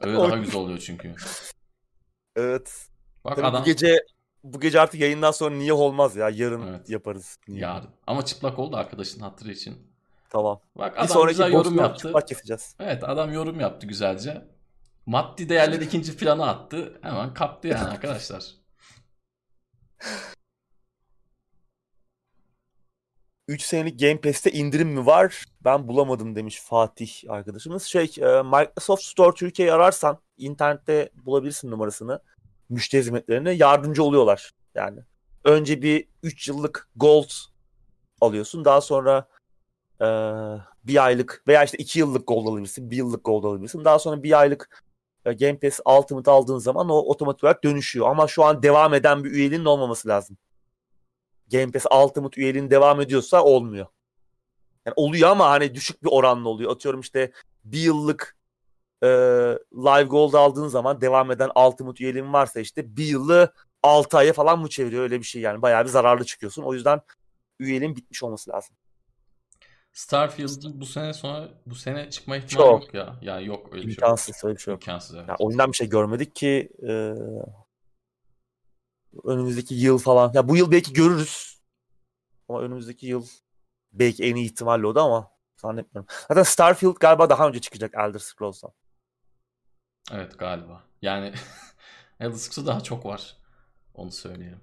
[0.00, 1.14] Öyle daha güzel oluyor çünkü.
[2.36, 2.88] Evet.
[3.24, 4.04] Bak Tabii adam bu gece
[4.44, 6.30] bu gece artık yayından sonra niye olmaz ya.
[6.30, 6.90] Yarın Evet.
[6.90, 7.38] yaparız.
[7.48, 7.60] Niye?
[7.60, 7.88] yarın.
[8.06, 9.85] Ama çıplak oldu arkadaşın hatırı için.
[10.30, 10.60] Tamam.
[10.78, 12.12] Bak Bir adam sonraki güzel yorum yaptı.
[12.28, 12.76] keseceğiz.
[12.80, 14.44] Evet adam yorum yaptı güzelce.
[15.06, 16.98] Maddi değerleri ikinci plana attı.
[17.02, 18.44] Hemen kaptı yani arkadaşlar.
[23.48, 25.44] Üç senelik Game Pass'te indirim mi var?
[25.64, 27.82] Ben bulamadım demiş Fatih arkadaşımız.
[27.82, 32.20] Şey e, Microsoft Store Türkiye'yi ararsan internette bulabilirsin numarasını.
[32.68, 35.00] Müşteri hizmetlerine yardımcı oluyorlar yani.
[35.44, 37.30] Önce bir 3 yıllık Gold
[38.20, 38.64] alıyorsun.
[38.64, 39.28] Daha sonra
[40.00, 40.06] e,
[40.84, 42.90] bir aylık veya işte 2 yıllık Gold alabilirsin.
[42.90, 43.84] Bir yıllık Gold alabilirsin.
[43.84, 44.84] Daha sonra bir aylık
[45.24, 48.08] e, Game Pass Ultimate aldığın zaman o otomatik olarak dönüşüyor.
[48.08, 50.36] Ama şu an devam eden bir üyeliğin olmaması lazım.
[51.52, 53.86] Game Pass Ultimate üyeliğin devam ediyorsa olmuyor.
[54.86, 56.72] Yani oluyor ama hani düşük bir oranla oluyor.
[56.72, 57.32] Atıyorum işte
[57.64, 58.36] bir yıllık
[59.02, 59.08] e,
[59.74, 64.58] Live Gold aldığın zaman devam eden Ultimate üyeliğin varsa işte bir yılı 6 aya falan
[64.58, 65.62] mı çeviriyor öyle bir şey yani.
[65.62, 66.62] Bayağı bir zararlı çıkıyorsun.
[66.62, 67.00] O yüzden
[67.58, 68.76] üyeliğin bitmiş olması lazım.
[69.96, 72.82] Starfield'ın bu sene sonra bu sene çıkma ihtimali Çok.
[72.82, 73.16] yok ya.
[73.22, 73.94] Ya yok öyle bir şey.
[73.94, 74.82] İmkansız öyle bir şey yok.
[74.82, 75.28] İmkansız evet.
[75.28, 76.92] Ya oyundan bir şey görmedik ki e,
[79.24, 80.32] önümüzdeki yıl falan.
[80.34, 81.60] Ya bu yıl belki görürüz.
[82.48, 83.26] Ama önümüzdeki yıl
[83.92, 86.08] belki en iyi ihtimalle o da ama zannetmiyorum.
[86.28, 88.72] Zaten Starfield galiba daha önce çıkacak Elder Scrolls'tan.
[90.12, 90.84] Evet galiba.
[91.02, 91.34] Yani
[92.20, 93.36] Elder Scrolls'ta daha çok var.
[93.94, 94.60] Onu söyleyeyim.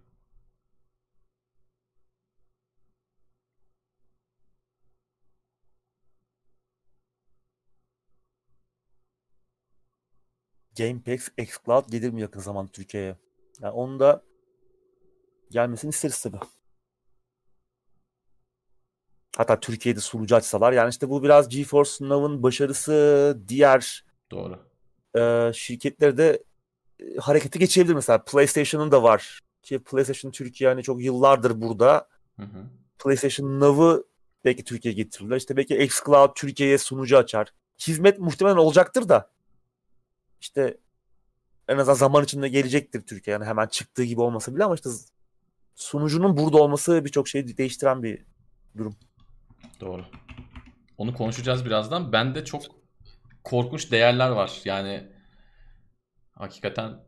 [10.78, 13.15] Game Pass xCloud gelir mi yakın zamanda Türkiye'ye?
[13.61, 14.24] Yani onun da
[15.51, 16.39] gelmesini isteriz tabii.
[19.38, 20.74] Hatta Türkiye'de sunucu açsalar.
[20.74, 24.60] Yani işte bu biraz GeForce Now'ın başarısı diğer Doğru.
[25.15, 26.43] e, şirketleri de
[26.99, 27.93] e, harekete geçebilir.
[27.93, 29.39] Mesela PlayStation'ın da var.
[29.61, 32.07] Ki PlayStation Türkiye hani çok yıllardır burada.
[32.39, 32.65] Hı hı.
[32.99, 34.03] PlayStation Now'ı
[34.45, 35.38] belki Türkiye'ye getirirler.
[35.38, 37.53] İşte belki xCloud Türkiye'ye sunucu açar.
[37.88, 39.32] Hizmet muhtemelen olacaktır da.
[40.44, 40.78] İşte
[41.68, 43.34] en azından zaman içinde gelecektir Türkiye.
[43.34, 44.90] Yani hemen çıktığı gibi olmasa bile ama işte
[45.76, 48.26] sunucunun burada olması birçok şeyi değiştiren bir
[48.78, 48.95] durum.
[49.80, 50.06] Doğru.
[50.98, 52.11] Onu konuşacağız birazdan.
[52.11, 52.64] Bende çok
[53.44, 54.61] korkunç değerler var.
[54.65, 55.11] Yani
[56.32, 57.03] hakikaten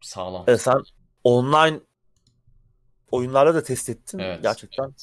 [0.00, 0.44] sağlam.
[0.46, 0.82] Evet, sen
[1.24, 1.80] online
[3.10, 4.18] oyunlarla da test ettin.
[4.18, 4.42] Evet.
[4.42, 4.94] Gerçekten.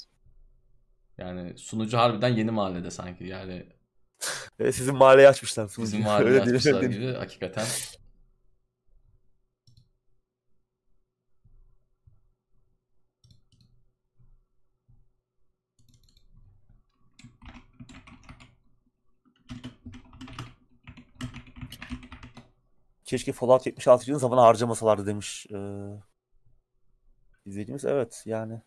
[1.18, 3.24] Yani sunucu harbiden yeni mahallede sanki.
[3.24, 3.83] Yani
[4.72, 5.70] Sizin mahalleyi açmışlar.
[5.78, 7.02] bizim değil, açmışlar öyle değil.
[7.02, 7.66] gibi hakikaten.
[23.06, 25.90] Keşke Fallout 76'nın zaman harcamasalardı demiş ee,
[27.46, 27.86] izleyicimiz.
[27.86, 28.62] Evet yani.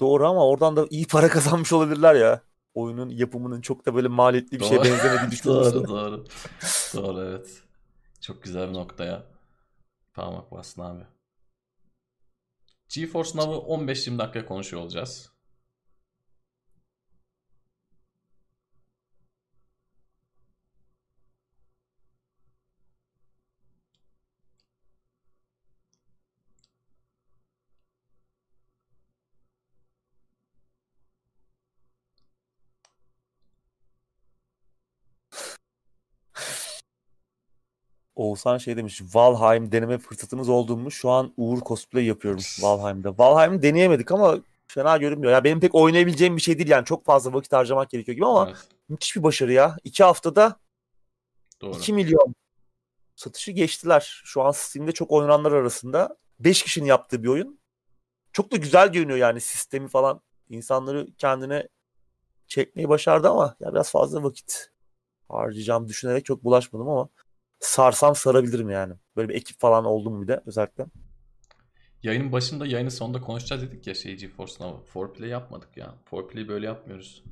[0.00, 2.51] Doğru ama oradan da iyi para kazanmış olabilirler ya.
[2.74, 4.84] Oyunun yapımının çok da böyle maliyetli bir şeye Doğru.
[4.84, 5.74] benzemediği düşünülürse.
[5.74, 6.24] doğru doğru.
[6.94, 7.62] Doğru evet.
[8.20, 9.22] Çok güzel bir noktaya
[10.14, 11.02] parmak bastın abi.
[12.88, 15.31] GeForce Now'ı 15-20 dakika konuşuyor olacağız.
[38.22, 39.02] Oğuzhan şey demiş.
[39.14, 40.90] Valheim deneme fırsatımız oldu mu?
[40.90, 43.18] Şu an Uğur cosplay yapıyorum Valheim'da.
[43.18, 45.32] Valheim'i deneyemedik ama fena görünmüyor.
[45.32, 46.84] Ya benim pek oynayabileceğim bir şey değil yani.
[46.84, 49.76] Çok fazla vakit harcamak gerekiyor gibi ama Evet, müthiş bir başarı ya.
[49.84, 50.56] İki haftada
[51.60, 51.76] doğru.
[51.76, 52.34] 2 milyon
[53.16, 54.22] satışı geçtiler.
[54.24, 56.16] Şu an Steam'de çok oynananlar arasında.
[56.40, 57.58] 5 kişinin yaptığı bir oyun.
[58.32, 60.20] Çok da güzel görünüyor yani sistemi falan.
[60.48, 61.68] İnsanları kendine
[62.46, 64.70] çekmeyi başardı ama ya biraz fazla vakit
[65.28, 67.08] harcayacağım düşünerek çok bulaşmadım ama
[67.62, 68.94] sarsam sarabilirim yani.
[69.16, 70.86] Böyle bir ekip falan oldum bir de özellikle.
[72.02, 75.94] Yayının başında yayının sonunda konuşacağız dedik ya şey GeForce'un ama Foreplay yapmadık ya.
[76.04, 77.24] Foreplay böyle yapmıyoruz.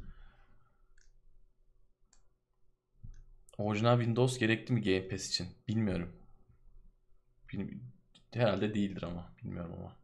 [3.59, 5.49] Orijinal Windows gerekli mi Game Pass için?
[5.69, 6.13] Bilmiyorum.
[7.53, 7.79] Bil-
[8.33, 9.33] Herhalde değildir ama.
[9.43, 9.97] Bilmiyorum ama.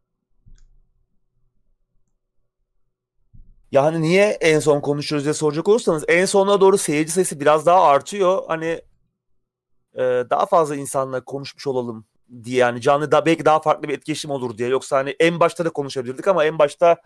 [3.73, 7.83] Yani niye en son konuşuyoruz diye soracak olursanız en sonuna doğru seyirci sayısı biraz daha
[7.83, 8.43] artıyor.
[8.49, 8.81] Hani
[9.97, 12.07] e, daha fazla insanla konuşmuş olalım
[12.45, 14.69] diye yani canlı da belki daha farklı bir etkileşim olur diye.
[14.69, 16.97] Yoksa hani en başta da konuşabilirdik ama en başta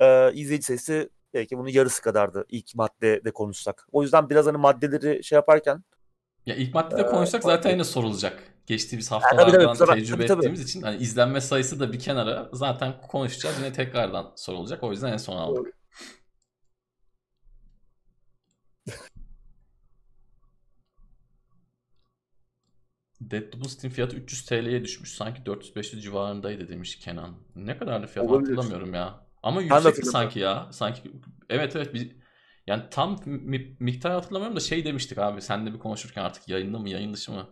[0.00, 3.88] e, izleyici sayısı belki bunun yarısı kadardı ilk maddede konuşsak.
[3.92, 5.84] O yüzden biraz hani maddeleri şey yaparken
[6.46, 8.42] Ya ilk maddede Ee, konuşsak zaten yine sorulacak.
[8.66, 10.38] Geçtiğimiz tabii, haftalardan tabii, tecrübe tabii, tabii.
[10.38, 13.56] ettiğimiz için hani izlenme sayısı da bir kenara zaten konuşacağız.
[13.58, 14.82] Yine tekrardan sorulacak.
[14.82, 15.77] O yüzden en son aldık.
[23.30, 25.14] Deadloop'un Steam fiyatı 300 TL'ye düşmüş.
[25.14, 27.36] Sanki 400-500 civarındaydı demiş Kenan.
[27.56, 28.56] Ne kadardı fiyat Olabilir.
[28.56, 29.26] hatırlamıyorum ya.
[29.42, 30.68] Ama de yüksekti sanki ya.
[30.72, 31.02] Sanki
[31.48, 32.16] evet evet bir
[32.66, 35.42] yani tam mi- miktar hatırlamıyorum da şey demiştik abi.
[35.42, 37.50] Senle bir konuşurken artık yayında mı yayın dışı mı?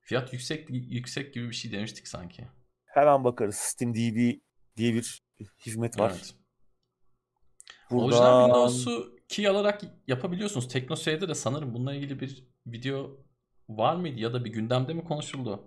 [0.00, 2.48] Fiyat yüksek yüksek gibi bir şey demiştik sanki.
[2.86, 3.54] hemen bakarız.
[3.56, 4.40] Steam DB
[4.76, 5.22] diye bir
[5.66, 6.10] hizmet var.
[6.10, 6.34] Evet.
[7.90, 10.68] Buradan Orijinal Windows'u key alarak yapabiliyorsunuz.
[10.68, 13.24] TeknoSeyir'de de sanırım bununla ilgili bir video
[13.68, 15.64] var mıydı ya da bir gündemde mi konuşuldu?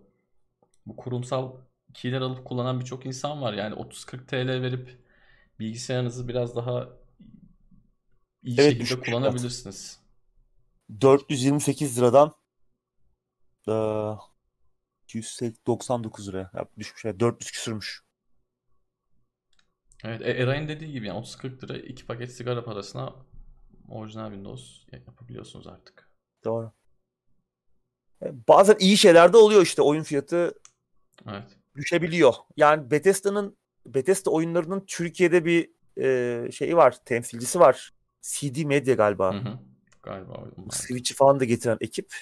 [0.87, 1.53] Bu kurumsal
[1.95, 3.53] keyler alıp kullanan birçok insan var.
[3.53, 4.99] Yani 30-40 TL verip
[5.59, 6.89] bilgisayarınızı biraz daha
[8.43, 9.47] iyi Evet, şekilde düşmüş fiyat.
[9.51, 9.99] kullanabilirsiniz.
[11.01, 12.35] 428 liradan
[13.67, 14.17] eee
[15.07, 17.05] 299 liraya ya düşmüş.
[17.05, 18.03] Yani 400 küsürmüş.
[20.03, 23.15] Evet, E- Eray'ın dediği gibi yani 30-40 lira iki paket sigara parasına
[23.89, 26.09] orijinal Windows yapabiliyorsunuz artık.
[26.43, 26.73] Doğru.
[28.25, 30.53] E, Bazen iyi şeyler de oluyor işte oyun fiyatı
[31.29, 31.43] Evet.
[31.75, 32.33] düşebiliyor.
[32.57, 37.93] Yani Bethesda'nın Bethesda oyunlarının Türkiye'de bir e, şeyi var, temsilcisi var.
[38.21, 39.33] CD Media galiba.
[39.33, 39.59] Hı hı.
[40.03, 42.15] Galiba Switch'i falan da getiren ekip.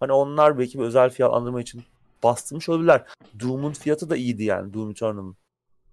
[0.00, 1.84] Hani onlar belki bir özel fiyatlandırma için
[2.22, 3.06] bastırmış olabilirler.
[3.40, 4.74] Doom'un fiyatı da iyiydi yani.
[4.74, 5.36] Doom Eternal'ın.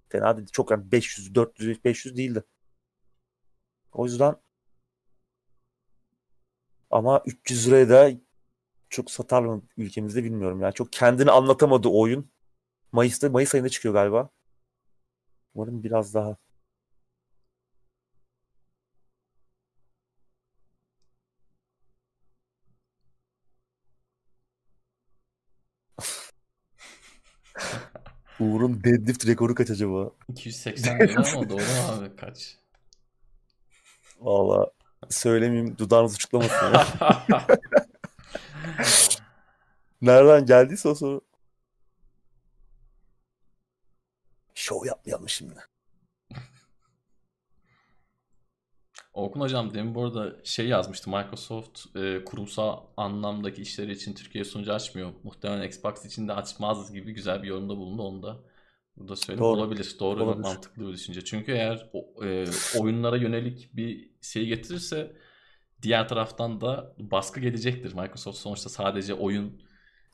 [0.08, 0.48] Fena değil.
[0.52, 2.44] Çok yani 500, 400, 500 değildi.
[3.92, 4.36] O yüzden
[6.90, 8.10] ama 300 liraya da
[8.94, 10.60] çok satar mı ülkemizde bilmiyorum.
[10.60, 12.30] Yani çok kendini anlatamadı o oyun.
[12.92, 14.30] Mayıs'ta Mayıs ayında çıkıyor galiba.
[15.54, 16.36] Umarım biraz daha
[28.40, 30.10] Uğur'un deadlift rekoru kaç acaba?
[30.28, 32.56] 280 lira ama doğru mu abi kaç?
[34.20, 34.70] Valla
[35.10, 36.86] söylemeyeyim dudağınız uçuklamasın ya.
[40.02, 41.20] Nereden geldiyse o soru.
[44.54, 45.54] Şov yapmayalım şimdi.
[49.12, 51.10] Orkun Hocam demin bu arada şey yazmıştı.
[51.10, 55.12] Microsoft e, kurumsal anlamdaki işleri için Türkiye sunucu açmıyor.
[55.22, 58.02] Muhtemelen Xbox için de açmaz gibi güzel bir yorumda bulundu.
[58.02, 58.36] Onu da
[58.96, 59.40] burada söyleyeyim.
[59.40, 59.60] Doğru.
[59.60, 59.96] Olabilir.
[60.00, 60.42] Doğru Olabilir.
[60.42, 61.24] mantıklı bir düşünce.
[61.24, 62.44] Çünkü eğer o- e,
[62.78, 65.16] oyunlara yönelik bir şey getirirse
[65.84, 67.94] diğer taraftan da baskı gelecektir.
[67.94, 69.62] Microsoft sonuçta sadece oyun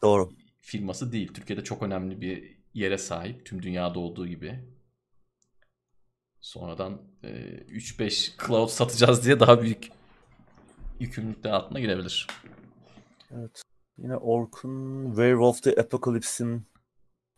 [0.02, 0.30] Doğru.
[0.60, 1.34] firması değil.
[1.34, 3.46] Türkiye'de çok önemli bir yere sahip.
[3.46, 4.64] Tüm dünyada olduğu gibi.
[6.40, 9.88] Sonradan e, 3-5 cloud satacağız diye daha büyük
[11.00, 12.26] yükümlülükler altına girebilir.
[13.30, 13.62] Evet.
[13.98, 16.66] Yine Orkun Werewolf the Apocalypse'in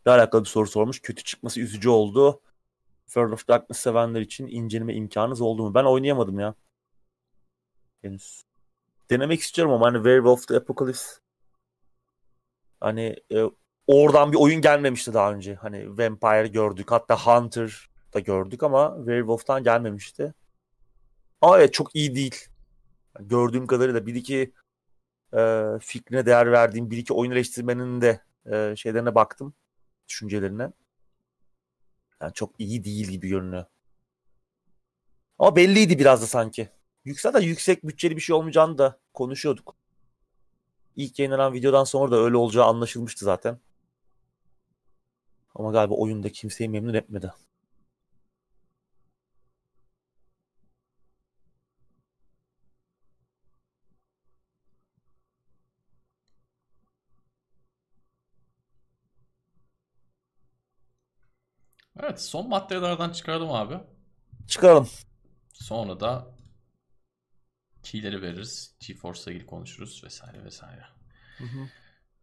[0.06, 1.00] ile alakalı bir soru sormuş.
[1.00, 2.40] Kötü çıkması üzücü oldu.
[3.06, 5.74] World of Darkness sevenler için inceleme imkanınız oldu mu?
[5.74, 6.54] Ben oynayamadım ya.
[8.02, 8.44] Henüz.
[9.10, 11.06] Denemek istiyorum ama hani Werewolf the Apocalypse
[12.80, 13.42] hani e,
[13.86, 15.54] oradan bir oyun gelmemişti daha önce.
[15.54, 16.90] Hani Vampire gördük.
[16.90, 20.34] Hatta Hunter da gördük ama Werewolf'tan gelmemişti.
[21.40, 22.48] Ama evet çok iyi değil.
[23.20, 24.52] Gördüğüm kadarıyla bir iki
[25.36, 29.54] e, fikrine değer verdiğim bir iki oyun eleştirmenin de e, şeylerine baktım.
[30.08, 30.72] Düşüncelerine.
[32.20, 33.64] Yani çok iyi değil gibi görünüyor.
[35.38, 36.68] Ama belliydi biraz da sanki.
[37.04, 39.74] Yüksel de yüksek bütçeli bir şey olmayacağını da konuşuyorduk.
[40.96, 43.58] İlk yayınlanan videodan sonra da öyle olacağı anlaşılmıştı zaten.
[45.54, 47.32] Ama galiba oyunda kimseyi memnun etmedi.
[62.00, 63.78] Evet son maddelerden çıkardım abi.
[64.48, 64.88] Çıkaralım.
[65.52, 66.41] Sonra da
[67.82, 68.74] keyleri veririz.
[68.80, 70.84] GeForce'la ilgili konuşuruz vesaire vesaire.
[71.38, 71.68] Hı hı.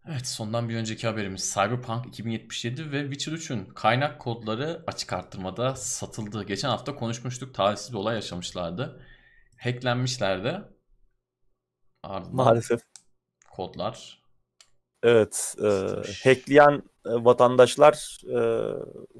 [0.07, 6.43] Evet sondan bir önceki haberimiz Cyberpunk 2077 ve Witcher 3'ün kaynak kodları açık arttırmada satıldı.
[6.43, 9.05] Geçen hafta konuşmuştuk talihsiz bir olay yaşamışlardı.
[9.57, 10.61] Hacklenmişlerdi.
[12.03, 12.81] Ardından Maalesef.
[13.51, 14.19] kodlar
[15.03, 15.55] Evet.
[15.63, 15.67] E,
[16.23, 18.39] hackleyen e, vatandaşlar e,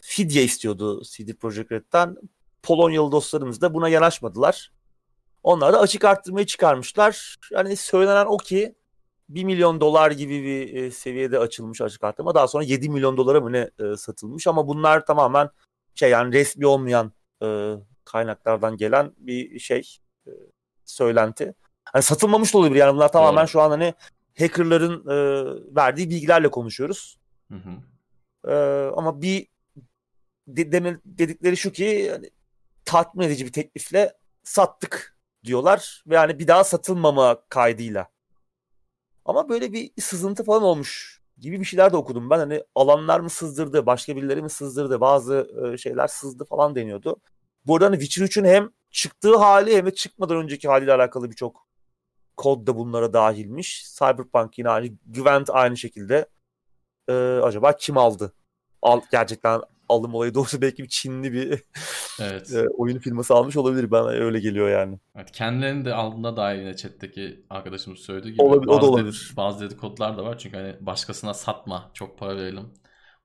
[0.02, 2.18] fidye istiyordu CD Projekt Red'den.
[2.64, 4.72] Polonyalı dostlarımız da buna yanaşmadılar.
[5.50, 7.38] Onlar da açık arttırmayı çıkarmışlar.
[7.52, 8.76] Yani söylenen o ki
[9.30, 12.36] 1 milyon dolar gibi bir e, seviyede açılmış açık arttırma.
[12.36, 15.50] Daha sonra 7 milyon dolara mı ne e, satılmış ama bunlar tamamen
[15.96, 17.14] şey yani resmi olmayan
[17.44, 19.98] e, kaynaklardan gelen bir şey
[20.28, 20.32] e,
[20.86, 21.54] söylenti.
[21.84, 23.48] Hani satılmamış da olabilir yani bunlar tamamen Doğru.
[23.48, 23.94] şu an hani
[24.40, 25.16] hackerların e,
[25.76, 27.20] verdiği bilgilerle konuşuyoruz.
[27.52, 28.52] Hı hı.
[28.52, 28.56] E,
[28.96, 29.48] ama bir
[30.48, 32.30] de, deme- dedikleri şu ki yani,
[32.86, 34.14] tatmin edici bir teklifle
[34.44, 38.10] sattık diyorlar ve yani bir daha satılmama kaydıyla.
[39.26, 42.40] Ama böyle bir sızıntı falan olmuş gibi bir şeyler de okudum ben.
[42.40, 47.16] Hani alanlar mı sızdırdı, başka birileri mi sızdırdı, bazı e, şeyler sızdı falan deniyordu.
[47.66, 51.68] Bu arada hani Witcher 3'ün hem çıktığı hali hem de çıkmadan önceki haliyle alakalı birçok
[52.38, 53.86] kod da bunlara dahilmiş.
[54.00, 56.26] Cyberpunk yine aynı, Gwent aynı şekilde.
[57.10, 57.14] E,
[57.44, 58.34] acaba kim aldı?
[58.82, 61.64] Al, gerçekten alım olayı doğrusu belki bir Çinli bir
[62.22, 62.54] Evet.
[62.54, 63.92] e, oyun firması almış olabilir.
[63.92, 65.00] Bana öyle geliyor yani.
[65.16, 69.26] Evet, kendilerinin de aldığına dair yine chat'teki arkadaşımız söylediği gibi Olabilir, o da bazı, olabilir.
[69.30, 70.38] dedi- bazı dedikodular da var.
[70.38, 72.74] Çünkü hani başkasına satma, çok para verelim.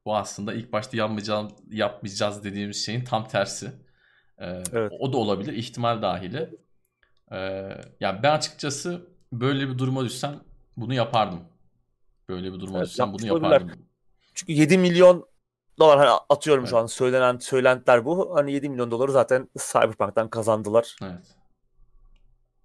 [0.07, 3.67] Bu aslında ilk başta yapmayacağım, yapmayacağız dediğimiz şeyin tam tersi.
[4.39, 4.93] Ee, Evet.
[5.01, 6.51] O da olabilir, ihtimal dahili.
[7.33, 7.69] Ee,
[8.01, 10.41] yani ben açıkçası böyle bir duruma düşsem
[10.77, 11.41] bunu yapardım.
[12.29, 13.61] Böyle bir duruma Evet, düşsem bunu olabilirler.
[13.61, 13.85] yapardım.
[14.35, 15.25] Çünkü 7 milyon
[15.79, 16.83] dolar hani atıyorum şu Evet.
[16.83, 18.37] an söylenen söylentiler bu.
[18.37, 20.97] Hani 7 milyon doları zaten Cyberpunk'tan kazandılar.
[21.03, 21.37] Evet.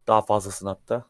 [0.08, 1.06] Daha fazlasını hatta.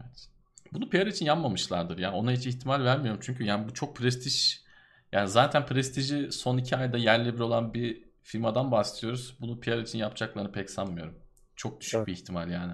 [0.00, 0.28] Evet.
[0.72, 2.12] Bunu PR için yanmamışlardır ya.
[2.12, 3.20] Ona hiç ihtimal vermiyorum.
[3.24, 4.64] Çünkü yani bu çok prestij.
[5.12, 9.36] Yani zaten prestiji son iki ayda yerli bir olan bir firmadan bahsediyoruz.
[9.40, 11.14] Bunu PR için yapacaklarını pek sanmıyorum.
[11.56, 12.06] Çok düşük Evet.
[12.06, 12.72] bir ihtimal yani.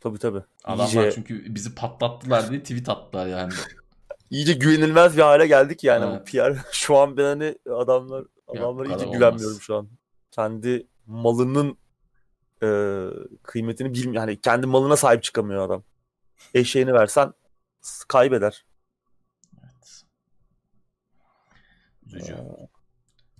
[0.00, 0.42] Tabii tabii.
[0.64, 3.52] Adamlar İyice, çünkü bizi patlattılar diye tweet attılar yani.
[4.32, 6.20] iyice güvenilmez bir hale geldik yani Evet.
[6.20, 6.72] bu PR.
[6.72, 9.18] Şu an ben hani adamlar adamlara iyice olmaz.
[9.18, 9.88] güvenmiyorum şu an.
[10.30, 11.78] Kendi malının
[12.62, 12.68] e,
[13.42, 14.14] kıymetini bilmiyor.
[14.14, 15.82] Yani kendi malına sahip çıkamıyor adam.
[16.54, 17.32] Eşeğini versen
[18.08, 18.64] kaybeder.
[19.62, 20.04] Evet.
[22.06, 22.36] Üzücü.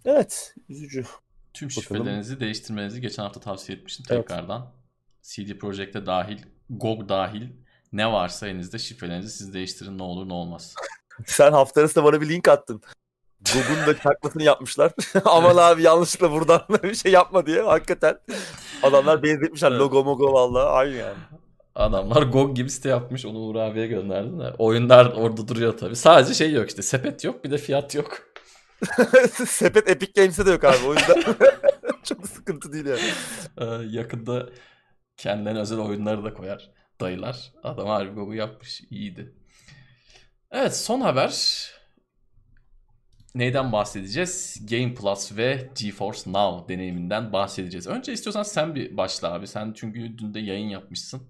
[0.05, 1.05] Evet, üzücü.
[1.55, 4.28] Tüm şifrelerinizi değiştirmenizi geçen hafta tavsiye etmiştim Evet.
[4.28, 4.73] tekrardan.
[5.23, 6.39] CD Projekt'e dahil,
[6.70, 7.48] GOG dahil
[7.93, 10.74] ne varsa elinizde şifrelerinizi siz değiştirin ne olur ne olmaz.
[11.27, 12.82] Sen hafta arasında bana bir link attın.
[13.52, 14.93] Google'un da çakmasını yapmışlar.
[15.24, 17.62] Aman abi yanlışlıkla buradan bir şey yapma diye.
[17.62, 18.19] Hakikaten
[18.82, 19.70] adamlar benzetmişler.
[19.70, 19.81] Evet.
[19.81, 21.19] Logo mogo vallahi aynı yani.
[21.74, 24.55] Adamlar GOG gibi site yapmış onu Uğur abiye gönderdim de.
[24.59, 25.97] Oyunlar orada duruyor tabii.
[25.97, 28.19] Sadece şey yok işte sepet yok bir de fiyat yok.
[29.47, 30.86] Sepet Epic Games'e de yok abi.
[30.86, 31.23] O yüzden
[32.05, 33.01] çok sıkıntı değil yani.
[33.59, 34.48] Ee, yakında
[35.16, 36.70] kendilerine özel oyunları da koyar
[37.02, 37.52] dayılar.
[37.62, 39.32] Adam harbi GOG'u yapmış iyiydi.
[40.50, 41.62] Evet son haber.
[43.34, 44.60] Neyden bahsedeceğiz?
[44.70, 47.86] Game Plus ve GeForce Now deneyiminden bahsedeceğiz.
[47.86, 49.46] Önce istiyorsan sen bir başla abi.
[49.46, 51.22] Sen çünkü dün de yayın yapmışsın.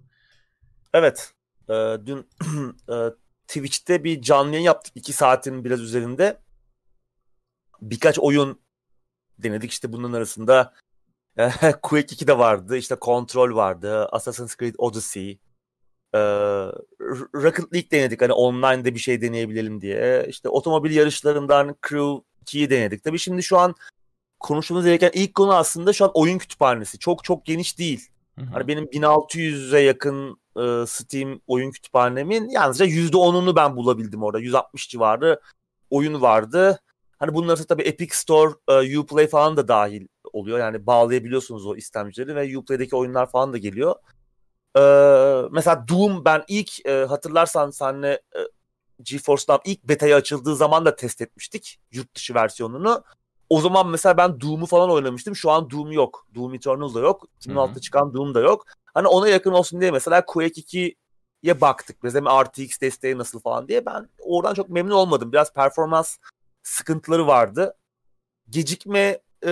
[0.94, 1.32] Evet.
[1.68, 1.72] e,
[2.06, 2.28] dün
[2.92, 2.94] e,
[3.48, 4.92] Twitch'te bir canlı yayın yaptık.
[4.96, 6.38] 2 saatin biraz üzerinde.
[7.82, 8.60] Birkaç oyun
[9.38, 9.70] denedik.
[9.70, 10.74] İşte bunun arasında
[11.36, 11.50] e,
[11.82, 12.76] Quake 2 de vardı.
[12.76, 14.06] İşte Control vardı.
[14.06, 15.38] Assassin's Creed Odyssey.
[16.14, 16.18] E,
[17.34, 18.22] Rocket League denedik.
[18.22, 20.26] Hani online'da bir şey deneyebilelim diye.
[20.28, 23.04] İşte otomobil yarışlarından Crew 2'yi denedik.
[23.04, 23.74] Tabii şimdi şu an
[24.40, 26.98] konuşmamız gereken ilk konu aslında şu an oyun kütüphanesi.
[26.98, 28.08] Çok çok geniş değil.
[28.38, 28.50] Hı hı.
[28.52, 34.38] Hani benim 1600'e yakın e, Steam oyun kütüphanemin yalnızca %10'unu ben bulabildim orada.
[34.38, 35.40] 160 civarı
[35.90, 36.80] oyun vardı.
[37.18, 40.58] Hani bunlar tabii Epic Store, e, Uplay falan da dahil oluyor.
[40.58, 43.94] Yani bağlayabiliyorsunuz o istemcileri ve Uplay'deki oyunlar falan da geliyor.
[45.52, 48.40] Mesela Doom ben ilk e, hatırlarsan senle e,
[49.02, 53.04] GeForce'dan ilk beta'ya açıldığı zaman da test etmiştik yurt dışı versiyonunu.
[53.48, 55.36] O zaman mesela ben Doom'u falan oynamıştım.
[55.36, 56.26] Şu an Doom yok.
[56.34, 57.26] Doom Eternal da yok.
[57.40, 58.66] 2006'da çıkan Doom da yok.
[58.94, 60.96] Hani ona yakın olsun diye mesela Quake 2
[61.42, 61.96] ya baktık.
[62.02, 63.86] Hem RTX desteği nasıl falan diye.
[63.86, 65.32] Ben oradan çok memnun olmadım.
[65.32, 66.16] Biraz performans
[66.62, 67.74] sıkıntıları vardı.
[68.50, 69.50] Gecikme e,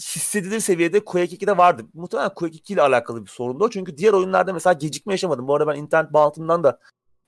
[0.00, 1.82] hissedilir seviyede Quake 2'de vardı.
[1.94, 3.70] Muhtemelen Quake 2 ile alakalı bir sorundu o.
[3.70, 5.48] Çünkü diğer oyunlarda mesela gecikme yaşamadım.
[5.48, 6.78] Bu arada ben internet bağlantımdan da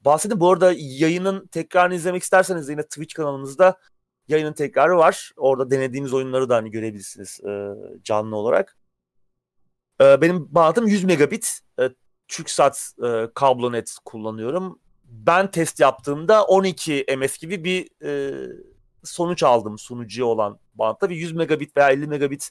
[0.04, 0.40] bahsedeyim.
[0.40, 3.78] Bu arada yayının tekrarını izlemek isterseniz yine Twitch kanalımızda
[4.28, 5.32] yayının tekrarı var.
[5.36, 7.68] Orada denediğimiz oyunları da hani görebilirsiniz e,
[8.02, 8.76] canlı olarak.
[10.00, 11.60] E, benim bağlantım 100 megabit.
[11.80, 11.90] E,
[12.28, 14.78] TürkSat e, kablonet kullanıyorum.
[15.04, 18.34] Ben test yaptığımda 12 ms gibi bir e,
[19.06, 21.10] sonuç aldım sunucuya olan bağlantıda.
[21.10, 22.50] Bir 100 megabit veya 50 megabit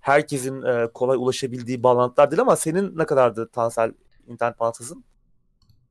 [0.00, 3.92] herkesin e, kolay ulaşabildiği bağlantılar değil ama senin ne kadardı Tansel
[4.26, 5.04] internet bağlantısın?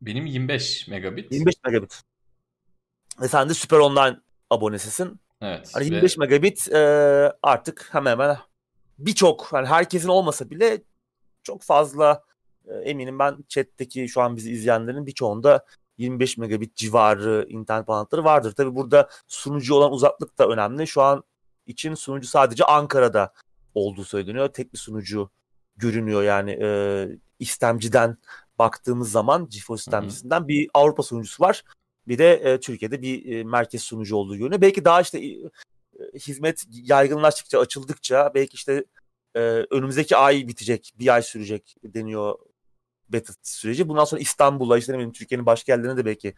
[0.02, 1.32] Benim 25 megabit.
[1.32, 2.02] 25 megabit.
[3.22, 4.18] Ve sen de Süper Online
[4.50, 5.20] abonesisin.
[5.42, 5.70] Evet.
[5.74, 6.20] Hani 25 ve...
[6.20, 6.80] megabit e,
[7.44, 8.38] artık hemen hemen
[9.00, 10.82] birçok hani herkesin olmasa bile
[11.44, 12.24] çok fazla
[12.66, 15.66] e, eminim ben chat'teki şu an bizi izleyenlerin birçoğunda
[16.02, 18.52] 25 megabit civarı internet bağlantıları vardır.
[18.52, 20.88] Tabi burada sunucu olan uzaklık da önemli.
[20.88, 21.24] Şu an
[21.68, 23.34] için sunucu sadece Ankara'da
[23.76, 24.48] olduğu söyleniyor.
[24.48, 25.30] Tek bir sunucu
[25.78, 27.08] görünüyor yani e,
[27.40, 28.18] istemciden
[28.60, 31.64] baktığımız zaman GeForce istemcisinden bir Avrupa sunucusu var.
[32.08, 34.62] Bir de e, Türkiye'de bir e, merkez sunucu olduğu görünüyor.
[34.62, 35.50] Belki daha işte e,
[36.20, 38.86] hizmet yaygınlaştıkça, açıldıkça belki işte
[39.36, 42.36] e, önümüzdeki ay bitecek, bir ay sürecek deniyor
[43.14, 43.90] beta süreci.
[43.90, 46.34] Bundan sonra İstanbul'a işte ne Türkiye'nin başka yerlerine de belki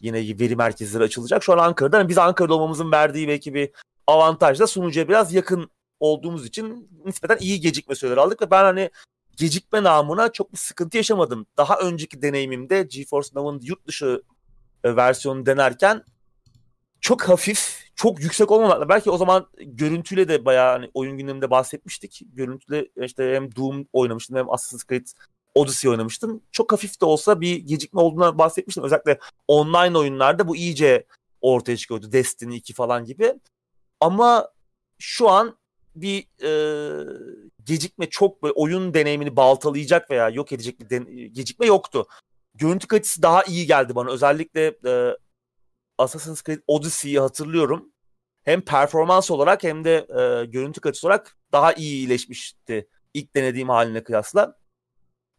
[0.00, 1.44] yine veri merkezleri açılacak.
[1.44, 3.70] Şu an Ankara'da yani biz Ankara'da olmamızın verdiği belki bir
[4.06, 8.90] avantajla sunucuya biraz yakın olduğumuz için nispeten iyi gecikme süreleri aldık ve ben hani
[9.36, 11.46] gecikme namına çok bir sıkıntı yaşamadım.
[11.56, 14.22] Daha önceki deneyimimde GeForce Now'ın yurt dışı
[14.84, 16.04] e, versiyonu denerken
[17.00, 22.22] çok hafif, çok yüksek olmamakla belki o zaman görüntüyle de bayağı hani oyun gündeminde bahsetmiştik.
[22.32, 25.06] Görüntüyle işte hem Doom oynamıştım hem Assassin's Creed
[25.54, 26.42] Odyssey oynamıştım.
[26.52, 28.84] Çok hafif de olsa bir gecikme olduğuna bahsetmiştim.
[28.84, 29.18] Özellikle
[29.48, 31.06] online oyunlarda bu iyice
[31.40, 32.12] ortaya çıkıyordu.
[32.12, 33.34] Destiny 2 falan gibi.
[34.00, 34.48] Ama
[34.98, 35.58] şu an
[35.94, 36.50] bir e,
[37.64, 42.06] gecikme çok böyle oyun deneyimini baltalayacak veya yok edecek bir den- gecikme yoktu.
[42.54, 44.10] Görüntü kalitesi daha iyi geldi bana.
[44.10, 45.16] Özellikle e,
[45.98, 47.92] Assassin's Creed Odyssey'yi hatırlıyorum.
[48.44, 54.04] Hem performans olarak hem de e, görüntü kalitesi olarak daha iyi iyileşmişti ilk denediğim haline
[54.04, 54.54] kıyasla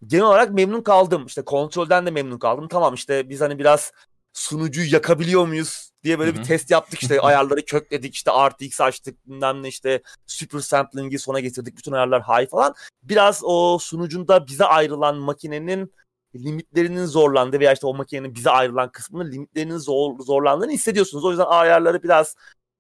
[0.08, 1.26] genel olarak memnun kaldım.
[1.26, 2.68] İşte kontrolden de memnun kaldım.
[2.68, 3.92] Tamam işte biz hani biraz
[4.34, 6.40] sunucuyu yakabiliyor muyuz diye böyle Hı-hı.
[6.40, 11.40] bir test yaptık işte ayarları kökledik işte RTX açtık bilmem ne işte super sampling'i sona
[11.40, 12.74] getirdik bütün ayarlar high falan.
[13.04, 15.94] Biraz o sunucunda bize ayrılan makinenin
[16.36, 21.26] limitlerinin zorlandığı veya işte o makinenin bize ayrılan kısmının limitlerinin zor, zorlandığını hissediyorsunuz.
[21.26, 22.36] O yüzden ayarları biraz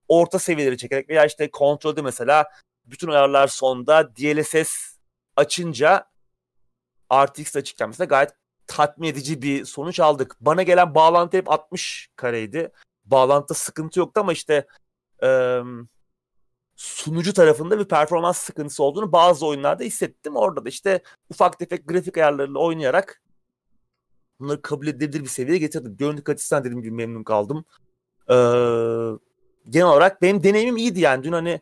[0.07, 2.45] orta seviyeleri çekerek veya işte kontrolde mesela
[2.85, 4.71] bütün ayarlar sonda DLSS
[5.35, 6.05] açınca
[7.13, 8.33] RTX mesela gayet
[8.67, 10.35] tatmin edici bir sonuç aldık.
[10.41, 12.71] Bana gelen bağlantı hep 60 kareydi.
[13.05, 14.67] Bağlantıda sıkıntı yoktu ama işte
[15.23, 15.59] e,
[16.75, 20.35] sunucu tarafında bir performans sıkıntısı olduğunu bazı oyunlarda hissettim.
[20.35, 23.21] Orada da işte ufak tefek grafik ayarlarıyla oynayarak
[24.39, 25.97] bunları kabul edilebilir bir seviyeye getirdim.
[25.97, 27.65] Görüntü açısından dediğim gibi memnun kaldım.
[28.29, 28.33] Ee,
[29.69, 31.23] genel olarak benim deneyimim iyiydi yani.
[31.23, 31.61] Dün hani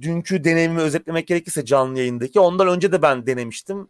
[0.00, 3.88] dünkü deneyimimi özetlemek gerekirse canlı yayındaki ondan önce de ben denemiştim.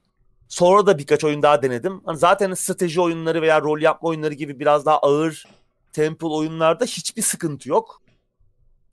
[0.50, 2.00] Sonra da birkaç oyun daha denedim.
[2.04, 5.46] Hani zaten strateji oyunları veya rol yapma oyunları gibi biraz daha ağır
[5.92, 8.02] temple oyunlarda hiçbir sıkıntı yok.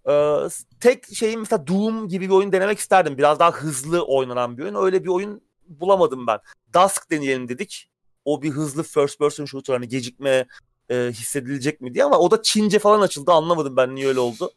[0.10, 0.36] Ee,
[0.80, 3.18] tek şeyim mesela Doom gibi bir oyun denemek isterdim.
[3.18, 4.76] Biraz daha hızlı oynanan bir oyun.
[4.76, 6.40] Öyle bir oyun bulamadım ben.
[6.74, 7.90] Dusk deneyelim dedik.
[8.26, 10.46] O bir hızlı first person shooter hani gecikme
[10.90, 13.32] e, hissedilecek mi diye ama o da Çince falan açıldı.
[13.32, 14.52] Anlamadım ben niye öyle oldu.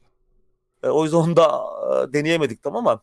[0.83, 1.63] E, o yüzden onu da
[2.09, 3.03] e, deneyemedik tam ama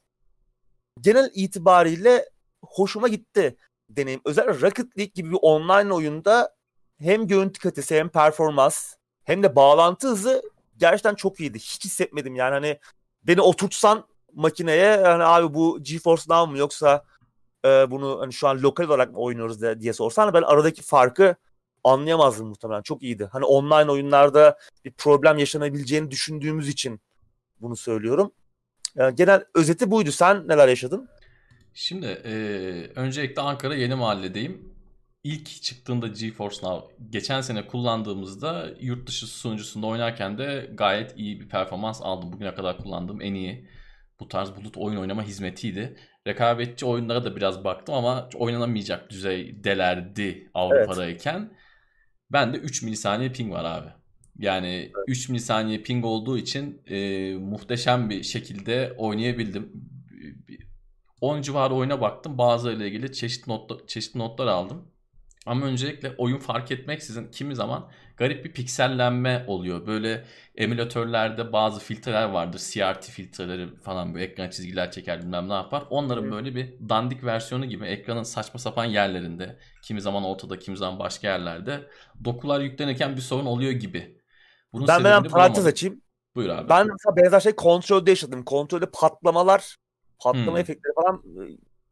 [1.02, 2.30] genel itibariyle
[2.61, 3.57] hoşuma gitti
[3.89, 4.22] deneyim.
[4.26, 6.55] Özellikle Rocket League gibi bir online oyunda
[6.99, 8.93] hem görüntü kalitesi hem performans
[9.23, 10.41] hem de bağlantı hızı
[10.77, 11.59] gerçekten çok iyiydi.
[11.59, 12.80] Hiç hissetmedim yani hani
[13.23, 17.03] beni oturtsan makineye hani abi bu GeForce Now mu yoksa
[17.65, 21.35] e, bunu hani şu an lokal olarak mı oynuyoruz de, diye sorsan ben aradaki farkı
[21.84, 22.81] anlayamazdım muhtemelen.
[22.81, 23.30] Çok iyiydi.
[23.31, 27.01] Hani online oyunlarda bir problem yaşanabileceğini düşündüğümüz için
[27.61, 28.31] bunu söylüyorum.
[28.95, 30.11] Yani genel özeti buydu.
[30.11, 31.09] Sen neler yaşadın?
[31.80, 32.34] Şimdi e,
[32.95, 34.74] öncelikle Ankara Yeni Mahalle'deyim.
[35.24, 41.49] İlk çıktığında GeForce Now geçen sene kullandığımızda yurt dışı sunucusunda oynarken de gayet iyi bir
[41.49, 42.32] performans aldım.
[42.32, 43.70] Bugüne kadar kullandığım en iyi
[44.20, 45.98] bu tarz bulut oyun oynama hizmetiydi.
[46.28, 51.40] Rekabetçi oyunlara da biraz baktım ama oynanamayacak düzeydelerdi Avrupa'dayken.
[51.40, 51.52] Evet.
[52.32, 53.90] Ben de 3 milisaniye ping var abi.
[54.40, 55.06] Yani evet.
[55.08, 59.98] 3 milisaniye ping olduğu için e, muhteşem bir şekilde oynayabildim
[61.22, 62.38] 10 civarı oyuna baktım.
[62.38, 64.91] Bazılarıyla ilgili çeşitli notlar, çeşitli notlar aldım.
[65.45, 69.88] Ama öncelikle oyun fark etmeksizin kimi zaman garip bir piksellenme oluyor.
[69.88, 70.26] Böyle
[70.56, 72.60] emülatörlerde bazı filtreler vardır.
[72.60, 75.84] CRT filtreleri falan böyle ekran çizgiler çeker bilmem ne yapar.
[75.89, 76.34] Onların evet.
[76.34, 81.27] böyle bir dandik versiyonu gibi ekranın saçma sapan yerlerinde kimi zaman ortada kimi zaman başka
[81.27, 81.88] yerlerde
[82.26, 84.22] dokular yüklenirken bir sorun oluyor gibi.
[84.73, 86.02] Bunun ben hemen parantez açayım.
[86.35, 86.69] Buyur abi.
[86.69, 88.44] Ben mesela benzer şey kontrolde yaşadım.
[88.44, 89.76] Kontrolde patlamalar,
[90.19, 90.57] patlama hmm.
[90.57, 91.23] efektleri falan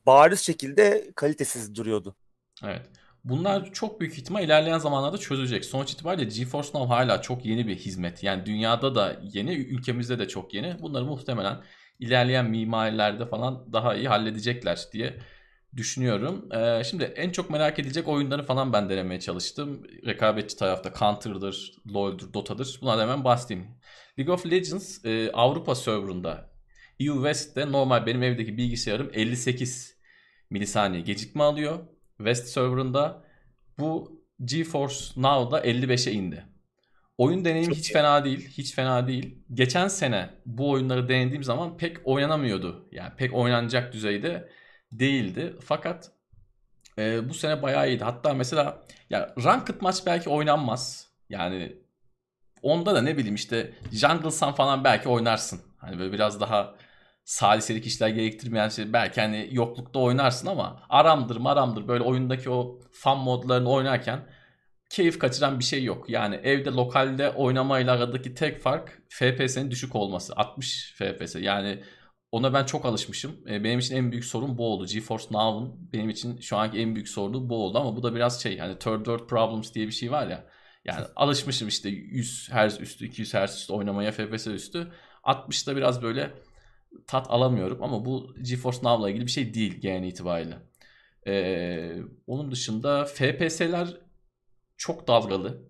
[0.05, 2.15] bariz şekilde kalitesiz duruyordu.
[2.63, 2.89] Evet.
[3.23, 5.65] Bunlar çok büyük ihtimal ilerleyen zamanlarda çözülecek.
[5.65, 8.23] Sonuç itibariyle GeForce Now hala çok yeni bir hizmet.
[8.23, 10.81] Yani dünyada da yeni, ülkemizde de çok yeni.
[10.81, 11.61] Bunları muhtemelen
[11.99, 15.19] ilerleyen mimarilerde falan daha iyi halledecekler diye
[15.77, 16.49] düşünüyorum.
[16.53, 19.83] Ee, şimdi en çok merak edilecek oyunları falan ben denemeye çalıştım.
[20.05, 22.79] Rekabetçi tarafta Counter'dır, LoL'dur, Dota'dır.
[22.81, 23.67] Bunlardan hemen bahsedeyim.
[24.19, 26.54] League of Legends e, Avrupa serverında
[26.99, 29.95] EU West'te normal benim evdeki bilgisayarım 58
[30.49, 31.79] milisaniye gecikme alıyor.
[32.17, 33.23] West serverında
[33.79, 36.45] bu GeForce Now'da 55'e indi.
[37.17, 37.93] Oyun deneyimi Çok hiç iyi.
[37.93, 38.49] fena değil.
[38.49, 39.37] Hiç fena değil.
[39.53, 42.87] Geçen sene bu oyunları denediğim zaman pek oynanamıyordu.
[42.91, 44.49] Yani pek oynanacak düzeyde
[44.91, 45.55] değildi.
[45.65, 46.11] Fakat
[46.99, 48.03] e, bu sene bayağı iyiydi.
[48.03, 51.07] Hatta mesela ya Ranked maç belki oynanmaz.
[51.29, 51.75] Yani
[52.61, 55.61] onda da ne bileyim işte Jungle'san falan belki oynarsın.
[55.77, 56.75] Hani böyle biraz daha
[57.25, 63.17] saliselik işler gerektirmeyen şey belki hani yoklukta oynarsın ama aramdır maramdır böyle oyundaki o fan
[63.17, 64.27] modlarını oynarken
[64.89, 66.09] keyif kaçıran bir şey yok.
[66.09, 70.33] Yani evde lokalde oynamayla aradaki tek fark FPS'nin düşük olması.
[70.35, 71.35] 60 FPS.
[71.35, 71.83] Yani
[72.31, 73.39] ona ben çok alışmışım.
[73.49, 74.85] E, benim için en büyük sorun bu oldu.
[74.85, 78.43] GeForce Now'un benim için şu anki en büyük sorunu bu oldu ama bu da biraz
[78.43, 80.45] şey hani third world problems diye bir şey var ya.
[80.85, 84.91] Yani alışmışım işte 100 Hz üstü, 200 Hz üstü oynamaya FPS üstü.
[85.23, 86.33] 60'da biraz böyle
[87.07, 90.57] tat alamıyorum ama bu GeForce Now'la ilgili bir şey değil genel itibariyle.
[91.27, 91.95] Ee,
[92.27, 93.97] onun dışında FPS'ler
[94.77, 95.61] çok dalgalı.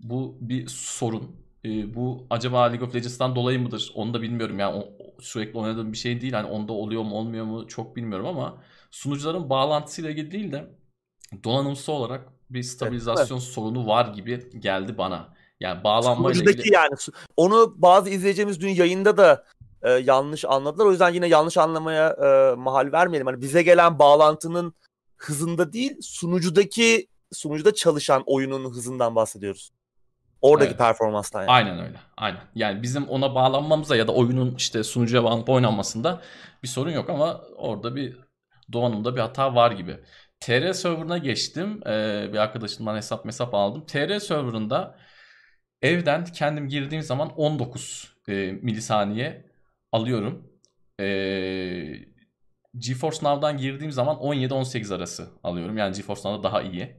[0.00, 1.36] Bu bir sorun.
[1.64, 3.92] Ee, bu acaba League of Legends'tan dolayı mıdır?
[3.94, 4.58] Onu da bilmiyorum.
[4.58, 4.88] Yani o,
[5.20, 6.32] sürekli oynadığım bir şey değil.
[6.32, 10.70] Hani onda oluyor mu olmuyor mu çok bilmiyorum ama sunucuların bağlantısıyla ilgili değil de
[11.44, 15.34] donanımsal olarak bir stabilizasyon evet, sorunu var gibi geldi bana.
[15.60, 16.74] Yani bağlanma ile ilgili...
[16.74, 16.94] yani
[17.36, 19.44] onu bazı izleyeceğimiz dün yayında da
[19.82, 20.86] e, yanlış anladılar.
[20.86, 23.26] O yüzden yine yanlış anlamaya e, mahal vermeyelim.
[23.26, 24.74] Hani bize gelen bağlantının
[25.16, 29.72] hızında değil, sunucudaki sunucuda çalışan oyunun hızından bahsediyoruz.
[30.40, 30.78] Oradaki evet.
[30.78, 31.50] performanstan yani.
[31.50, 32.00] Aynen öyle.
[32.16, 32.40] Aynen.
[32.54, 36.20] Yani bizim ona bağlanmamıza ya da oyunun işte sunucuya bağlanıp oynanmasında
[36.62, 38.16] bir sorun yok ama orada bir
[38.72, 40.00] donanımda bir hata var gibi.
[40.40, 41.80] TR serverına geçtim.
[41.86, 43.86] Ee, bir arkadaşımdan hesap mesap aldım.
[43.86, 44.98] TR serverında
[45.82, 49.49] evden kendim girdiğim zaman 19 e, milisaniye
[49.92, 50.50] alıyorum.
[51.00, 52.10] Ee,
[52.78, 55.78] GeForce Now'dan girdiğim zaman 17-18 arası alıyorum.
[55.78, 56.96] Yani GeForce Now'da daha iyi.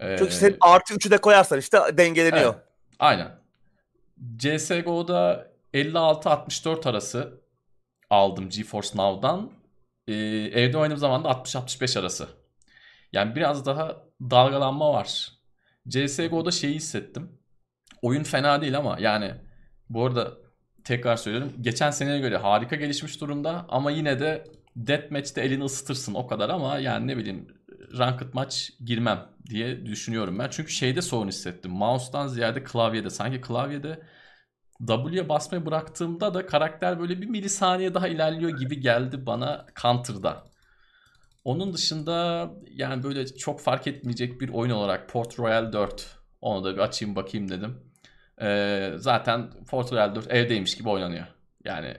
[0.00, 2.54] Ee, Çünkü sen artı 3'ü de koyarsan işte dengeleniyor.
[2.54, 2.64] Evet,
[2.98, 3.40] aynen.
[4.36, 7.40] CSGO'da 56-64 arası
[8.10, 9.50] aldım GeForce Now'dan.
[10.08, 10.14] Ee,
[10.62, 12.28] evde oynadığım zaman da 60-65 arası.
[13.12, 15.32] Yani biraz daha dalgalanma var.
[15.88, 17.38] CSGO'da şeyi hissettim.
[18.02, 19.34] Oyun fena değil ama yani
[19.88, 20.32] bu arada
[20.90, 21.52] tekrar söylüyorum.
[21.60, 24.44] Geçen seneye göre harika gelişmiş durumda ama yine de
[24.76, 27.46] Deathmatch'te elini ısıtırsın o kadar ama yani ne bileyim
[27.98, 30.48] ranked maç girmem diye düşünüyorum ben.
[30.50, 31.70] Çünkü şeyde sorun hissettim.
[31.70, 33.10] Mouse'dan ziyade klavyede.
[33.10, 34.02] Sanki klavyede
[34.86, 40.44] W'ye basmayı bıraktığımda da karakter böyle bir milisaniye daha ilerliyor gibi geldi bana Counter'da.
[41.44, 46.74] Onun dışında yani böyle çok fark etmeyecek bir oyun olarak Port Royal 4 onu da
[46.74, 47.89] bir açayım bakayım dedim.
[48.42, 51.26] Ee, zaten Port Royal 4 evdeymiş gibi oynanıyor.
[51.64, 51.96] Yani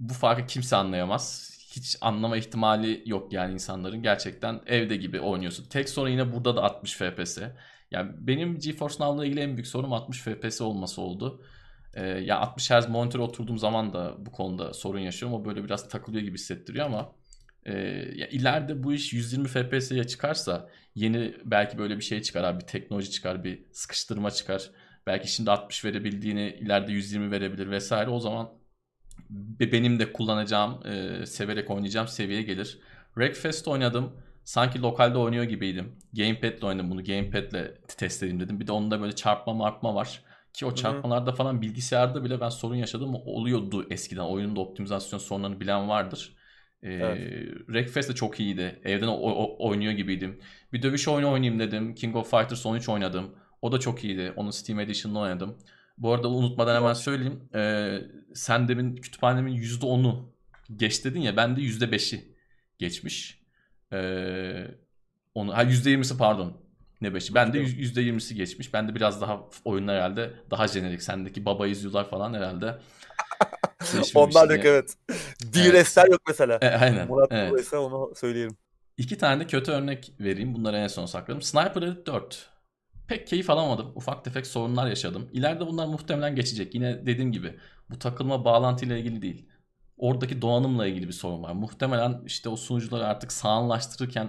[0.00, 1.50] bu farkı kimse anlayamaz.
[1.76, 4.02] Hiç anlama ihtimali yok yani insanların.
[4.02, 5.68] Gerçekten evde gibi oynuyorsun.
[5.68, 7.38] Tek sorun yine burada da 60 FPS.
[7.90, 11.42] Yani benim GeForce Now'la ilgili en büyük sorun 60 FPS olması oldu.
[11.94, 15.40] Ee, ya yani 60 Hz monitöre oturduğum zaman da bu konuda sorun yaşıyorum.
[15.40, 17.12] O böyle biraz takılıyor gibi hissettiriyor ama
[17.66, 17.72] e,
[18.14, 22.60] ya ileride bu iş 120 FPS'ye çıkarsa yeni belki böyle bir şey çıkar abi.
[22.60, 24.70] Bir teknoloji çıkar, bir sıkıştırma çıkar.
[25.10, 28.10] Belki şimdi 60 verebildiğini ileride 120 verebilir vesaire.
[28.10, 28.48] O zaman
[29.60, 32.78] benim de kullanacağım, e, severek oynayacağım seviyeye gelir.
[33.14, 34.12] Wreckfest oynadım.
[34.44, 35.96] Sanki lokalde oynuyor gibiydim.
[36.12, 37.04] Gamepad'le oynadım bunu.
[37.04, 38.60] Gamepad'le test edeyim dedim.
[38.60, 40.22] Bir de onda böyle çarpma marpma var.
[40.52, 44.22] Ki o çarpmalarda falan bilgisayarda bile ben sorun yaşadım oluyordu eskiden.
[44.22, 46.36] Oyunun da optimizasyon sorunlarını bilen vardır.
[46.82, 47.56] Ee, evet.
[47.66, 48.80] Wreckfest de çok iyiydi.
[48.84, 49.08] Evden
[49.58, 50.40] oynuyor gibiydim.
[50.72, 51.94] Bir dövüş oyunu oynayayım dedim.
[51.94, 53.34] King of Fighters 13 oynadım.
[53.62, 54.32] O da çok iyiydi.
[54.36, 55.58] Onun Steam Edition'ını oynadım.
[55.98, 57.48] Bu arada unutmadan hemen söyleyeyim.
[57.54, 57.98] Ee,
[58.34, 60.32] sen demin kütüphanemin %10'u
[60.76, 61.36] geç dedin ya.
[61.36, 62.34] Bende %5'i
[62.78, 63.42] geçmiş.
[63.92, 64.66] Ee,
[65.34, 66.56] onu, ha %20'si pardon.
[67.00, 67.34] ne beşi.
[67.34, 68.74] Ben de %20'si geçmiş.
[68.74, 71.02] Ben de biraz daha oyunlar herhalde daha jenerik.
[71.02, 72.78] Sendeki baba izliyorlar falan herhalde.
[74.14, 74.96] Onlar yok evet.
[75.42, 76.12] DLS'ler evet.
[76.12, 76.58] yok mesela.
[76.62, 77.08] E, aynen.
[77.08, 77.72] Murat evet.
[77.74, 78.56] onu söyleyelim.
[78.96, 80.54] İki tane de kötü örnek vereyim.
[80.54, 81.42] Bunları en son sakladım.
[81.42, 82.50] Sniper Elite 4.
[83.10, 83.92] Pek keyif alamadım.
[83.94, 85.28] Ufak tefek sorunlar yaşadım.
[85.32, 86.74] İleride bunlar muhtemelen geçecek.
[86.74, 87.56] Yine dediğim gibi
[87.90, 89.46] bu takılma bağlantıyla ilgili değil.
[89.96, 91.52] Oradaki donanımla ilgili bir sorun var.
[91.52, 94.28] Muhtemelen işte o sunucuları artık sağlamlaştırırken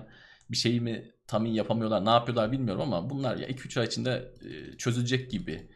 [0.52, 4.32] bir şeyi mi tam iyi yapamıyorlar, ne yapıyorlar bilmiyorum ama bunlar ya 2-3 ay içinde
[4.41, 5.70] e, çözülecek gibi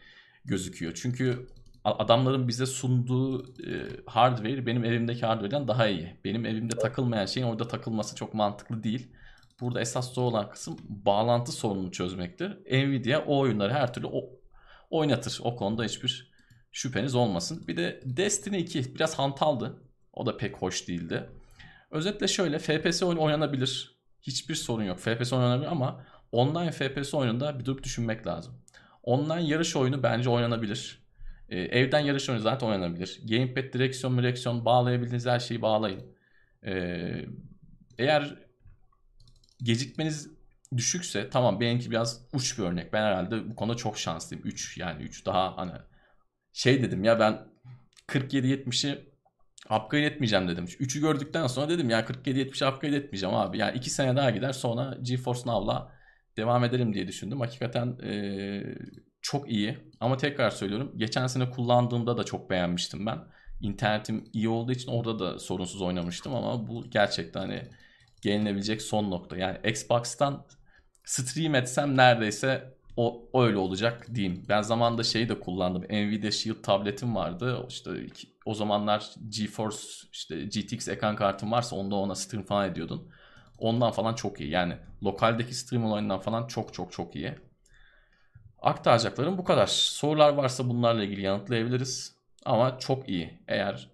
[0.46, 0.94] gözüküyor.
[0.96, 1.48] Çünkü
[1.84, 3.74] adamların bize sunduğu e,
[4.06, 6.18] hardware benim evimdeki hardware'den daha iyi.
[6.24, 9.08] Benim evimde takılmayan şeyin orada takılması çok mantıklı değil.
[9.62, 12.58] Burada esas zor olan kısım bağlantı sorununu çözmektir.
[12.72, 14.30] Nvidia o oyunları her türlü o,
[14.90, 15.40] oynatır.
[15.44, 16.32] O konuda hiçbir
[16.72, 17.68] şüpheniz olmasın.
[17.68, 19.82] Bir de Destiny 2 biraz hantaldı.
[20.14, 21.30] O da pek hoş değildi.
[21.92, 23.96] Özetle şöyle FPS oyun oynanabilir.
[24.22, 25.00] Hiçbir sorun yok.
[25.00, 28.62] FPS oynanabilir ama online FPS oyununda bir durup düşünmek lazım.
[29.04, 31.06] Online yarış oyunu bence oynanabilir.
[31.50, 33.22] Ee, evden yarış oyunu zaten oynanabilir.
[33.30, 36.02] Gamepad, direksiyon, direksiyon bağlayabildiğiniz her şeyi bağlayın.
[36.66, 37.26] Ee,
[37.98, 38.45] eğer
[39.64, 40.30] gecikmeniz
[40.78, 42.94] düşükse tamam benimki biraz uç bir örnek.
[42.94, 44.48] Ben herhalde bu konuda çok şanslıyım.
[44.48, 45.72] 3 yani 3 daha hani
[46.54, 47.48] şey dedim ya ben
[48.08, 49.16] 47-70'i
[49.66, 50.66] upgrade etmeyeceğim dedim.
[50.66, 53.58] 3'ü gördükten sonra dedim ya 47-70'i upgrade etmeyeceğim abi.
[53.58, 55.92] Yani 2 sene daha gider sonra GeForce Now'la
[56.38, 57.40] devam ederim diye düşündüm.
[57.40, 58.64] Hakikaten ee,
[59.22, 59.78] çok iyi.
[60.00, 63.20] Ama tekrar söylüyorum geçen sene kullandığımda da çok beğenmiştim ben.
[63.62, 67.64] İnternetim iyi olduğu için orada da sorunsuz oynamıştım ama bu gerçekten hani
[68.26, 69.38] gelinebilecek son nokta.
[69.38, 70.46] Yani Xbox'tan
[71.04, 74.46] stream etsem neredeyse o öyle olacak diyeyim.
[74.50, 75.84] Ben zamanında şeyi de kullandım.
[75.84, 77.66] Nvidia Shield tabletim vardı.
[77.70, 77.92] İşte
[78.46, 79.78] o zamanlar GeForce
[80.12, 83.10] işte GTX ekran kartım varsa onda ona stream falan ediyordun.
[83.60, 84.50] Ondan falan çok iyi.
[84.50, 87.34] Yani lokaldeki stream olayından falan çok çok çok iyi.
[88.62, 89.68] Aktaracaklarım bu kadar.
[89.68, 92.16] Sorular varsa bunlarla ilgili yanıtlayabiliriz.
[92.46, 93.40] Ama çok iyi.
[93.48, 93.90] Eğer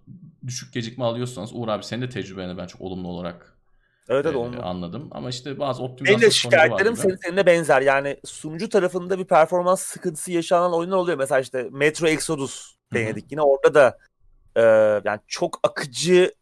[0.48, 3.51] düşük gecikme alıyorsanız Uğur abi senin de tecrübeni ben çok olumlu olarak
[4.10, 5.08] Evet evet e, anladım.
[5.12, 7.82] Ama işte bazı optimizasyon Benim şikayetlerim senin, seninle benzer.
[7.82, 11.18] Yani sunucu tarafında bir performans sıkıntısı yaşanan oyunlar oluyor.
[11.18, 13.24] Mesela işte Metro Exodus denedik.
[13.24, 13.32] Hı-hı.
[13.32, 13.98] Yine orada da
[14.56, 14.62] e,
[15.06, 16.34] yani çok akıcı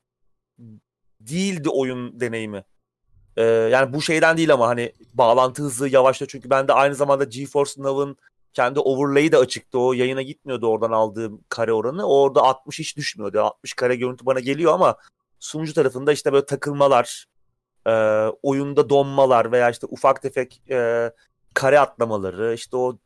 [1.19, 2.63] değildi oyun deneyimi.
[3.37, 7.23] E, yani bu şeyden değil ama hani bağlantı hızı yavaşta çünkü ben de aynı zamanda
[7.23, 8.17] GeForce Now'ın
[8.53, 9.79] kendi overlay'i de açıktı.
[9.79, 12.07] O yayına gitmiyordu oradan aldığım kare oranı.
[12.07, 13.41] Orada 60 hiç düşmüyordu.
[13.41, 14.97] 60 kare görüntü bana geliyor ama
[15.39, 17.25] sunucu tarafında işte böyle takılmalar,
[17.89, 17.91] e,
[18.43, 21.11] oyunda donmalar veya işte ufak tefek e,
[21.53, 22.97] kare atlamaları işte o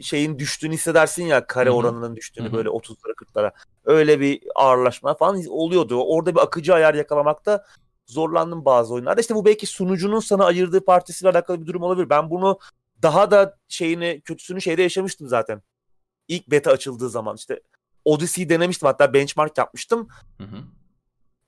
[0.00, 1.76] şeyin düştüğünü hissedersin ya kare Hı-hı.
[1.76, 2.56] oranının düştüğünü Hı-hı.
[2.56, 3.52] böyle 30'lara 40'lara
[3.84, 6.02] öyle bir ağırlaşma falan oluyordu.
[6.02, 7.64] Orada bir akıcı ayar yakalamakta
[8.06, 9.20] zorlandım bazı oyunlarda.
[9.20, 12.10] İşte bu belki sunucunun sana ayırdığı partisiyle alakalı bir durum olabilir.
[12.10, 12.58] Ben bunu
[13.02, 15.62] daha da şeyini kötüsünü şeyde yaşamıştım zaten.
[16.28, 17.60] İlk beta açıldığı zaman işte
[18.04, 20.08] Odyssey denemiştim hatta benchmark yapmıştım.
[20.38, 20.77] Hı hı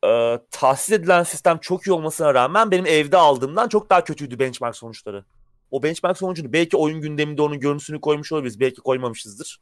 [0.07, 4.77] e, tahsis edilen sistem çok iyi olmasına rağmen benim evde aldığımdan çok daha kötüydü benchmark
[4.77, 5.25] sonuçları.
[5.71, 8.61] O benchmark sonucunu belki oyun gündeminde onun görüntüsünü koymuş olabiliriz.
[8.61, 9.59] Belki koymamışızdır.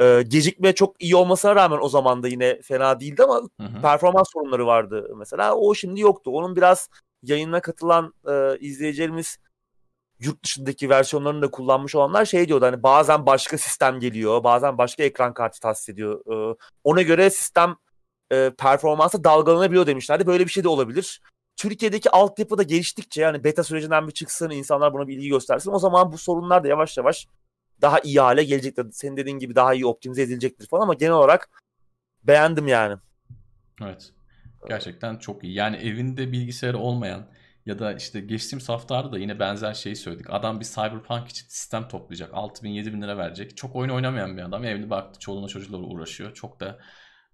[0.00, 3.82] E, gecikme çok iyi olmasına rağmen o zaman da yine fena değildi ama hı hı.
[3.82, 5.54] performans sorunları vardı mesela.
[5.56, 6.30] O şimdi yoktu.
[6.30, 6.88] Onun biraz
[7.22, 9.38] yayına katılan e, izleyicilerimiz
[10.22, 15.02] yurt dışındaki versiyonlarını da kullanmış olanlar şey diyordu hani bazen başka sistem geliyor bazen başka
[15.02, 16.20] ekran kartı tahsis ediyor.
[16.52, 17.76] Ee, ona göre sistem
[18.32, 20.26] e, performansı dalgalanabiliyor demişlerdi.
[20.26, 21.20] Böyle bir şey de olabilir.
[21.56, 25.72] Türkiye'deki altyapı da geliştikçe yani beta sürecinden bir çıksın, insanlar buna bir ilgi göstersin.
[25.72, 27.26] O zaman bu sorunlar da yavaş yavaş
[27.80, 28.86] daha iyi hale gelecektir.
[28.92, 31.48] Senin dediğin gibi daha iyi optimize edilecektir falan ama genel olarak
[32.24, 32.96] beğendim yani.
[33.82, 34.12] Evet.
[34.68, 35.54] Gerçekten çok iyi.
[35.54, 37.26] Yani evinde bilgisayarı olmayan
[37.66, 40.26] ya da işte geçtiğimiz haftalarda da yine benzer şeyi söyledik.
[40.30, 42.30] Adam bir Cyberpunk için sistem toplayacak.
[42.34, 43.56] 6000 7000 lira verecek.
[43.56, 44.64] Çok oyun oynamayan bir adam.
[44.64, 46.34] Evli baktı çoluğuna çocuklarla uğraşıyor.
[46.34, 46.78] Çok da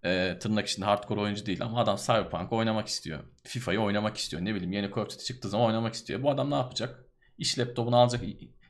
[0.04, 3.20] e, tırnak içinde hardcore oyuncu değil ama adam Cyberpunk oynamak istiyor.
[3.44, 4.44] FIFA'yı oynamak istiyor.
[4.44, 6.22] Ne bileyim yeni Call of Duty çıktığı zaman oynamak istiyor.
[6.22, 7.04] Bu adam ne yapacak?
[7.38, 8.24] İş laptopunu alacak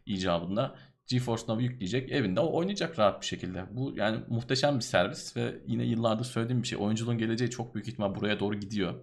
[0.06, 0.76] icabında.
[1.06, 2.12] GeForce Now'ı yükleyecek.
[2.12, 3.64] Evinde oynayacak rahat bir şekilde.
[3.70, 6.78] Bu yani muhteşem bir servis ve yine yıllardır söylediğim bir şey.
[6.78, 8.94] Oyunculuğun geleceği çok büyük ihtimal buraya doğru gidiyor.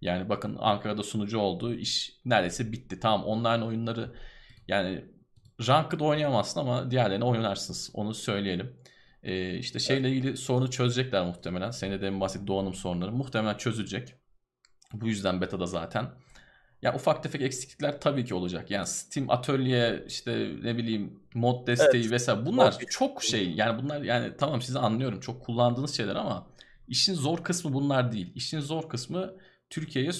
[0.00, 1.74] Yani bakın Ankara'da sunucu oldu.
[1.74, 3.00] iş neredeyse bitti.
[3.00, 4.14] Tamam online oyunları
[4.68, 5.04] yani
[5.68, 7.90] Ranked oynayamazsın ama diğerlerini oynarsınız.
[7.94, 8.76] Onu söyleyelim.
[9.24, 11.70] Ee, işte şeyle ilgili sorunu çözecekler muhtemelen.
[11.70, 14.14] Senin de bahsettiğin donanım sorunları muhtemelen çözülecek.
[14.92, 16.10] Bu yüzden beta'da zaten.
[16.82, 18.70] Ya ufak tefek eksiklikler tabii ki olacak.
[18.70, 22.12] Yani Steam Atölye işte ne bileyim mod desteği evet.
[22.12, 23.52] vesaire bunlar mod çok şey.
[23.52, 26.46] Yani bunlar yani tamam sizi anlıyorum çok kullandığınız şeyler ama
[26.88, 28.32] işin zor kısmı bunlar değil.
[28.34, 29.34] İşin zor kısmı
[29.70, 30.10] Türkiye'ye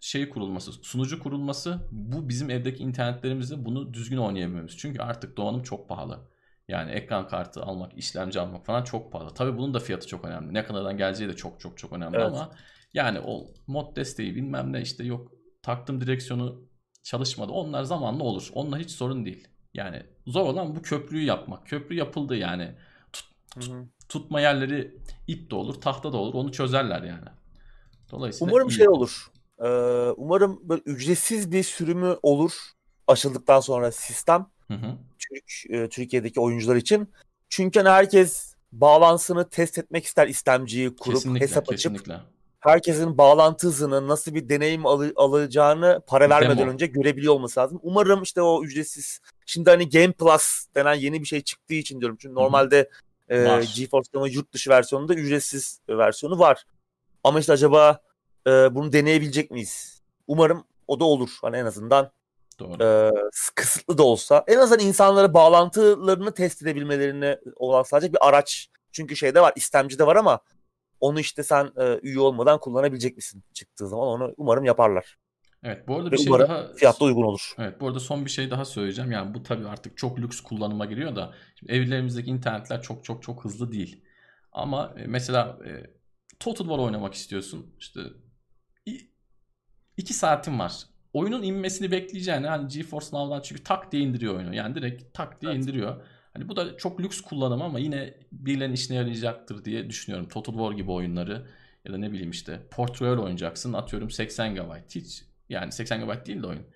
[0.00, 4.76] şey kurulması, sunucu kurulması bu bizim evdeki internetlerimizde bunu düzgün oynayamıyoruz.
[4.78, 6.20] Çünkü artık donanım çok pahalı.
[6.68, 9.34] Yani ekran kartı almak, işlemci almak falan çok pahalı.
[9.34, 10.54] Tabii bunun da fiyatı çok önemli.
[10.54, 12.26] Ne kadardan geleceği de çok çok çok önemli evet.
[12.26, 12.50] ama
[12.94, 15.32] yani o mod desteği bilmem ne işte yok
[15.62, 16.68] taktım direksiyonu
[17.02, 17.52] çalışmadı.
[17.52, 18.50] Onlar zamanla olur.
[18.52, 19.48] Onunla hiç sorun değil.
[19.74, 21.66] Yani zor olan bu köprüyü yapmak.
[21.66, 22.74] Köprü yapıldı yani.
[23.12, 23.72] Tut, tut,
[24.08, 26.34] tutma yerleri ip de olur, tahta da olur.
[26.34, 27.28] Onu çözerler yani.
[28.10, 28.72] Dolayısıyla umarım iyi.
[28.72, 29.26] şey olur.
[29.64, 29.68] Ee,
[30.16, 32.52] umarım böyle ücretsiz bir sürümü olur
[33.06, 34.46] açıldıktan sonra sistem.
[34.68, 34.98] Hı hı.
[35.30, 37.08] Türk e, Türkiye'deki oyuncular için.
[37.48, 42.20] Çünkü hani herkes bağlantısını test etmek ister istemciyi kurup kesinlikle, hesap açıp kesinlikle.
[42.60, 46.70] herkesin bağlantı hızını nasıl bir deneyim al- alacağını para vermeden Demo.
[46.70, 47.80] önce görebiliyor olması lazım.
[47.82, 52.16] Umarım işte o ücretsiz şimdi hani Game Plus denen yeni bir şey çıktığı için diyorum.
[52.20, 52.90] Çünkü normalde
[53.28, 56.64] e, GeForce'da yurt dışı versiyonunda ücretsiz versiyonu var.
[57.24, 58.00] Ama işte acaba
[58.46, 60.02] e, bunu deneyebilecek miyiz?
[60.26, 61.30] Umarım o da olur.
[61.42, 62.10] Hani en azından
[62.58, 62.84] Doğru.
[62.84, 63.10] E,
[63.54, 68.68] kısıtlı da olsa en azından insanlara bağlantılarını test edebilmelerini olan sadece bir araç.
[68.92, 70.40] Çünkü şeyde var, istemci de var ama
[71.00, 75.18] onu işte sen e, üye olmadan kullanabilecek misin çıktığı zaman onu umarım yaparlar.
[75.62, 77.54] Evet bu arada bir Ve şey daha fiyatla uygun olur.
[77.58, 79.12] Evet bu arada son bir şey daha söyleyeceğim.
[79.12, 83.44] Yani bu tabii artık çok lüks kullanıma giriyor da şimdi evlerimizdeki internetler çok çok çok
[83.44, 84.04] hızlı değil.
[84.52, 85.70] Ama e, mesela e,
[86.40, 87.74] Total War oynamak istiyorsun.
[87.78, 88.00] İşte
[89.96, 90.72] 2 saatin var.
[91.12, 94.54] Oyunun inmesini bekleyeceğine hani GeForce Now'dan çünkü tak diye indiriyor oyunu.
[94.54, 95.62] Yani direkt tak diye evet.
[95.62, 96.04] indiriyor.
[96.32, 100.28] Hani bu da çok lüks kullanım ama yine birilerinin işine yarayacaktır diye düşünüyorum.
[100.28, 101.46] Total War gibi oyunları
[101.84, 104.60] ya da ne bileyim işte Port Royal oynayacaksın atıyorum 80 GB.
[104.94, 106.66] Hiç yani 80 GB değil de oyun.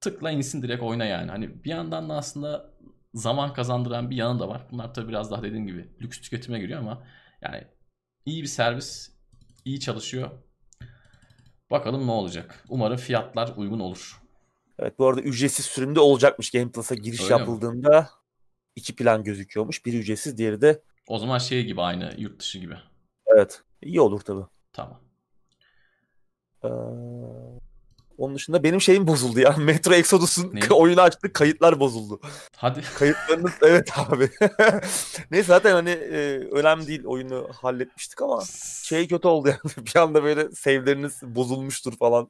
[0.00, 1.30] Tıkla insin direkt oyna yani.
[1.30, 2.74] Hani bir yandan da aslında
[3.14, 4.66] zaman kazandıran bir yanı da var.
[4.72, 7.06] Bunlar tabii biraz daha dediğim gibi lüks tüketime giriyor ama
[7.42, 7.64] yani
[8.26, 9.12] iyi bir servis,
[9.64, 10.30] iyi çalışıyor.
[11.74, 12.64] Bakalım ne olacak.
[12.68, 14.22] Umarım fiyatlar uygun olur.
[14.78, 18.00] Evet bu arada ücretsiz sürümde olacakmış Game Plus'a giriş Öyle yapıldığında.
[18.00, 18.06] Mi?
[18.76, 19.86] iki plan gözüküyormuş.
[19.86, 20.82] Biri ücretsiz diğeri de...
[21.08, 22.76] O zaman şey gibi aynı yurt dışı gibi.
[23.26, 23.62] Evet.
[23.82, 24.46] iyi olur tabii.
[24.72, 25.00] Tamam.
[26.64, 26.68] Ee,
[28.18, 29.56] onun dışında benim şeyim bozuldu ya.
[29.58, 32.20] Metro Exodus'un oyunu açtık kayıtlar bozuldu.
[32.56, 32.80] Hadi.
[32.98, 34.30] Kayıtlarınız evet abi.
[35.30, 38.42] Neyse zaten hani e, önemli değil oyunu halletmiştik ama
[38.82, 39.86] şey kötü oldu yani.
[39.86, 42.28] Bir anda böyle save'leriniz bozulmuştur falan.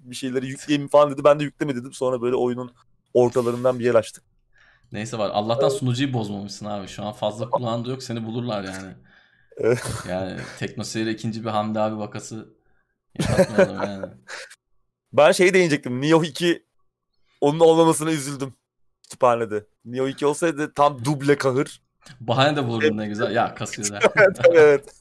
[0.00, 1.24] Bir şeyleri yükleyeyim falan dedi.
[1.24, 1.92] Ben de yükleme dedim.
[1.92, 2.72] Sonra böyle oyunun
[3.14, 4.24] ortalarından bir yer açtık.
[4.92, 5.30] Neyse var.
[5.30, 6.88] Allah'tan sunucuyu bozmamışsın abi.
[6.88, 8.02] Şu an fazla kulağında yok.
[8.02, 8.94] Seni bulurlar yani.
[10.08, 12.48] yani Teknoseyir'e ikinci bir Hamdi abi vakası
[13.58, 14.06] yani.
[15.12, 16.02] Ben şey değinecektim.
[16.02, 16.66] Neo 2
[17.40, 18.54] onun olmamasına üzüldüm
[19.02, 19.66] kütüphanede.
[19.84, 21.82] Neo 2 olsaydı tam duble kahır.
[22.20, 23.34] Bahane de bulurdun ne güzel.
[23.34, 24.02] Ya kasıyorlar.
[24.16, 24.94] evet, evet.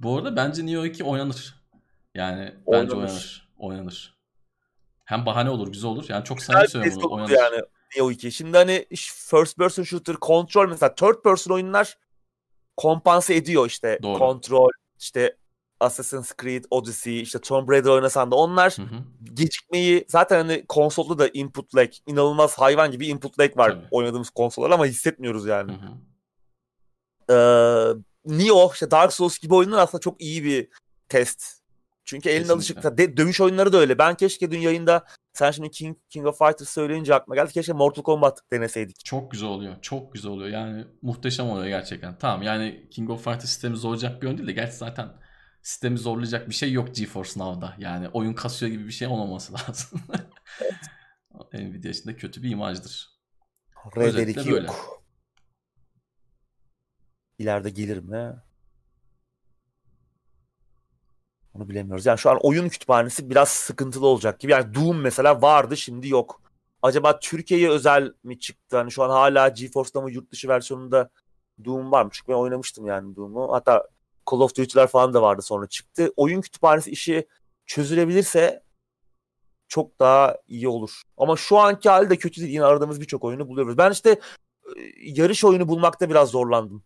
[0.00, 1.54] Bu arada bence Neo 2 oynanır.
[2.14, 3.48] Yani bence oynanır.
[3.58, 4.16] Oynanır.
[5.04, 6.04] Hem bahane olur, güzel olur.
[6.08, 7.12] Yani çok samimi söylüyorum bunu.
[7.12, 7.30] Oynanır.
[7.30, 7.62] Yani
[7.96, 8.32] Neo 2.
[8.32, 8.86] Şimdi hani
[9.30, 11.98] first person shooter, control mesela third person oyunlar
[12.76, 13.98] kompanse ediyor işte.
[14.02, 14.18] Doğru.
[14.18, 14.68] Control,
[14.98, 15.36] işte
[15.82, 18.96] Assassin's Creed, Odyssey, işte Tomb Raider oynasan da onlar hı hı.
[19.34, 23.86] gecikmeyi zaten hani konsolda da input lag inanılmaz hayvan gibi input lag var Tabii.
[23.90, 25.72] oynadığımız konsollar ama hissetmiyoruz yani.
[25.72, 25.92] Hı hı.
[27.30, 27.34] Ee,
[28.26, 30.68] Neo, işte Dark Souls gibi oyunlar aslında çok iyi bir
[31.08, 31.62] test.
[32.04, 32.82] Çünkü elin alışık.
[32.82, 33.98] De, dövüş oyunları da öyle.
[33.98, 37.52] Ben keşke dün yayında sen şimdi King, King of Fighters söyleyince aklıma geldi.
[37.52, 39.04] Keşke Mortal Kombat deneseydik.
[39.04, 39.74] Çok güzel oluyor.
[39.82, 40.48] Çok güzel oluyor.
[40.50, 42.18] Yani muhteşem oluyor gerçekten.
[42.18, 45.08] Tamam yani King of Fighters sistemi zorlayacak bir oyun değil de gerçi zaten
[45.62, 47.74] sistemi zorlayacak bir şey yok GeForce Now'da.
[47.78, 50.00] Yani oyun kasıyor gibi bir şey olmaması lazım.
[51.52, 53.10] Nvidia için de kötü bir imajdır.
[53.96, 55.02] Red 2 yok.
[57.38, 58.42] İleride gelir mi?
[61.54, 62.06] Onu bilemiyoruz.
[62.06, 64.52] Yani şu an oyun kütüphanesi biraz sıkıntılı olacak gibi.
[64.52, 66.42] Yani Doom mesela vardı şimdi yok.
[66.82, 68.76] Acaba Türkiye'ye özel mi çıktı?
[68.76, 71.10] Hani şu an hala GeForce'da mı yurt dışı versiyonunda
[71.64, 72.10] Doom var mı?
[72.12, 73.52] Çünkü ben oynamıştım yani Doom'u.
[73.52, 73.88] Hatta
[74.30, 76.12] Call of Duty'ler falan da vardı sonra çıktı.
[76.16, 77.26] Oyun kütüphanesi işi
[77.66, 78.62] çözülebilirse
[79.68, 81.02] çok daha iyi olur.
[81.16, 82.52] Ama şu anki halde kötü değil.
[82.52, 83.78] Yine aradığımız birçok oyunu buluyoruz.
[83.78, 84.20] Ben işte
[85.02, 86.82] yarış oyunu bulmakta biraz zorlandım.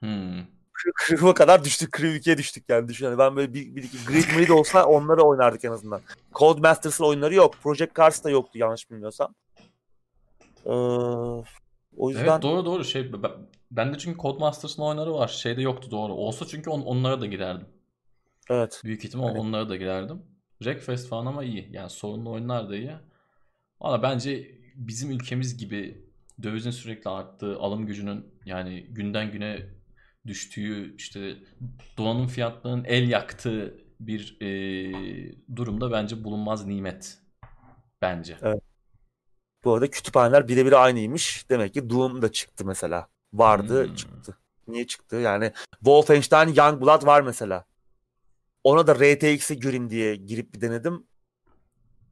[0.00, 1.34] Hmm.
[1.34, 1.92] Kadar düştük.
[1.92, 3.06] Kriv 2'ye düştük yani düşün.
[3.06, 6.00] Yani ben böyle bir, bir iki Grid Mid olsa onları oynardık en azından.
[6.34, 7.54] Codemasters'ın oyunları yok.
[7.62, 9.34] Project Cars da yoktu yanlış bilmiyorsam.
[10.66, 10.70] Ee,
[11.96, 12.24] o yüzden...
[12.24, 12.84] Evet doğru doğru.
[12.84, 13.12] Şey,
[13.70, 15.28] ben de çünkü Codemasters'ın oyunları var.
[15.28, 16.12] Şeyde yoktu doğru.
[16.12, 17.66] Olsa çünkü on, onlara da girerdim.
[18.50, 18.80] Evet.
[18.84, 19.40] Büyük ihtimal evet.
[19.40, 20.22] onlara da girerdim.
[20.58, 21.68] Wreckfest falan ama iyi.
[21.72, 22.92] Yani sorunlu oyunlar da iyi.
[23.80, 26.04] Ama bence bizim ülkemiz gibi
[26.42, 29.66] dövizin sürekli arttığı, alım gücünün yani günden güne
[30.26, 31.36] düştüğü, işte
[31.98, 34.46] donanım fiyatlarının el yaktığı bir e,
[35.56, 37.18] durumda bence bulunmaz nimet.
[38.02, 38.36] Bence.
[38.42, 38.62] Evet.
[39.64, 41.46] Bu arada kütüphaneler birebir aynıymış.
[41.50, 43.08] Demek ki Doom da çıktı mesela.
[43.34, 43.94] Vardı Hmm.
[43.94, 44.36] çıktı.
[44.68, 45.16] Niye çıktı?
[45.16, 47.64] Yani Wolfenstein Youngblood var mesela.
[48.64, 51.06] Ona da RTX'e göreyim diye girip bir denedim.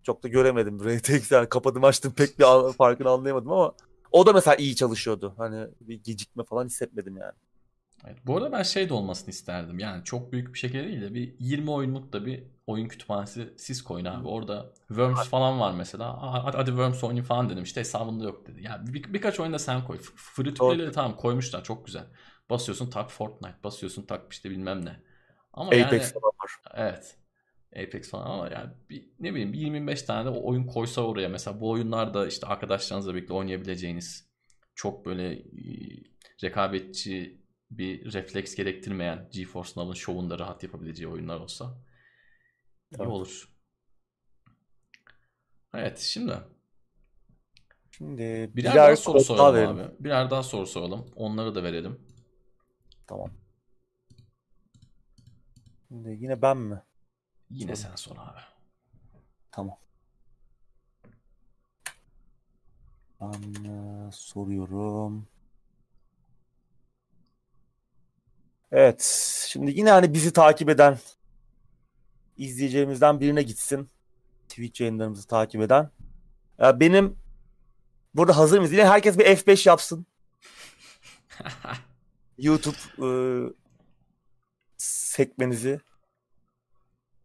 [0.02, 0.78] Çok da göremedim.
[0.84, 3.72] RTX yani kapadım açtım pek bir an- farkını anlayamadım ama
[4.12, 5.34] o da mesela iyi çalışıyordu.
[5.36, 7.32] Hani bir gecikme falan hissetmedim yani.
[8.06, 9.78] Evet, bu arada ben şey de olmasını isterdim.
[9.78, 13.84] Yani çok büyük bir şekilde değil de bir 20 oyunluk da bir oyun kütüphanesi siz
[13.84, 14.28] koyun abi.
[14.28, 16.22] Orada Worms falan var mesela.
[16.44, 17.62] Hadi, hadi Worms oynayayım falan dedim.
[17.62, 18.62] İşte hesabında yok dedi.
[18.62, 19.98] Yani bir, birkaç oyunda sen koy.
[20.16, 22.04] Free to play'leri tamam koymuşlar çok güzel.
[22.50, 23.56] Basıyorsun tak Fortnite.
[23.64, 25.02] Basıyorsun tak işte bilmem ne.
[25.52, 26.50] Ama Apex yani falan var.
[26.74, 27.16] evet.
[27.76, 31.60] Apex falan ama yani bir, ne bileyim bir 25 tane de oyun koysa oraya mesela
[31.60, 34.28] bu oyunlarda işte arkadaşlarınızla birlikte oynayabileceğiniz
[34.74, 35.42] çok böyle
[36.42, 41.78] rekabetçi bir refleks gerektirmeyen GeForce Now'ın şovunda rahat yapabileceği oyunlar olsa
[42.98, 43.08] iyi Evet.
[43.08, 43.48] olur.
[45.74, 46.38] Evet şimdi
[47.90, 49.80] Şimdi birer, birer daha soru kod daha soralım verelim.
[49.80, 50.04] abi.
[50.04, 51.06] Birer daha soru soralım.
[51.16, 52.00] Onları da verelim.
[53.06, 53.30] Tamam.
[55.88, 56.82] Şimdi yine ben mi?
[57.50, 58.40] Yine sen sor abi.
[59.50, 59.78] Tamam.
[63.20, 63.64] Ben
[64.08, 65.28] e, soruyorum.
[68.72, 69.02] Evet.
[69.48, 70.98] Şimdi yine hani bizi takip eden
[72.42, 73.90] izleyeceğimizden birine gitsin.
[74.48, 75.90] Twitch yayınlarımızı takip eden.
[76.58, 77.16] Ya benim
[78.14, 78.72] burada hazır mıyız?
[78.72, 80.06] Yine herkes bir F5 yapsın.
[82.38, 83.08] YouTube e,
[84.76, 85.80] sekmenizi.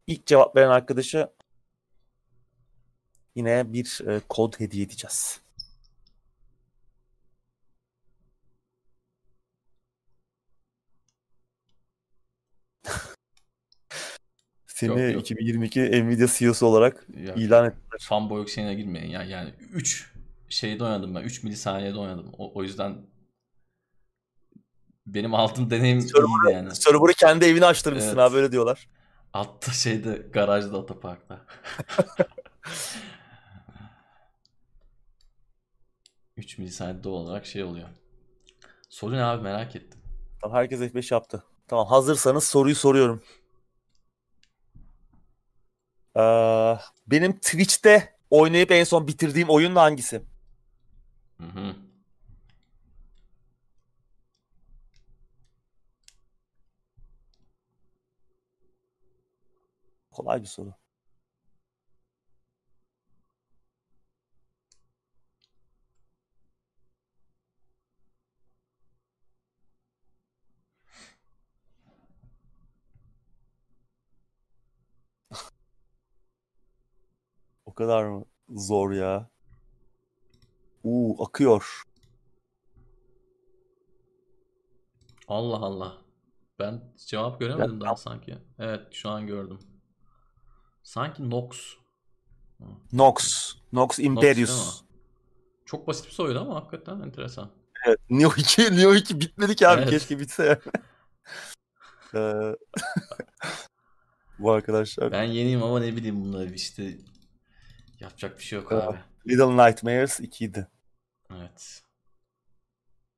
[0.08, 1.34] İlk cevap veren arkadaşa
[3.36, 5.42] yine bir e, kod hediye edeceğiz.
[14.78, 15.22] Seni Yok, yok.
[15.22, 18.00] 2022 Nvidia CEO'su olarak Ya, ilan ettiler.
[18.02, 19.24] fanboy şeyine girmeyin ya.
[19.24, 20.14] Yani 3
[20.50, 21.22] şeyde oynadım ben.
[21.22, 22.32] 3 milisaniyede oynadım.
[22.38, 22.98] O, o yüzden
[25.06, 26.76] benim aldığım deneyim Server'ı- yani.
[26.76, 28.20] Server'ı kendi evine açtırmışsın Evet.
[28.20, 28.88] abi öyle diyorlar.
[29.34, 31.46] Altta şeyde garajda otoparkta.
[36.38, 37.88] 3 milisaniyede olarak şey oluyor.
[38.90, 40.00] Soru ne abi merak ettim.
[40.42, 41.44] Tamam, herkes F5 yaptı.
[41.68, 43.22] Tamam hazırsanız soruyu soruyorum.
[46.18, 46.78] Ee,
[47.08, 50.22] benim Twitch'te oynayıp en son bitirdiğim oyun hangisi?
[51.38, 51.76] Hı hı.
[60.12, 60.74] Kolay bir soru.
[77.78, 79.30] Kadar mı zor ya?
[80.84, 81.84] Uuu akıyor.
[85.28, 85.98] Allah Allah.
[86.60, 88.38] Ben cevap göremedim daha sanki.
[88.60, 89.60] Evet şu an gördüm.
[90.84, 91.74] Sanki Nox.
[92.94, 93.54] Nox.
[93.74, 94.82] Nox Imperius.
[95.66, 97.50] Çok basit bir soruydu ama hakikaten enteresan.
[97.88, 98.00] Evet.
[98.10, 99.82] Neo 2, Neo 2 bitmedi ki abi.
[99.82, 99.90] Evet.
[99.90, 100.60] Keşke bitse ya.
[102.16, 102.34] Ee,
[104.40, 106.98] Bu arkadaşlar Ben yeniyim ama ne bileyim bunları işte
[108.00, 108.84] yapacak bir şey yok Evet.
[108.84, 108.98] abi.
[109.28, 110.68] Little Nightmares 2 idi.
[111.32, 111.82] Evet.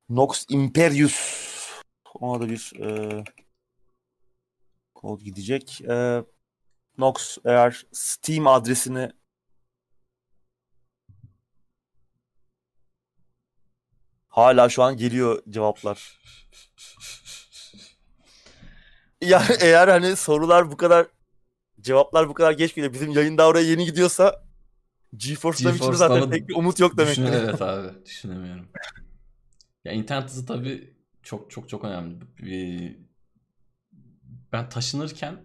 [0.08, 1.40] Nox Imperius.
[2.14, 3.24] Ona da bir e,
[4.94, 5.80] kod gidecek.
[5.80, 6.24] E,
[6.98, 9.12] Nox eğer Steam adresini
[14.28, 16.20] hala şu an geliyor cevaplar.
[19.20, 21.06] Ya eğer hani sorular bu kadar
[21.80, 22.92] cevaplar bu kadar geç geliyor.
[22.92, 24.49] Bizim yayın da oraya yeni gidiyorsa
[25.16, 27.10] GeForce Now için zaten pek bir umut yok demek.
[27.10, 28.68] Düşün, evet abi düşünemiyorum.
[29.84, 32.16] Ya internet hızı tabii çok çok çok önemli.
[32.42, 32.96] Ee,
[34.52, 35.44] Ben taşınırken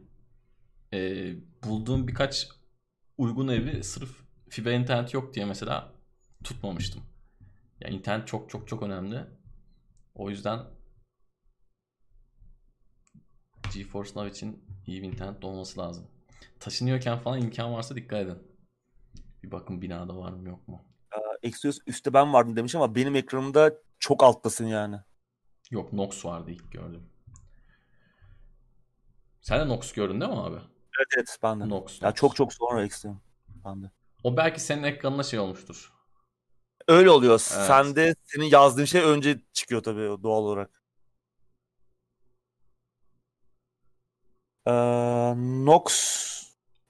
[0.94, 1.32] e,
[1.64, 2.48] bulduğum birkaç
[3.18, 4.10] uygun evi sırf
[4.50, 5.94] fiber internet yok diye mesela
[6.44, 7.02] tutmamıştım.
[7.82, 9.26] Ya internet çok çok çok önemli.
[10.16, 10.60] O yüzden
[13.74, 16.08] GeForce Now için iyi bir internet olması lazım.
[16.60, 18.38] Taşınıyorken falan imkan varsa dikkat edin.
[19.46, 20.86] Bir bakın binada var mı yok mu?
[21.44, 25.00] Exynos üstte ben vardım demiş ama benim ekranımda çok alttasın yani.
[25.72, 27.04] Yok Nox vardı ilk gördüm.
[29.42, 30.56] Sen de Nox gördün değil mi abi?
[30.56, 31.70] Evet evet ben de.
[31.70, 32.02] Nox.
[32.02, 32.16] Ya Nox.
[32.16, 33.18] çok çok sonra Exynos.
[33.66, 33.92] Ben de.
[34.24, 35.94] O belki senin ekranına şey olmuştur.
[36.88, 37.32] Öyle oluyor.
[37.32, 37.68] Evet.
[37.68, 40.84] Sende senin yazdığın şey önce çıkıyor tabii doğal olarak.
[44.68, 44.72] Ee,
[45.66, 45.94] Nox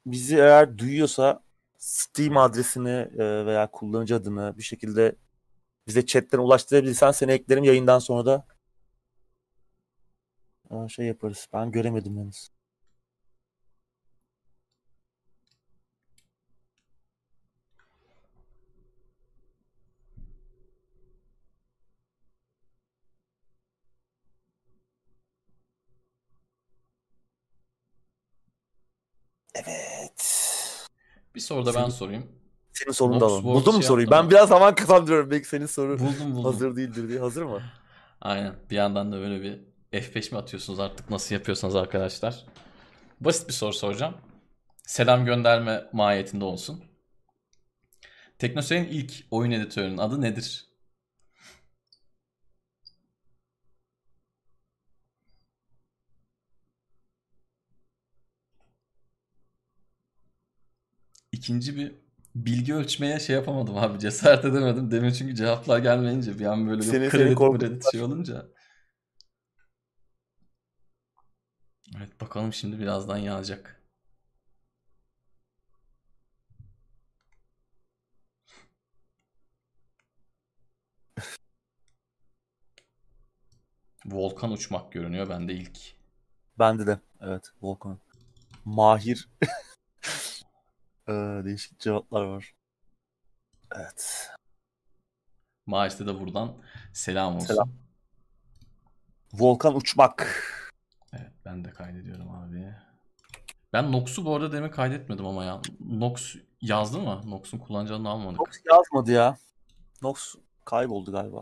[0.05, 1.44] bizi eğer duyuyorsa
[1.85, 2.89] Steam adresini
[3.19, 5.15] e, veya kullanıcı adını bir şekilde
[5.87, 8.47] bize chatten ulaştırabilirsen seni eklerim yayından sonra da
[10.71, 11.47] e, şey yaparız.
[11.53, 12.49] Ben göremedim henüz.
[29.55, 29.94] Evet.
[31.35, 32.25] Bir soru da ben sorayım.
[32.73, 33.43] Senin sorunu da alalım.
[33.43, 34.05] Buldun mu şey soruyu?
[34.05, 35.31] yaptı Ben biraz zaman kazandırıyorum.
[35.31, 36.43] Belki senin sorun Buldum buldum.
[36.43, 37.19] hazır değildir diye.
[37.19, 37.61] Hazır mı?
[38.21, 38.55] Aynen.
[38.69, 39.59] Bir yandan da böyle bir
[40.01, 42.45] F5 mi atıyorsunuz artık nasıl yapıyorsanız arkadaşlar.
[43.21, 44.13] Basit bir soru soracağım.
[44.83, 46.83] Selam gönderme mahiyetinde olsun.
[48.39, 50.64] Teknoseyir'in ilk oyun editörünün adı nedir?
[61.45, 61.95] İkinci bir
[62.35, 64.91] bilgi ölçmeye şey yapamadım abi cesaret edemedim.
[64.91, 68.45] Demin çünkü cevaplar gelmeyince bir an böyle Seni- bir seni kredi kredi şey olunca.
[71.97, 73.83] Evet bakalım şimdi birazdan yazacak.
[84.05, 85.79] Volkan uçmak görünüyor bende ilk.
[86.59, 86.99] Bende de.
[87.21, 87.51] Evet.
[87.61, 87.99] Volkan.
[88.65, 89.29] Mahir.
[91.09, 92.55] Ee, değişik cevaplar var.
[93.75, 94.29] Evet.
[95.65, 96.57] Maaş'ta da buradan
[96.93, 97.47] selam olsun.
[97.47, 97.71] Selam.
[99.33, 100.27] Volkan uçmak.
[101.13, 102.75] Evet ben de kaydediyorum abi.
[103.73, 105.61] Ben Nox'u bu arada demin kaydetmedim ama ya.
[105.79, 107.21] Nox yazdı mı?
[107.25, 108.39] Nox'un kullanıcı adını almadık.
[108.39, 109.37] Nox yazmadı ya.
[110.01, 111.41] Nox kayboldu galiba.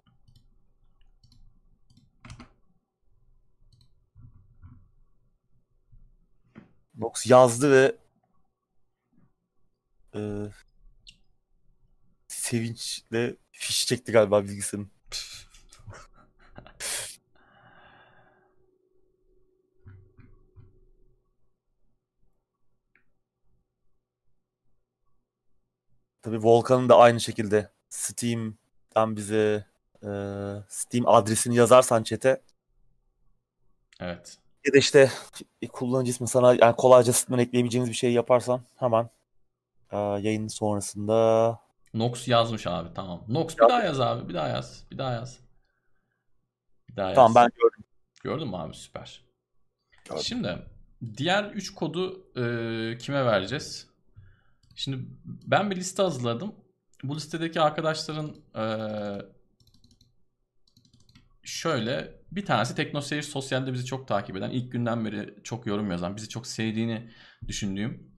[6.98, 8.03] Nox yazdı ve
[10.16, 10.20] e,
[12.28, 14.92] sevinçle fiş çekti galiba bilgisayarın.
[26.22, 29.66] Tabii Volkan'ın da aynı şekilde Steam'den bize
[30.04, 30.10] e,
[30.70, 32.42] Steam adresini yazarsan chat'e
[34.00, 34.38] Evet.
[34.68, 35.12] ya da işte
[35.74, 39.10] kullanıcı ismi sana yani kolayca Steam'den ekleyebileceğimiz bir şey yaparsan hemen e,
[39.98, 41.60] yayın sonrasında
[41.94, 43.26] Nox yazmış abi tamam.
[43.28, 44.30] Nox bir daha yaz abi.
[44.30, 44.86] Bir daha yaz.
[44.92, 45.40] Bir daha yaz.
[46.90, 47.16] Bir daha yaz.
[47.16, 47.84] tamam ben gördüm.
[48.24, 48.74] Gördün mü abi?
[48.74, 49.24] Süper.
[50.06, 50.24] Gördüm.
[50.24, 50.58] Şimdi
[51.18, 53.88] diğer 3 kodu e, kime vereceğiz?
[54.76, 56.56] Şimdi ben bir liste hazırladım.
[57.04, 58.66] Bu listedeki arkadaşların e,
[61.44, 66.16] şöyle bir tanesi TeknoSeyir sosyalde bizi çok takip eden, ilk günden beri çok yorum yazan,
[66.16, 67.10] bizi çok sevdiğini
[67.48, 68.12] düşündüğüm,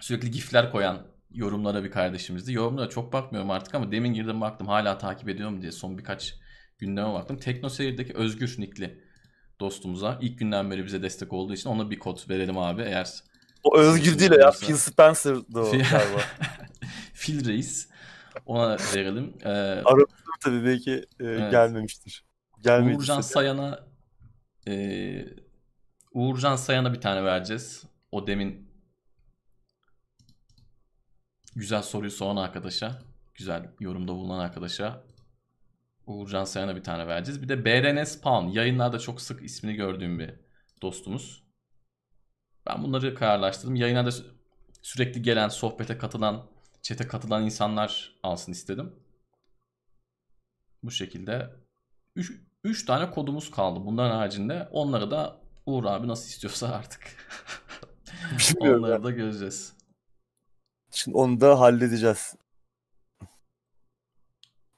[0.00, 2.52] sürekli gifler koyan yorumlara bir kardeşimizdi.
[2.52, 6.34] Yorumlara çok bakmıyorum artık ama demin girdim baktım hala takip ediyorum diye son birkaç
[6.78, 7.36] gündeme baktım.
[7.38, 9.00] TeknoSeyir'deki Özgür Nikli
[9.60, 13.10] dostumuza ilk günden beri bize destek olduğu için ona bir kod verelim abi eğer
[13.62, 14.50] O Özgür değil ya.
[14.50, 16.20] Phil Spencer'dı o galiba.
[17.14, 17.88] Phil Reis
[18.46, 19.34] ona verelim.
[19.44, 19.48] Ee,
[19.84, 21.50] Aramıştır tabii belki e, Evet.
[21.50, 22.24] gelmemiştir.
[22.62, 23.86] Gelmediyse Uğurcan Sayan'a
[24.68, 25.26] e,
[26.12, 27.84] Uğurcan Sayan'a bir tane vereceğiz.
[28.12, 28.65] O demin
[31.56, 33.02] güzel soruyu soran arkadaşa,
[33.34, 35.04] güzel yorumda bulunan arkadaşa
[36.06, 37.42] Uğurcan Sayan'a bir tane vereceğiz.
[37.42, 38.48] Bir de BRN Spawn.
[38.48, 40.34] Yayınlarda çok sık ismini gördüğüm bir
[40.82, 41.42] dostumuz.
[42.66, 43.74] Ben bunları kararlaştırdım.
[43.74, 44.30] Yayınlarda sü-
[44.82, 46.46] sürekli gelen, sohbete katılan,
[46.82, 48.94] chat'e katılan insanlar alsın istedim.
[50.82, 51.50] Bu şekilde
[52.64, 53.80] 3 tane kodumuz kaldı.
[53.86, 57.02] Bunların haricinde onları da Uğur abi nasıl istiyorsa artık.
[58.60, 59.75] Onları da göreceğiz.
[60.96, 62.34] Şimdi onu da halledeceğiz.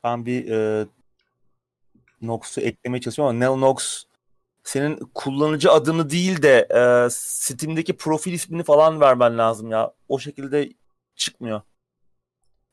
[0.04, 0.86] Ben bir e,
[2.22, 4.04] Nox'u eklemeye çalışıyorum ama Neonox
[4.64, 9.94] senin kullanıcı adını değil de e, Steam'deki profil ismini falan vermen lazım ya.
[10.08, 10.72] O şekilde
[11.16, 11.62] çıkmıyor.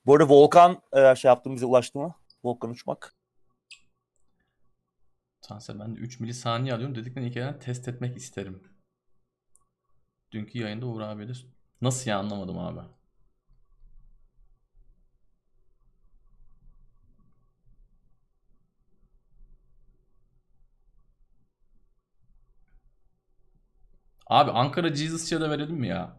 [0.05, 2.15] Bu arada Volkan e, şey yaptım bize ulaştı mı?
[2.43, 3.13] Volkan uçmak.
[5.41, 6.95] Tansel ben de 3 milisaniye alıyorum.
[6.95, 8.63] Dediklerini elden test etmek isterim.
[10.31, 11.33] Dünkü yayında Uğur abi de
[11.81, 12.94] nasıl ya anlamadım abi.
[24.27, 26.17] Abi Ankara Jesus'ça da verelim mi ya?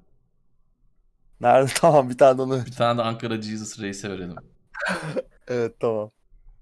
[1.41, 1.71] Nerede?
[1.75, 2.67] Tamam bir tane de onu.
[2.67, 4.35] Bir tane de Ankara Jesus Reis'e verelim.
[5.49, 6.11] Evet tamam.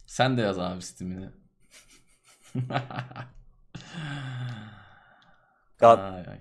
[0.06, 1.28] Sen de yaz abi Steam'ini.
[5.80, 6.40] Ya, Ay, ay.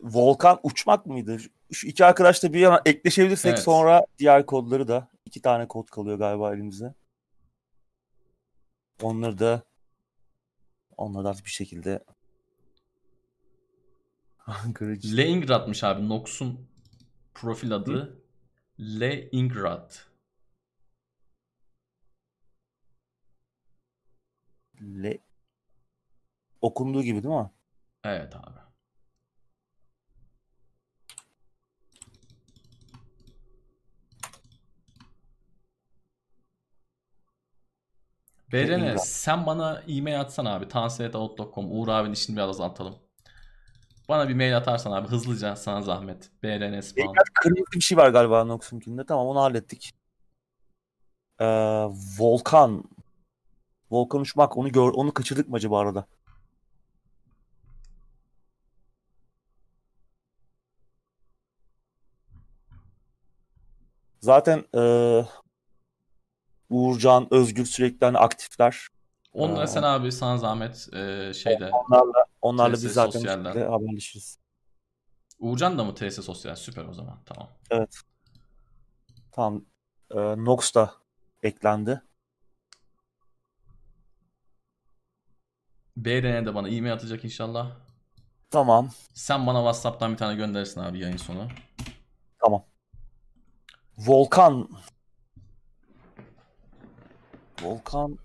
[0.00, 1.38] Volkan uçmak mıydı?
[1.72, 3.62] Şu iki arkadaş da bir yana ekleşebilirsek Evet.
[3.62, 6.94] sonra diğer kodları da iki tane kod kalıyor galiba elimizde.
[9.02, 9.62] Onları da
[10.96, 12.04] onları da bir şekilde
[14.74, 15.18] Göreceğiz.
[15.18, 16.08] Leingrad'mış abi.
[16.08, 16.68] Nox'un
[17.34, 18.22] profil adı.
[18.80, 19.92] Leingrad.
[24.80, 25.18] Le...
[26.60, 27.50] Okunduğu gibi değil mi?
[28.04, 28.58] Evet abi.
[38.52, 40.68] Berene sen bana e-mail atsan abi.
[40.68, 43.01] tansiyetout.com Uğur abinin işini biraz azaltalım.
[44.08, 46.30] Bana bir mail atarsan abi hızlıca sana zahmet.
[46.42, 47.12] BRN Spawn.
[47.12, 49.06] Biraz kırmızı bir şey var galiba Nox'unkinde.
[49.06, 49.92] Tamam onu hallettik.
[51.40, 51.44] Ee,
[52.18, 52.84] Volkan.
[53.90, 56.06] Volkan uçmak onu gör onu kaçırdık mı acaba arada?
[64.20, 65.24] Zaten ee,
[66.70, 68.88] Uğurcan, Özgür sürekli hani aktifler.
[69.32, 71.70] Onlara sen abi sana zahmet e, şeyde.
[71.70, 73.70] Onlarla onlarla TS biz zaten sosyalden.
[73.70, 74.38] haberleşiriz.
[75.38, 76.54] Uğurcan da mı TS Sosyal?
[76.56, 77.18] Süper o zaman.
[77.26, 77.48] Tamam.
[77.70, 77.96] Evet.
[79.32, 79.64] Tamam.
[80.10, 80.94] Ee, Nox da
[81.42, 82.02] eklendi.
[85.96, 87.70] BRN de bana e-mail atacak inşallah.
[88.50, 88.90] Tamam.
[89.14, 91.48] Sen bana WhatsApp'tan bir tane gönderirsin abi yayın sonu.
[92.38, 92.64] Tamam.
[93.98, 94.68] Volkan.
[97.62, 98.18] Volkan.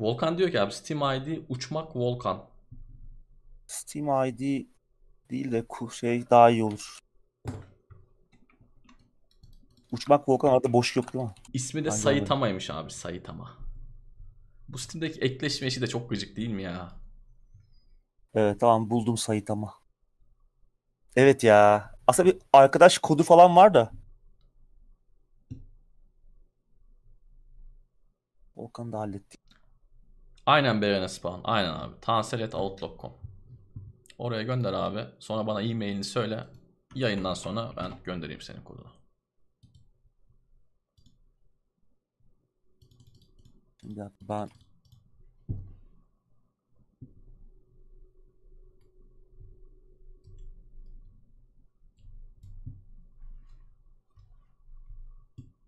[0.00, 2.44] Volkan diyor ki abi Steam ID uçmak Volkan.
[3.66, 4.66] Steam ID
[5.30, 6.98] değil de şey daha iyi olur.
[9.92, 11.30] Uçmak Volkan arada boş yok değil mi?
[11.52, 13.58] İsmi de Hangi Saitama'ymış abi Saitama.
[14.68, 16.92] Bu Steam'deki ekleşme işi de çok gıcık değil mi ya?
[18.34, 19.74] Evet tamam buldum Saitama.
[21.16, 21.90] Evet ya.
[22.06, 23.92] Aslında bir arkadaş kodu falan var da.
[28.56, 29.49] Volkan'ı da hallettik.
[30.50, 31.40] Aynen BRN Spawn.
[31.44, 31.94] Aynen abi.
[32.00, 33.12] Tansel.outlook.com
[34.18, 35.04] Oraya gönder abi.
[35.18, 36.46] Sonra bana e-mailini söyle.
[36.94, 38.88] Yayından sonra ben göndereyim senin kodunu.
[43.82, 44.48] Dakika ben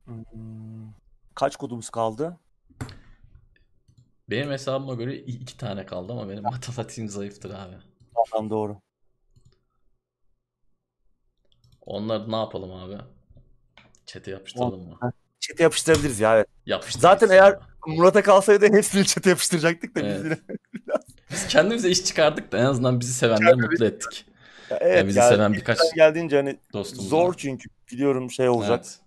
[0.07, 0.93] Hmm,
[1.35, 2.39] Kaç kodumuz kaldı?
[4.33, 7.77] Benim hesabıma göre iki tane kaldı ama benim matematiğim zayıftır abi.
[8.31, 8.81] Tamam doğru.
[11.87, 12.97] Onları ne yapalım abi?
[14.07, 14.99] Çete yapıştıralım mı?
[15.41, 16.47] Çete yapıştırabiliriz ya evet.
[16.67, 17.61] Yapıştırırız Zaten eğer- abi.
[17.87, 20.25] Murat'a kalsaydı hepsini çete yapıştıracaktık da biz Evet.
[20.25, 20.39] yine.
[21.31, 24.27] Biz kendimize iş çıkardık da en azından bizi sevenleri mutlu ettik.
[24.71, 28.81] Ya Yani evet bizi yani seven birkaç geldiğince hani dostumuz zor çünkü biliyorum şey olacak.
[28.85, 28.99] Evet.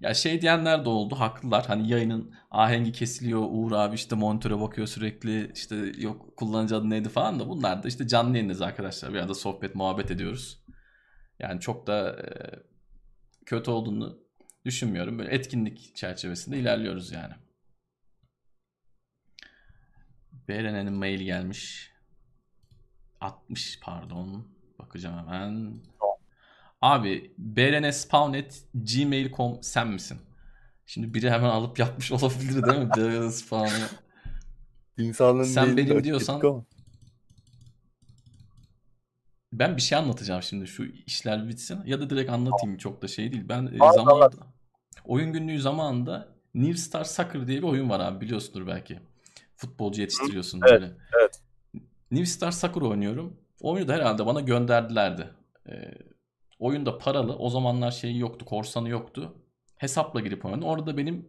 [0.00, 1.66] Ya şey diyenler de oldu, haklılar.
[1.66, 7.08] Hani yayının ahengi kesiliyor, Uğur abi işte monitöre bakıyor sürekli, işte yok kullanıcı adı neydi
[7.08, 9.14] falan da bunlar da işte canlı yayındayız arkadaşlar.
[9.14, 10.64] Bir arada sohbet, muhabbet ediyoruz.
[11.38, 12.26] Yani çok da e,
[13.46, 14.18] kötü olduğunu
[14.64, 15.18] düşünmüyorum.
[15.18, 17.34] Böyle etkinlik çerçevesinde ilerliyoruz yani.
[20.48, 21.92] BRN'nin mail gelmiş.
[23.20, 24.48] 60 pardon.
[24.78, 25.80] Bakacağım hemen.
[26.80, 30.18] Abi brnspawn@gmail.com sen misin?
[30.86, 32.90] Şimdi biri hemen alıp yapmış olabilir değil mi?
[32.96, 33.88] brnspawn'ı.
[34.98, 36.64] İnsanlığın Sen benim diyorsan-.
[39.52, 43.32] Ben bir şey anlatacağım şimdi şu işler bitsin ya da direkt anlatayım çok da şey
[43.32, 43.44] değil.
[43.48, 44.30] Ben e, Anlat, zamanında
[45.04, 49.00] oyun günlüğü zamanında New Star Soccer diye bir oyun var abi biliyorsundur belki.
[49.56, 50.92] Futbolcu yetiştiriyorsun Evet, böyle.
[51.20, 51.40] evet.
[52.10, 53.36] New Star Soccer oynuyorum.
[53.60, 55.30] Oyunu da herhalde bana gönderdilerdi.
[55.68, 55.94] Ee,
[56.58, 57.36] oyunda paralı.
[57.36, 58.44] O zamanlar şeyi yoktu.
[58.44, 59.34] Korsanı yoktu.
[59.76, 60.62] Hesapla girip oynadım.
[60.64, 61.28] Orada benim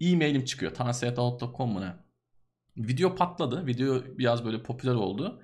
[0.00, 0.74] e-mailim çıkıyor.
[0.74, 1.92] tansiyetout.com mu ne?
[2.76, 3.66] Video patladı.
[3.66, 5.42] Video biraz böyle popüler oldu.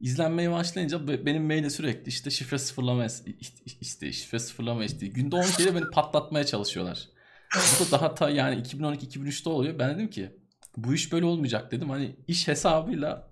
[0.00, 5.12] İzlenmeye başlayınca be- benim maile sürekli işte şifre sıfırlama is- is- isteği, şifre sıfırlama isteği.
[5.12, 7.08] Günde 10 kere beni patlatmaya çalışıyorlar.
[7.54, 9.78] Bu da daha ta yani 2012-2003'te oluyor.
[9.78, 10.30] Ben dedim ki
[10.76, 11.90] bu iş böyle olmayacak dedim.
[11.90, 13.28] Hani iş hesabıyla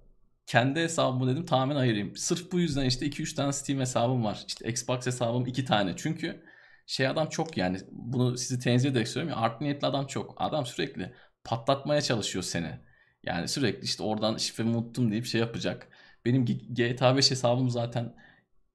[0.47, 2.17] kendi hesabımı dedim tamamen ayırayım.
[2.17, 4.45] Sırf bu yüzden işte 2-3 tane Steam hesabım var.
[4.49, 5.95] İşte Xbox hesabım 2 tane.
[5.97, 6.45] Çünkü
[6.87, 10.35] şey adam çok yani bunu sizi tenzih ederek söylüyorum ya art niyetli adam çok.
[10.37, 11.15] Adam sürekli
[11.45, 12.81] patlatmaya çalışıyor seni.
[13.23, 15.89] Yani sürekli işte oradan şifremi unuttum deyip şey yapacak.
[16.25, 18.15] Benim GTA 5 hesabım zaten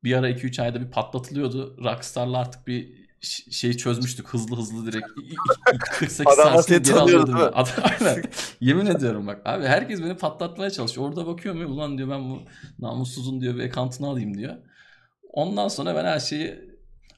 [0.04, 1.78] bir ara 2-3 ayda bir patlatılıyordu.
[1.84, 5.08] Rockstar'la artık bir şeyi çözmüştük hızlı hızlı direkt.
[5.18, 5.34] İ- i-
[5.76, 7.36] i- 48 Adam saat seni geri alıyordum.
[7.84, 8.24] Aynen.
[8.62, 9.42] Yemin ediyorum bak.
[9.46, 11.08] Abi herkes beni patlatmaya çalışıyor.
[11.10, 12.40] Orada bakıyorum ya ulan diyor ben bu
[12.80, 14.56] namussuzun diyor bir account'unu alayım diyor.
[15.34, 16.60] Ondan sonra ben her şeyi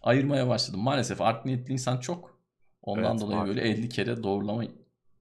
[0.02, 0.80] ayırmaya başladım.
[0.82, 2.40] Maalesef art niyetli insan çok.
[2.82, 3.58] Ondan Evet, dolayı maalesef.
[3.58, 4.64] böyle 50 kere doğrulama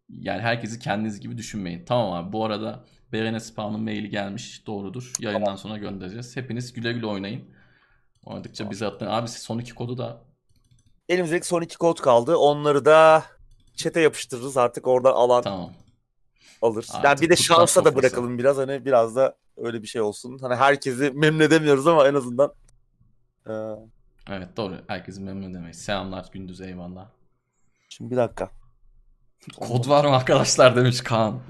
[0.09, 1.85] yani herkesi kendiniz gibi düşünmeyin.
[1.85, 4.67] Tamam abi bu arada Berene Spawn'un maili gelmiş.
[4.67, 5.13] Doğrudur.
[5.21, 6.37] Yayından sonra göndereceğiz.
[6.37, 7.45] Hepiniz güle güle oynayın.
[8.25, 9.07] Oynadıkça bize atın.
[9.07, 10.28] Abi son iki kodu da
[11.09, 12.37] Elimizdeki son iki kod kaldı.
[12.37, 13.25] Onları da
[13.77, 14.57] çete yapıştırırız.
[14.57, 15.73] Artık oradan alan tamam.
[16.63, 16.87] alır.
[16.91, 17.97] Artık yani bir de şansa da sofrası.
[17.97, 18.57] bırakalım biraz.
[18.57, 20.39] Hani biraz da öyle bir şey olsun.
[20.39, 22.53] Hani herkesi memnun edemiyoruz ama en azından
[23.47, 23.53] Ee,
[24.31, 24.75] Evet doğru.
[24.87, 25.79] Herkesi memnun edemeyiz.
[25.85, 27.07] Selamlar Gündüz eyvallah.
[27.89, 28.51] şimdi bir dakika.
[29.61, 31.41] Kod var mı arkadaşlar demiş Kaan.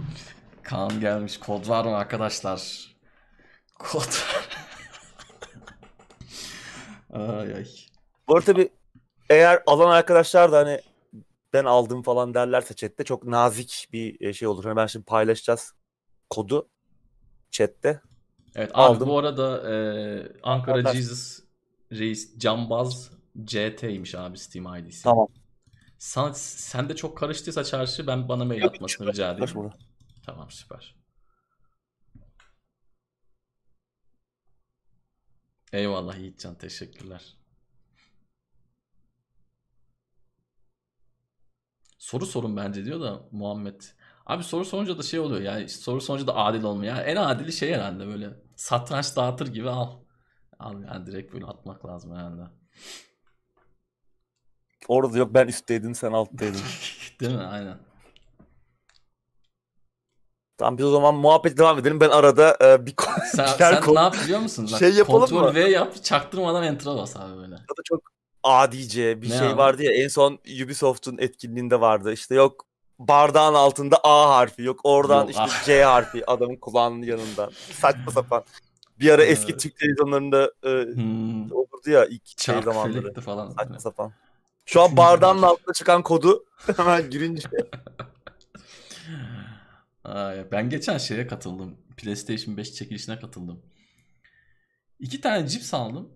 [0.63, 1.39] Kaan gelmiş.
[1.39, 2.89] Kod var mı arkadaşlar?
[3.79, 4.09] Kod.
[7.13, 7.67] ay ay.
[8.29, 8.69] Bu arada tabii
[9.31, 10.81] eğer alan arkadaşlar da hani
[11.53, 14.65] ben aldım falan derlerse chatte çok nazik bir e, şey olur.
[14.65, 15.75] Hani ben şimdi paylaşacağız
[16.31, 16.69] kodu
[17.51, 18.01] chatte.
[18.55, 19.09] Evet abi Aldım.
[19.09, 19.73] bu arada e,
[20.43, 21.41] Ankara Arkadaş- Jesus
[21.93, 23.11] Reis Cambaz
[23.45, 25.03] CT'ymiş abi Steam ID'si.
[25.03, 25.29] Tamam.
[25.99, 29.71] Sen, sen de çok karıştıysa çarşı ben bana mail Yok, atmasını rica edeyim.
[30.27, 30.97] Tamam süper.
[35.73, 37.38] Eyvallah Yiğitcan teşekkürler.
[41.99, 43.81] Soru sorun bence diyor da Muhammed.
[44.27, 46.97] Abi soru sorunca da şey oluyor yani soru sorunca da adil olmuyor.
[46.97, 49.93] Yani en adili şey herhalde böyle satranç dağıtır gibi al.
[50.59, 52.43] Al yani direkt böyle atmak lazım herhalde.
[54.89, 56.61] Orada yok ben üstteydin sen alttaydın.
[57.21, 57.43] Değil mi?
[57.43, 57.79] Aynen.
[60.59, 62.01] tamam biz o zaman muhabbet devam edelim.
[62.01, 62.95] Ben arada e, bir
[63.33, 64.69] Sen, sen ne yap biliyor musun?
[64.73, 65.55] Bak, Şey yapalım Ctrl mı?
[65.55, 67.55] V yap çaktırmadan enter'a bas abi böyle.
[67.57, 69.57] da çok adice bir Ne şey abi?
[69.57, 72.13] vardı ya en son Ubisoft'un etkinliğinde vardı.
[72.13, 72.67] İşte yok
[72.99, 75.65] bardağın altında A harfi yok oradan Yok, işte ah.
[75.65, 77.51] C harfi adamın kulağının yanında.
[77.73, 78.45] Saçma sapan.
[79.01, 79.61] Bir ara eski Evet.
[79.61, 83.03] Türk televizyonlarında e, Hmm, olurdu ya ilk şey çark zamanları.
[83.03, 83.51] felekti falan.
[83.51, 84.13] Saçma sapan.
[84.67, 86.45] Şu an bardağın altında çıkan kodu
[86.77, 87.49] hemen girince
[90.53, 91.77] ben geçen şeye katıldım.
[91.97, 93.63] PlayStation 5 çekilişine katıldım.
[94.99, 96.09] İki tane cips aldım.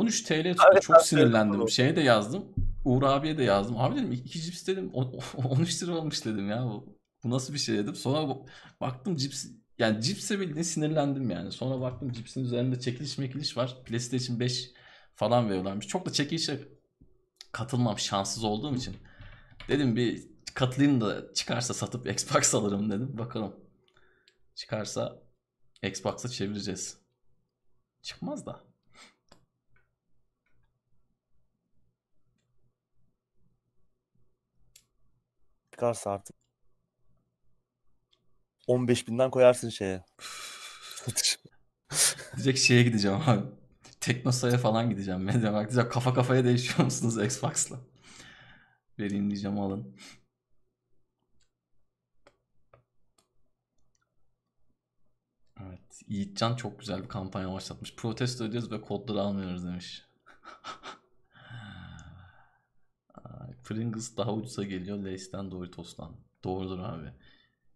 [0.00, 0.64] 13 TL tuttu.
[0.72, 1.66] Evet, Çok sinirlendim.
[1.66, 2.44] de- Şeye de yazdım.
[2.84, 3.78] Uğur abiye de yazdım.
[3.78, 4.90] Abi dedim iki cips dedim.
[4.94, 6.64] o- o- 13 lira olmuş dedim ya.
[6.64, 7.94] Bu, bu nasıl bir şey dedim.
[7.94, 8.36] Sonra
[8.80, 9.46] baktım cips
[9.78, 11.52] yani cipse bildiğin sinirlendim yani.
[11.52, 13.76] Sonra baktım cipsin üzerinde çekiliş mekiliş var.
[13.84, 14.70] PlayStation 5
[15.14, 15.86] falan veriyorlarmış.
[15.86, 16.68] Çok da çekilişe
[17.52, 18.96] katılmam şanssız olduğum için.
[19.68, 23.18] Dedim bir katılayım da çıkarsa satıp Xbox alırım dedim.
[23.18, 23.56] Bakalım.
[24.54, 25.22] Çıkarsa
[25.82, 26.98] Xbox'a çevireceğiz.
[28.02, 28.65] Çıkmaz da.
[35.76, 36.36] Çıkarsa artık
[38.66, 40.04] 15 binden koyarsın şeye.
[42.36, 43.46] Direkt şeye gideceğim abi.
[44.00, 45.20] Teknosa'ya falan gideceğim.
[45.24, 47.76] Mediamarkt diyeceğim kafa kafaya değişiyor musunuz Xbox'la?
[48.98, 49.96] Vereyim diyeceğim alın.
[55.60, 56.02] Evet.
[56.06, 57.96] Yiğitcan çok güzel bir kampanya başlatmış.
[57.96, 60.02] Protesto ediyoruz ve kodları almıyoruz demiş.
[63.66, 66.16] Pringles daha ucuza geliyor Lay's'ten Doritos'tan.
[66.44, 67.12] Doğrudur abi.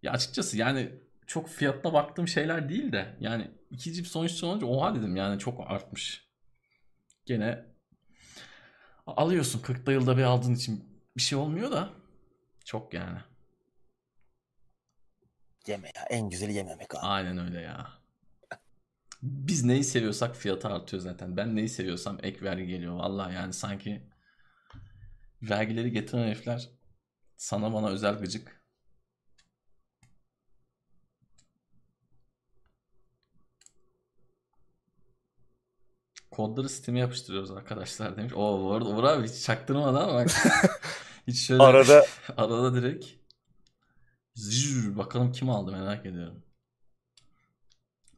[0.03, 0.93] Ya açıkçası yani
[1.27, 5.71] çok fiyatına baktığım şeyler değil de yani iki cips sonuçta olunca oha dedim yani çok
[5.71, 6.31] artmış.
[7.27, 7.65] Gene
[9.07, 11.91] alıyorsun 40 yılda bir aldığın için bir şey olmuyor da
[12.65, 13.19] çok yani.
[15.67, 17.07] Yeme ya en güzeli yememek abi.
[17.07, 17.89] Aynen öyle ya.
[19.23, 21.37] Biz neyi seviyorsak fiyatı artıyor zaten.
[21.37, 22.95] Ben neyi seviyorsam ek vergi geliyor.
[22.95, 24.03] Vallahi yani sanki
[25.43, 26.71] vergileri getiren herifler
[27.37, 28.61] sana bana özel gıcık.
[36.31, 38.33] Kodları Steam'e yapıştırıyoruz arkadaşlar demiş.
[38.33, 40.31] Oo bu arada Uğur abi hiç çaktırmadan bak.
[41.27, 42.07] hiç şöyle Arada
[42.37, 43.07] arada direkt
[44.35, 46.43] Zzzz, bakalım kim aldı merak ediyorum.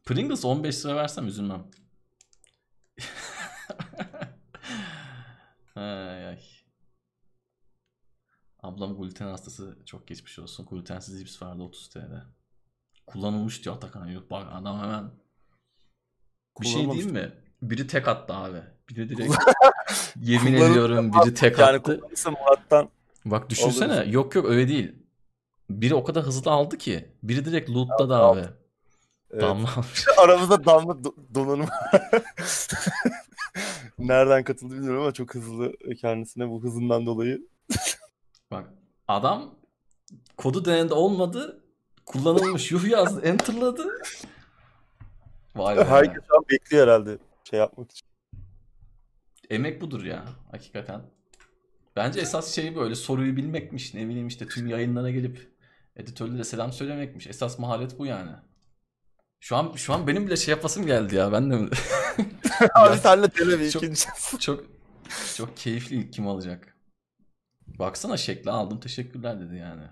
[0.05, 1.71] Pringles 15 lira versem üzülmem.
[5.75, 6.39] ay ay.
[8.63, 10.65] Ablam gluten hastası çok geçmiş olsun.
[10.69, 12.25] Glutensiz cips vardı 30 TL.
[13.07, 14.07] Kullanılmış diyor Atakan.
[14.07, 15.03] Yok bak adam hemen.
[16.61, 17.31] Bir şey diyeyim mi?
[17.61, 18.57] Biri tek attı abi.
[18.89, 19.33] Biri direkt
[20.21, 22.01] yemin ediyorum biri tek yani attı.
[22.25, 22.89] Murat'tan
[23.25, 23.93] Bak düşünsene.
[23.93, 24.13] Alırız.
[24.13, 24.95] Yok yok öyle değil.
[25.69, 27.09] Biri o kadar hızlı aldı ki.
[27.23, 28.47] Biri direkt lootladı Aldı, abi.
[29.31, 29.43] evet.
[29.43, 30.05] Damla almış.
[30.17, 31.67] aramızda damla do- donanım.
[33.99, 37.47] nereden katıldı bilmiyorum ama çok hızlı kendisine bu hızından dolayı.
[38.53, 38.69] Bak
[39.07, 39.55] adam
[40.37, 41.63] kodu denedi olmadı.
[42.05, 43.21] Kullanılmış yuh yazdı.
[43.21, 43.87] Enter'ladı.
[45.55, 45.83] Vay be.
[45.83, 47.17] Herkes şu an bekliyor herhalde
[47.49, 48.07] şey yapmak için.
[49.49, 51.01] Emek budur ya hakikaten.
[51.95, 53.93] Bence esas şey böyle soruyu bilmekmiş.
[53.93, 55.51] Ne bileyim işte tüm yayınlara gelip
[55.95, 57.27] editörlere selam söylemekmiş.
[57.27, 58.31] Esas maharet bu yani.
[59.39, 61.31] Şu an şu an benim bile şey yapasım geldi ya.
[61.31, 61.55] Ben de?
[62.75, 64.05] Abi senle çok- ikinci.
[64.39, 64.63] çok
[65.35, 66.72] çok keyifli kim alacak?
[67.79, 69.83] Baksana şekli aldım teşekkürler dedi yani.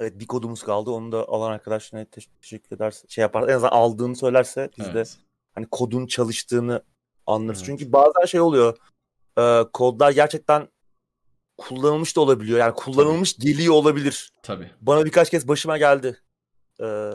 [0.00, 0.90] Evet bir kodumuz kaldı.
[0.90, 3.48] Onu da alan arkadaşlarına te- teşekkür ederse şey yapar.
[3.48, 5.18] En azından aldığını söylerse biz de Evet.
[5.54, 6.82] hani kodun çalıştığını
[7.26, 7.58] anlarız.
[7.58, 7.66] Evet.
[7.66, 8.78] Çünkü bazen şey oluyor.
[9.38, 10.68] e, kodlar gerçekten
[11.58, 12.58] kullanılmış da olabiliyor.
[12.58, 14.32] Yani kullanılmış geliyor olabilir.
[14.42, 14.70] Tabii.
[14.80, 16.20] Bana birkaç kez başıma geldi.
[16.80, 17.10] E,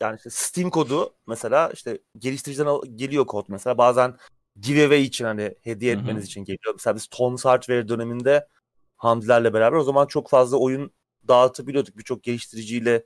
[0.00, 3.78] yani işte Steam kodu mesela işte geliştiriciden geliyor kod mesela.
[3.78, 4.16] Bazen
[4.60, 6.74] giveaway için hani hediye etmeniz için geliyor.
[6.74, 8.48] Mesela biz Tom's Hardware döneminde
[8.96, 10.90] Hamdilerle beraber o zaman çok fazla oyun
[11.28, 11.98] dağıtabiliyorduk.
[11.98, 13.04] Birçok geliştiriciyle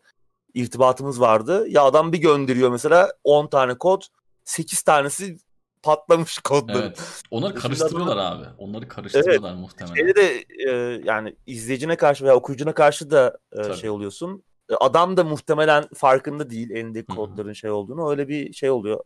[0.54, 1.68] irtibatımız vardı.
[1.68, 4.02] Ya adam bir gönderiyor mesela 10 tane kod.
[4.44, 5.38] 8 tanesi
[5.82, 6.82] patlamış kodların.
[6.82, 7.22] Evet.
[7.30, 8.44] Onları karıştırıyorlar abi.
[8.58, 9.94] Onları karıştırıyorlar muhtemelen.
[9.94, 13.76] Şeyde de e, yani izleyicine karşı veya okuyucuna karşı da e, Tabii.
[13.76, 14.42] şey oluyorsun.
[14.70, 16.70] E, Adam da muhtemelen farkında değil
[17.10, 17.16] hı.
[17.16, 18.10] kodların şey olduğunu.
[18.10, 19.04] Öyle bir şey oluyor.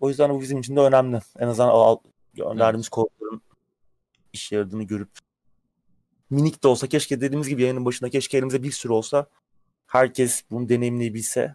[0.00, 1.20] O yüzden bu bizim için de önemli.
[1.38, 1.96] En azından al,
[2.34, 3.42] gönderdiğimiz kodların
[4.32, 5.10] işe yaradığını görüp
[6.30, 9.26] minik de olsa keşke dediğimiz gibi yayının başında keşke elimize bir sürü olsa
[9.86, 11.54] herkes bunu deneyimleyebilse.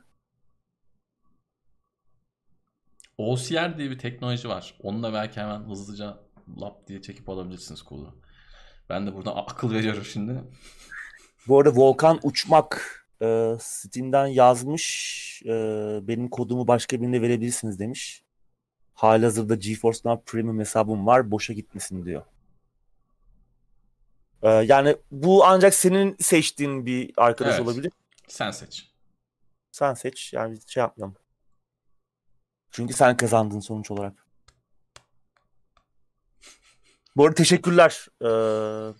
[3.18, 4.76] OCR diye bir teknoloji var.
[4.84, 6.20] Onunla belki hemen hızlıca
[6.62, 8.16] lap diye çekip alabilirsiniz kodu.
[8.90, 10.44] Ben de buradan akıl veriyorum şimdi.
[11.48, 15.42] Bu arada Volkan Uçmak e, Steam'den yazmış.
[15.46, 15.50] E,
[16.04, 18.24] benim kodumu başka birine verebilirsiniz demiş.
[19.00, 21.32] Halihazırda GeForce Now Premium hesabım var.
[21.32, 22.22] Boşa gitmesin diyor.
[24.42, 27.68] E, yani bu ancak senin seçtiğin bir arkadaş Evet.
[27.68, 27.92] olabilir.
[28.28, 28.92] Sen seç.
[29.72, 30.34] Sen seç.
[30.34, 31.16] Yani şey yapmayalım.
[32.72, 34.26] Çünkü sen kazandın sonuç olarak.
[37.16, 38.28] Bu arada teşekkürler e,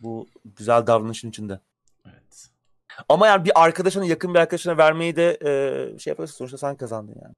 [0.04, 1.60] bu güzel davranışın içinde.
[2.06, 2.50] Evet.
[3.10, 7.16] Ama yani bir arkadaşına yakın bir arkadaşına vermeyi de e, şey yaparsın sonuçta sen kazandın
[7.24, 7.36] yani.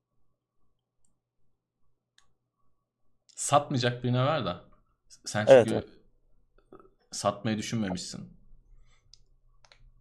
[3.26, 4.56] Satmayacak Satmayacak birine ver de.
[5.26, 5.86] Sen Evet, çünkü
[7.12, 8.34] satmayı düşünmemişsin.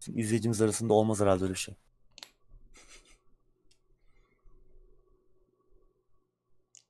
[0.07, 1.75] İzleyicimiz arasında olmaz herhalde öyle bir şey.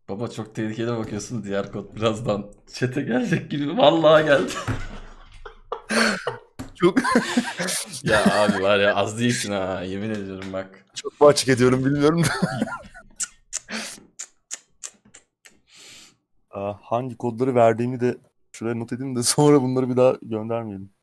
[0.10, 3.78] Baba çok tehlikeli bakıyorsun diğer kod birazdan çete gelecek gibi.
[3.78, 4.52] Vallahi geldi.
[6.76, 7.00] Çok
[8.04, 10.86] ya abi var ya az değilsin ha yemin ediyorum bak.
[10.96, 12.28] çok mu açık ediyorum bilmiyorum da.
[16.82, 18.18] hangi kodları verdiğimi de
[18.52, 20.94] şuraya not edeyim de sonra bunları bir daha göndermeyelim.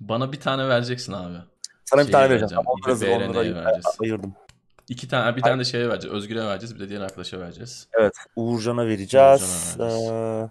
[0.00, 1.36] Bana bir tane vereceksin abi.
[1.84, 2.64] Sana bir Şeyi tane vereceğim.
[2.86, 3.84] vereceğim, Onları onları vereceğiz.
[4.02, 4.34] ayırdım.
[4.88, 6.16] İki tane bir tane de şeye vereceğiz.
[6.16, 7.88] Özgür'e vereceğiz bir de diğer arkadaşa vereceğiz.
[7.98, 8.12] Evet.
[8.36, 9.42] Uğurcan'a vereceğiz.
[9.78, 10.50] Uğurcan'a vereceğiz.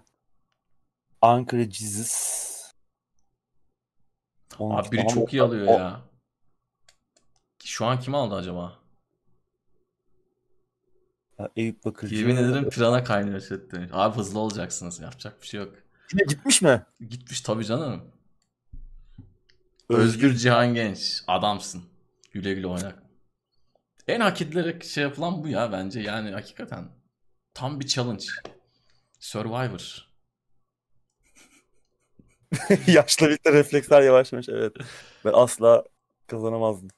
[1.22, 2.44] Ankara Jesus.
[4.60, 6.00] Abi biri çok iyi alıyor o- ya.
[7.64, 8.78] Şu an kim aldı acaba?
[11.56, 12.14] Eyüp Bakırcı.
[12.14, 13.88] Yemin ederim pirana kaynıyor chatte.
[13.92, 15.00] Abi hızlı olacaksınız.
[15.00, 15.74] Yapacak bir şey yok.
[16.12, 16.82] Yine gitmiş mi?
[17.08, 18.02] Gitmiş tabii canım.
[19.88, 20.04] Özgür.
[20.04, 21.22] Özgür Cihan Genç.
[21.26, 21.82] Adamsın.
[22.32, 22.92] Güle güle oyna.
[24.08, 26.00] En hak edilerek şey yapılan bu ya bence.
[26.00, 26.88] Yani hakikaten.
[27.54, 28.24] Tam bir challenge.
[29.20, 30.08] Survivor.
[32.86, 34.48] Yaşla birlikte refleksler yavaşlamış.
[34.48, 34.76] Evet.
[35.24, 35.84] Ben asla
[36.26, 36.90] kazanamazdım.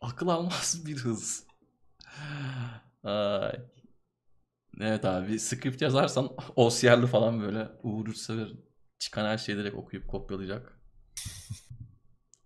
[0.00, 1.45] Akıl almaz bir hız.
[3.04, 3.60] Ay.
[4.80, 8.48] Evet abi bir script yazarsan OCR'lı falan böyle Uğur Sever
[8.98, 10.80] çıkan her şeyi direkt okuyup kopyalayacak.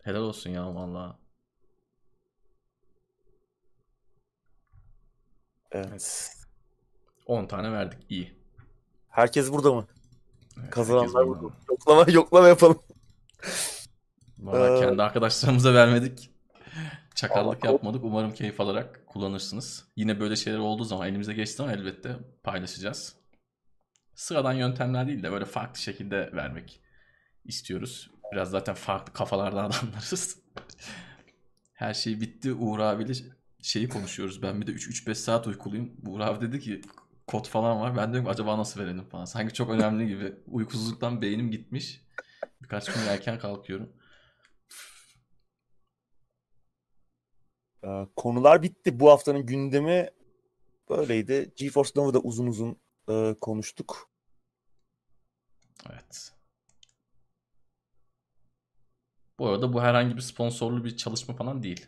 [0.02, 1.18] Helal olsun ya valla.
[5.72, 6.32] Evet.
[7.26, 8.34] 10 tane verdik iyi.
[9.08, 9.86] Herkes burada mı?
[10.60, 11.54] Evet, Kazananlar burada.
[11.70, 12.78] Yoklama, yoklama yapalım.
[14.38, 16.30] Valla Ee, kendi arkadaşlarımıza vermedik.
[17.14, 18.04] Çakallık yapmadık.
[18.04, 19.84] Umarım keyif alarak kullanırsınız.
[19.96, 23.16] Yine böyle şeyler olduğu zaman elimize geçti zaman elbette paylaşacağız.
[24.14, 26.80] Sıradan yöntemler değil de böyle farklı şekilde vermek
[27.44, 28.10] istiyoruz.
[28.32, 30.38] Biraz zaten farklı kafalarda adamlarız.
[31.72, 32.52] Her şey bitti.
[32.52, 33.12] Uğur abiyle
[33.62, 34.42] şeyi konuşuyoruz.
[34.42, 35.92] Ben bir de 3-5 saat uykuluyum.
[36.06, 36.80] Uğur abi dedi ki
[37.26, 37.96] kod falan var.
[37.96, 39.24] Ben diyorum acaba nasıl verelim falan.
[39.24, 40.34] Sanki çok önemli gibi.
[40.46, 42.00] Uykusuzluktan beynim gitmiş.
[42.62, 43.92] Birkaç gün erken kalkıyorum.
[48.16, 49.00] Konular bitti.
[49.00, 50.10] Bu haftanın gündemi
[50.90, 51.52] Böyleydi.
[51.56, 52.76] GeForce Now'da uzun uzun
[53.08, 54.10] e, konuştuk.
[55.90, 56.32] Evet.
[59.38, 61.86] Bu arada bu herhangi bir sponsorlu bir çalışma falan değil.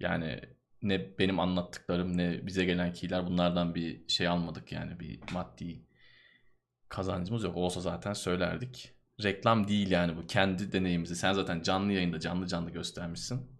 [0.00, 0.40] Yani
[0.82, 5.86] ne benim anlattıklarım ne bize gelen keyler bunlardan bir şey almadık yani bir maddi
[6.88, 7.56] kazancımız yok.
[7.56, 8.94] Olsa zaten söylerdik.
[9.22, 10.26] Reklam değil yani bu.
[10.26, 11.16] Kendi deneyimizi.
[11.16, 13.55] Sen zaten canlı yayında canlı canlı göstermişsin.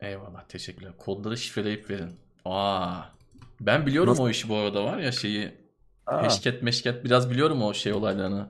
[0.00, 0.92] Eyvallah teşekkürler.
[0.98, 2.20] Kodları şifreleyip verin.
[2.44, 3.02] Aa,
[3.60, 4.22] ben biliyorum Nasıl?
[4.22, 5.66] o işi bu arada var ya şeyi
[6.06, 8.48] Ha, Peşket meşket biraz biliyorum o şey olaylarını.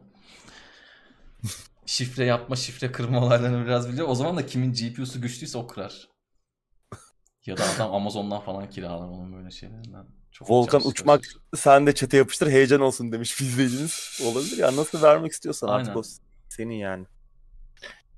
[1.86, 4.10] şifre yapma, şifre kırma olaylarını biraz biliyorum.
[4.12, 6.08] O zaman da kimin GPU'su güçlüyse o kırar.
[7.46, 10.06] Ya da adam Amazon'dan falan kiralar onun böyle şeylerinden.
[10.32, 11.24] Çok Volkan uçmak
[11.56, 14.20] sen de çete yapıştır heyecan olsun demiş izleyiciniz.
[14.24, 16.00] Olabilir ya nasıl vermek istiyorsan artık Aynen.
[16.00, 16.02] o
[16.48, 17.06] senin yani.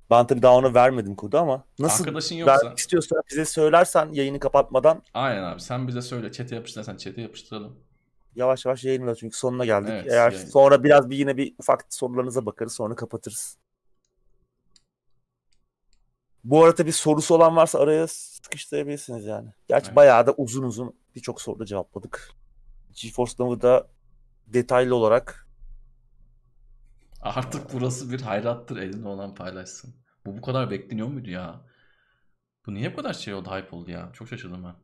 [0.09, 4.39] Ben tabii daha ona vermedim kodu ama nasıl Arkadaşın yoksa vermek istiyorsan bize söylersen yayını
[4.39, 7.79] kapatmadan aynen abi sen bize söyle çete yapıştırırsan çete yapıştıralım.
[8.35, 9.89] yavaş yavaş yayınla çünkü sonuna geldik.
[9.93, 10.45] Evet, Eğer yayın.
[10.47, 13.57] sonra biraz bir yine bir ufak sorularınıza bakarız sonra kapatırız.
[16.43, 19.49] Bu arada bir sorusu olan varsa araya sıkıştırabilirsiniz yani.
[19.67, 19.95] Gerçi Evet.
[19.95, 22.31] bayağı da uzun uzun birçok soruda cevapladık.
[22.93, 23.87] GeForce Now'da
[24.47, 25.47] detaylı olarak
[27.21, 29.95] Artık burası bir hayrattır elinde olan paylaşsın.
[30.25, 31.65] Bu bu kadar bekleniyor muydu ya?
[32.65, 34.09] Bu niye bu kadar şey oldu, hype oldu ya?
[34.13, 34.75] Çok şaşırdım ben.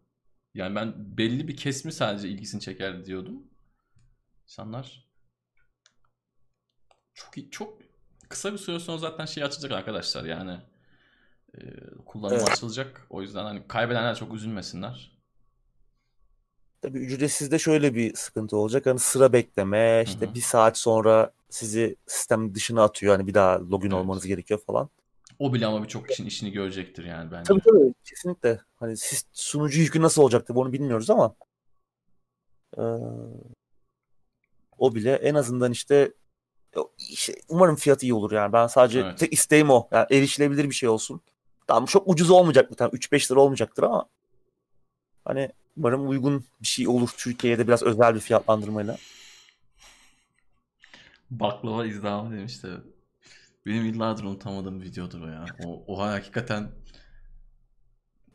[0.54, 3.44] Yani ben belli bir kesimi sadece ilgisini çeker diyordum.
[4.44, 5.06] İnsanlar
[7.14, 7.80] çok çok
[8.30, 10.60] kısa bir süre sonra zaten şey açacak arkadaşlar yani.
[11.58, 11.62] Ee,
[12.06, 12.50] kullanım Evet.
[12.50, 13.08] açılacak.
[13.10, 15.15] O yüzden hani kaybedenler çok üzülmesinler.
[16.86, 18.86] Tabii ücretsizde şöyle bir sıkıntı olacak.
[18.86, 20.34] Hani sıra bekleme, işte hı.
[20.34, 23.16] bir saat sonra sizi sistem dışına atıyor.
[23.16, 24.00] Hani bir daha login Evet.
[24.00, 24.90] olmanız gerekiyor falan.
[25.40, 27.44] O bile ama birçok kişinin işini görecektir yani bence.
[27.44, 28.60] Tabii tabii kesinlikle.
[28.76, 31.36] Hani siz, sunucu yükü nasıl olacaktı onu bilmiyoruz ama
[32.78, 32.84] eee,
[34.78, 36.14] o bile en azından işte
[36.76, 38.54] o- işte umarım fiyatı iyi olur yani.
[38.54, 39.20] Ben sadece Evet.
[39.20, 39.88] tek isteğim o.
[39.92, 41.22] Yani erişilebilir bir şey olsun.
[41.68, 42.76] Tamam çok ucuz olmayacak mı?
[42.76, 44.10] Tamam 3-5 lira olmayacaktır ama
[45.26, 48.98] hani umarım uygun bir şey olur Türkiye'de biraz özel bir fiyatlandırmayla.
[51.32, 52.68] Baklava izdihamı demişti.
[53.66, 55.46] Benim yıllardır unutamadığım videodur o ya.
[55.66, 56.72] O, o hakikaten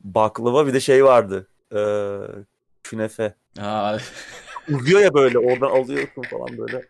[0.00, 1.48] baklava bir de şey vardı.
[1.72, 2.18] Ee,
[2.82, 3.34] künefe.
[4.68, 6.88] Uzuyor ya böyle oradan alıyorsun falan böyle.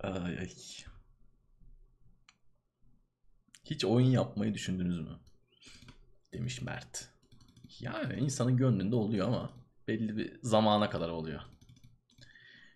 [0.00, 0.50] ay, ay.
[3.64, 5.18] Hiç oyun yapmayı düşündünüz mü?
[6.32, 7.13] Demiş Mert.
[7.80, 9.50] Yani insanın gönlünde oluyor ama
[9.88, 11.40] belli bir zamana kadar oluyor.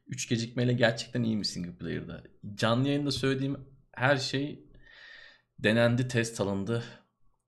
[0.06, 2.22] Üç gecikmeyle gerçekten iyi mi single player'da?
[2.54, 3.56] Canlı yayında söylediğim
[3.92, 4.64] her şey
[5.58, 6.84] denendi, test alındı,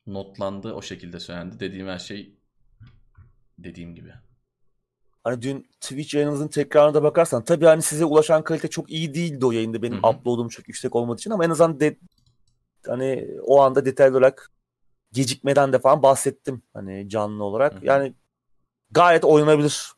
[0.07, 1.61] notlandı, o şekilde söylendi.
[1.61, 2.39] Dediğim her şey
[3.59, 4.13] dediğim gibi.
[5.25, 9.47] Hani dün Twitch yayınımızın tekrarına da bakarsan tabii hani size ulaşan kalite çok iyi değildi
[9.47, 10.11] o yayında benim Hı hı.
[10.11, 11.97] upload'um çok yüksek olmadığı için ama en azından de,
[12.87, 14.51] hani o anda detaylı olarak
[15.13, 17.75] gecikmeden de falan bahsettim hani canlı olarak.
[17.75, 17.79] Hı.
[17.83, 18.15] Yani
[18.91, 19.93] gayet oynanabilir.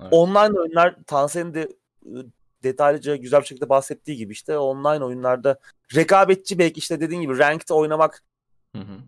[0.00, 0.12] Evet.
[0.12, 1.68] Online oyunlar Tansen'in de
[2.06, 2.26] ı,
[2.62, 5.58] detaylıca güzel bir şekilde bahsettiği gibi işte online oyunlarda
[5.94, 8.22] rekabetçi belki işte dediğin gibi ranked oynamak
[8.76, 8.98] Hı hı.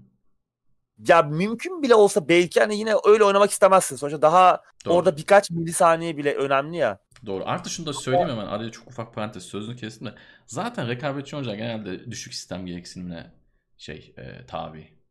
[1.09, 3.97] ya mümkün bile olsa belki hani yine öyle oynamak istemezsin.
[3.97, 4.95] Sonuçta daha Doğru.
[4.95, 6.99] orada birkaç milisaniye bile önemli ya.
[7.27, 7.45] Doğru.
[7.47, 8.47] Artı şunu da söyleyeyim hemen.
[8.47, 10.15] Araya çok ufak parantez sözünü kestim de.
[10.47, 13.33] Zaten rekabetçi oyuncular genelde düşük sistem gereksinimine
[13.77, 15.02] şey e, tabi.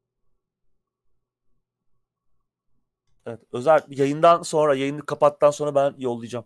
[3.25, 6.45] Evet, özel yayından sonra, yayını kapattıktan sonra ben yollayacağım.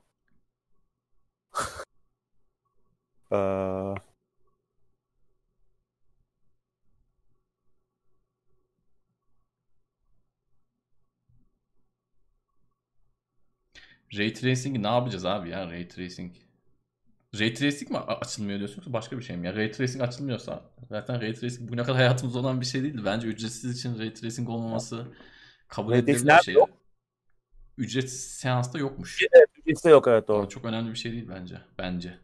[3.31, 3.35] Ee,
[14.17, 16.35] Ray Tracing'i ne yapacağız abi ya Ray Tracing?
[17.39, 19.47] Ray Tracing mi açılmıyor diyorsun yoksa başka bir şey mi?
[19.47, 23.01] Ya Ray Tracing açılmıyorsa zaten Ray Tracing bugüne kadar hayatımızda olan bir şey değildi.
[23.05, 25.07] Bence ücretsiz için Ray Tracing olmaması
[25.67, 26.53] kabul edilebilir bir şey.
[26.53, 26.69] yok.
[27.77, 29.21] Ücret seansta yokmuş.
[29.67, 30.37] liste yok evet doğru.
[30.39, 31.61] Ama çok önemli bir şey değil bence.
[31.77, 32.19] Bence.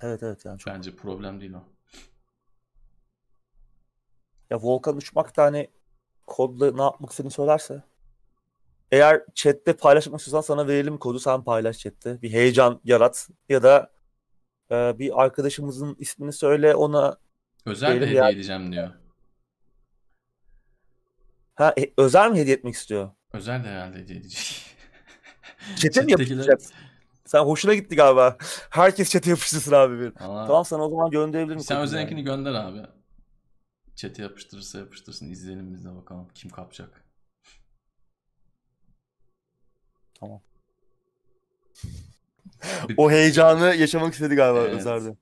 [0.00, 0.74] Evet evet yani çok.
[0.74, 1.62] Bence problem değil o.
[4.50, 5.70] Ya Volkan uçmak da hani
[6.26, 7.82] kodla ne yapmak istediğini söylerse.
[8.92, 12.22] Eğer chatte paylaşmak istiyorsan sana verelim kodu sen paylaş chatte.
[12.22, 13.92] Bir heyecan yarat ya da
[14.70, 17.16] e, bir arkadaşımızın ismini söyle ona
[17.66, 18.90] Özel bir Benim hediye ya- edeceğim diyor.
[21.56, 23.10] Ha e, özel mi hediye etmek istiyor?
[23.32, 24.62] Özel de herhalde hediye edecek.
[25.76, 26.60] Çete mi yapıştıracak?
[27.24, 28.36] Sen hoşuna gitti galiba.
[28.70, 30.12] Herkes çete yapıştırsın abi bir.
[30.20, 32.24] Valla Tamam sana o zaman gönderebilirim Sen kodunu özelinkini yani.
[32.24, 32.78] gönder abi.
[33.96, 35.30] Chat'e yapıştırırsa yapıştırsın.
[35.30, 37.04] izleyelim biz de bakalım kim kapacak.
[40.20, 40.40] Tamam.
[42.96, 44.74] o heyecanı yaşamak istedi galiba Evet.
[44.74, 45.16] Özer'de.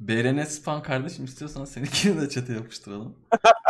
[0.00, 3.16] BRN Span kardeşim istiyorsan seninkini de chat'e yapıştıralım.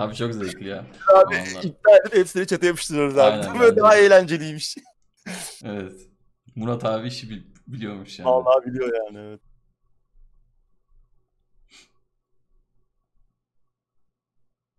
[0.00, 0.86] Abi çok zevkli ya.
[1.14, 1.66] Abi Vallahi.
[1.66, 3.32] iptal edip hepsini çete yapıştırıyoruz abi.
[3.42, 4.76] Aynen, Böyle daha eğlenceliymiş.
[5.64, 5.92] Evet.
[6.56, 8.28] Murat abi işi bil- biliyormuş yani.
[8.28, 9.40] Vallahi biliyor yani evet.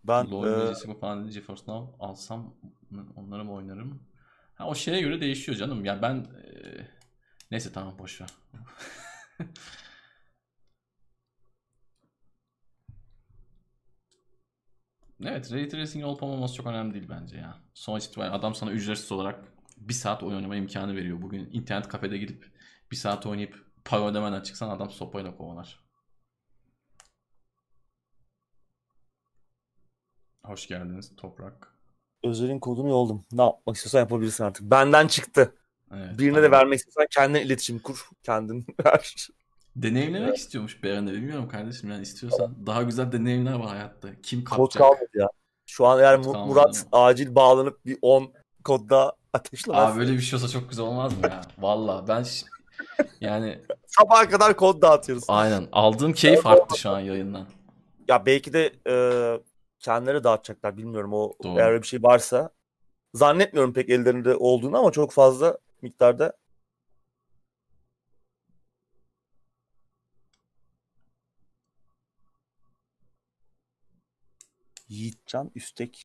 [0.04, 2.56] Ben LoL e, falan GeForce Now alsam
[3.16, 4.04] onları mı oynarım?
[4.56, 5.86] Ha o şeye göre değişiyor canım.
[5.86, 6.48] Ya ben e,
[7.52, 8.30] neyse tamam boş ver.
[15.26, 17.58] Evet, Ray Tracing olup olmaması çok önemli değil bence ya.
[17.74, 19.40] Sonuç itibariyle adam sana ücretsiz olarak
[19.78, 21.22] bir saat oyun oynama imkanı veriyor.
[21.22, 22.52] Bugün internet kafede gidip
[22.92, 25.80] bir saat oynayıp para ödemeden çıksan adam sopayla kovalar.
[30.46, 31.68] Hoş geldiniz Toprak.
[32.24, 33.26] Özer'in kodunu yolladım.
[33.32, 34.72] Ne yapmak istiyorsan yapabilirsin artık.
[34.72, 35.56] Benden çıktı.
[35.92, 36.44] Evet, Birine tamam.
[36.44, 38.10] de vermek istiyorsan kendin iletişim kur.
[38.24, 39.28] Kendin ver.
[39.76, 44.08] Deneyimlemek istiyormuş Beren de bilmiyorum kardeşim yani istiyorsan daha güzel deneyimler var hayatta.
[44.24, 44.82] Kim Kod kapacak?
[44.82, 45.28] kalmadı ya.
[45.66, 48.34] Şu an eğer Kod Murat acil bağlanıp bir 10
[48.64, 49.82] kodda ateşlemez.
[49.82, 51.42] Aa böyle bir şey olsa çok güzel olmaz mı ya?
[51.58, 52.26] Valla ben
[53.22, 55.24] yani Sabaha kadar kod dağıtıyoruz.
[55.28, 57.48] aynen aldığım keyif arttı şu an yayından.
[58.08, 58.96] Ya belki de e,
[59.80, 61.60] kendileri dağıtacaklar bilmiyorum o Doğru.
[61.60, 62.50] eğer bir şey varsa.
[63.14, 66.34] Zannetmiyorum pek ellerinde olduğunu ama çok fazla miktarda
[74.92, 76.04] Yiğitcan Üstek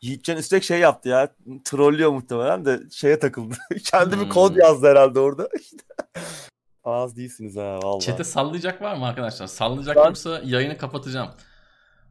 [0.00, 1.34] Yiğitcan Üstek şey yaptı ya.
[1.64, 3.54] Trollüyor muhtemelen de şeye takıldı.
[3.84, 4.28] Kendi bir Hmm.
[4.28, 5.48] kod yazdı herhalde orada.
[6.84, 8.04] Az değilsiniz ha vallahi.
[8.04, 9.46] Çete sallayacak var mı arkadaşlar?
[9.46, 11.30] Sallayacak Ben- yoksa yayını kapatacağım.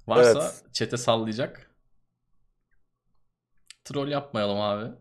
[0.08, 0.64] Varsa Evet.
[0.74, 1.72] çete sallayacak.
[3.86, 4.92] Troll yapmayalım abi.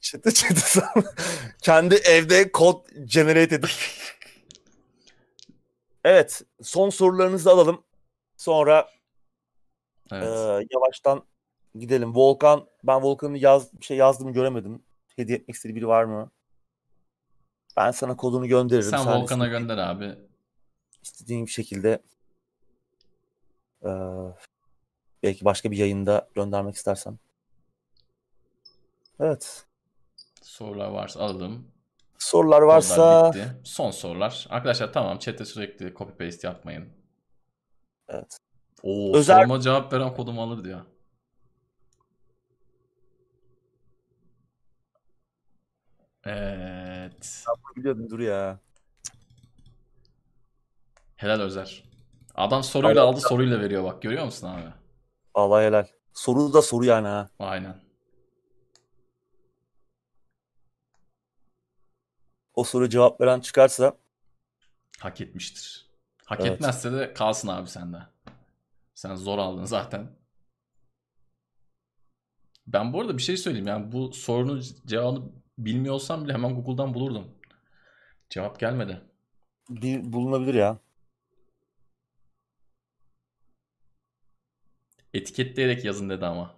[0.00, 1.02] Çete sal-
[1.62, 3.70] Kendi evde kod generate edip.
[6.04, 6.42] evet.
[6.62, 7.82] Son sorularınızı alalım.
[8.36, 8.90] Sonra
[10.12, 10.22] Evet.
[10.28, 11.24] e, yavaştan
[11.78, 12.14] gidelim.
[12.14, 14.82] Volkan, ben Volkan'ın yaz, bir şey yazdığımı göremedim.
[15.16, 16.30] Hediye etmek istediği biri var mı?
[17.76, 18.90] Ben sana kodunu gönderirim.
[18.90, 20.14] Sen Volkan'a istediğin- gönder abi.
[21.02, 22.02] istediğin bir şekilde
[23.84, 23.90] e,
[25.22, 27.18] belki başka bir yayında göndermek istersen.
[29.20, 29.65] Evet.
[30.46, 31.72] Sorular varsa alalım.
[32.18, 33.60] Sorular varsa bitti.
[33.64, 34.46] Son sorular.
[34.50, 36.88] Arkadaşlar tamam chat'e sürekli copy paste yapmayın.
[38.08, 38.38] evet.
[38.82, 40.80] Oo, Özel- soruma cevap veren kodumu alır diyor.
[46.24, 47.44] Evet.
[47.48, 48.60] Bunu biliyordum dur ya.
[51.16, 51.84] Helal Özer.
[52.34, 54.72] Adam soruyla aldı soruyla veriyor bak görüyor musun abi?
[55.34, 55.86] Allah helal.
[56.12, 57.28] Soru da soru yani ha.
[57.38, 57.85] Aynen.
[62.56, 63.96] O soru cevap veren çıkarsa
[64.98, 65.86] Hak etmiştir.
[66.24, 66.52] Hak Evet.
[66.52, 67.98] etmezse de kalsın abi sende.
[68.94, 70.16] Sen zor aldın zaten.
[72.66, 75.24] Ben bu arada bir şey söyleyeyim yani bu sorunun cevabını
[75.58, 77.28] bilmiyor olsam bile hemen Google'dan bulurdum.
[78.30, 79.00] Cevap gelmedi.
[79.70, 80.78] bir bulunabilir ya.
[85.14, 86.56] Etiketleyerek yazın dedi ama.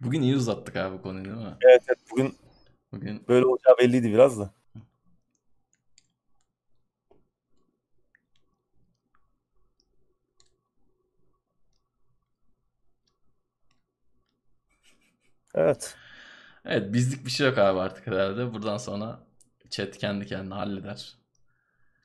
[0.00, 1.56] Bugün iyi uzattık abi konuyu değil mi?
[1.62, 2.36] Evet, evet bugün
[2.92, 4.54] Bugün böyle olacağı belliydi biraz da.
[15.54, 15.96] Evet.
[16.64, 18.54] Evet bizlik bir şey yok abi artık herhalde.
[18.54, 19.20] Buradan sonra
[19.70, 21.18] chat kendi kendine halleder.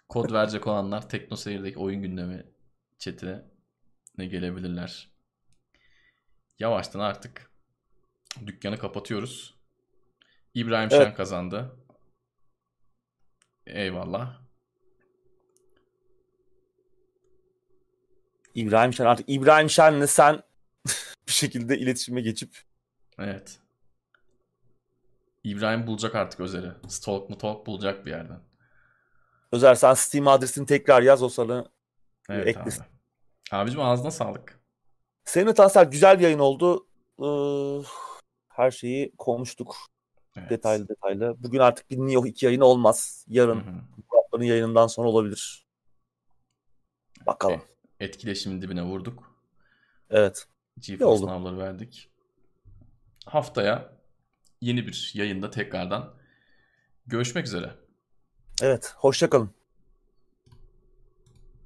[0.10, 2.46] Kod verecek olanlar Tekno Seyir'deki oyun gündemi
[3.00, 3.42] chatine
[4.18, 5.10] ne gelebilirler.
[6.60, 7.51] Yavaştan artık
[8.46, 9.56] dükkanı kapatıyoruz.
[10.54, 11.04] İbrahim Evet.
[11.08, 11.76] Şen kazandı.
[13.68, 14.42] Eyvallah.
[18.56, 20.44] İbrahim Şen artık İbrahim Şen'le sen
[21.28, 22.58] bir şekilde iletişime geçip
[23.20, 23.60] Evet.
[25.44, 26.72] İbrahim bulacak artık Özer'i.
[26.88, 28.40] Stalk mu talk bulacak bir yerden.
[29.52, 31.66] Özer sen Steam adresini tekrar yaz o sana
[32.30, 32.82] Evet eklesin.
[32.82, 32.90] abi.
[33.52, 34.60] Abicim ağzına sağlık.
[35.26, 36.88] Senin Tansel güzel bir yayın oldu.
[37.20, 37.86] Ee,
[38.62, 39.76] her şeyi konuştuk.
[40.38, 40.50] Evet.
[40.50, 41.36] Detaylı detaylı.
[41.40, 43.26] Bugün artık bir Nioh 2 yayını olmaz.
[43.28, 43.58] Yarın.
[44.12, 45.66] Murat'ların yayınından sonra olabilir.
[47.26, 47.62] Bakalım.
[48.00, 49.36] Etkileşimin dibine vurduk.
[50.10, 50.48] Evet.
[50.80, 52.10] GeForce sınavları verdik.
[53.26, 53.94] Haftaya
[54.62, 56.14] yeni bir yayında tekrardan
[57.08, 57.76] görüşmek üzere.
[58.62, 58.94] Evet.
[58.98, 59.52] Hoşçakalın.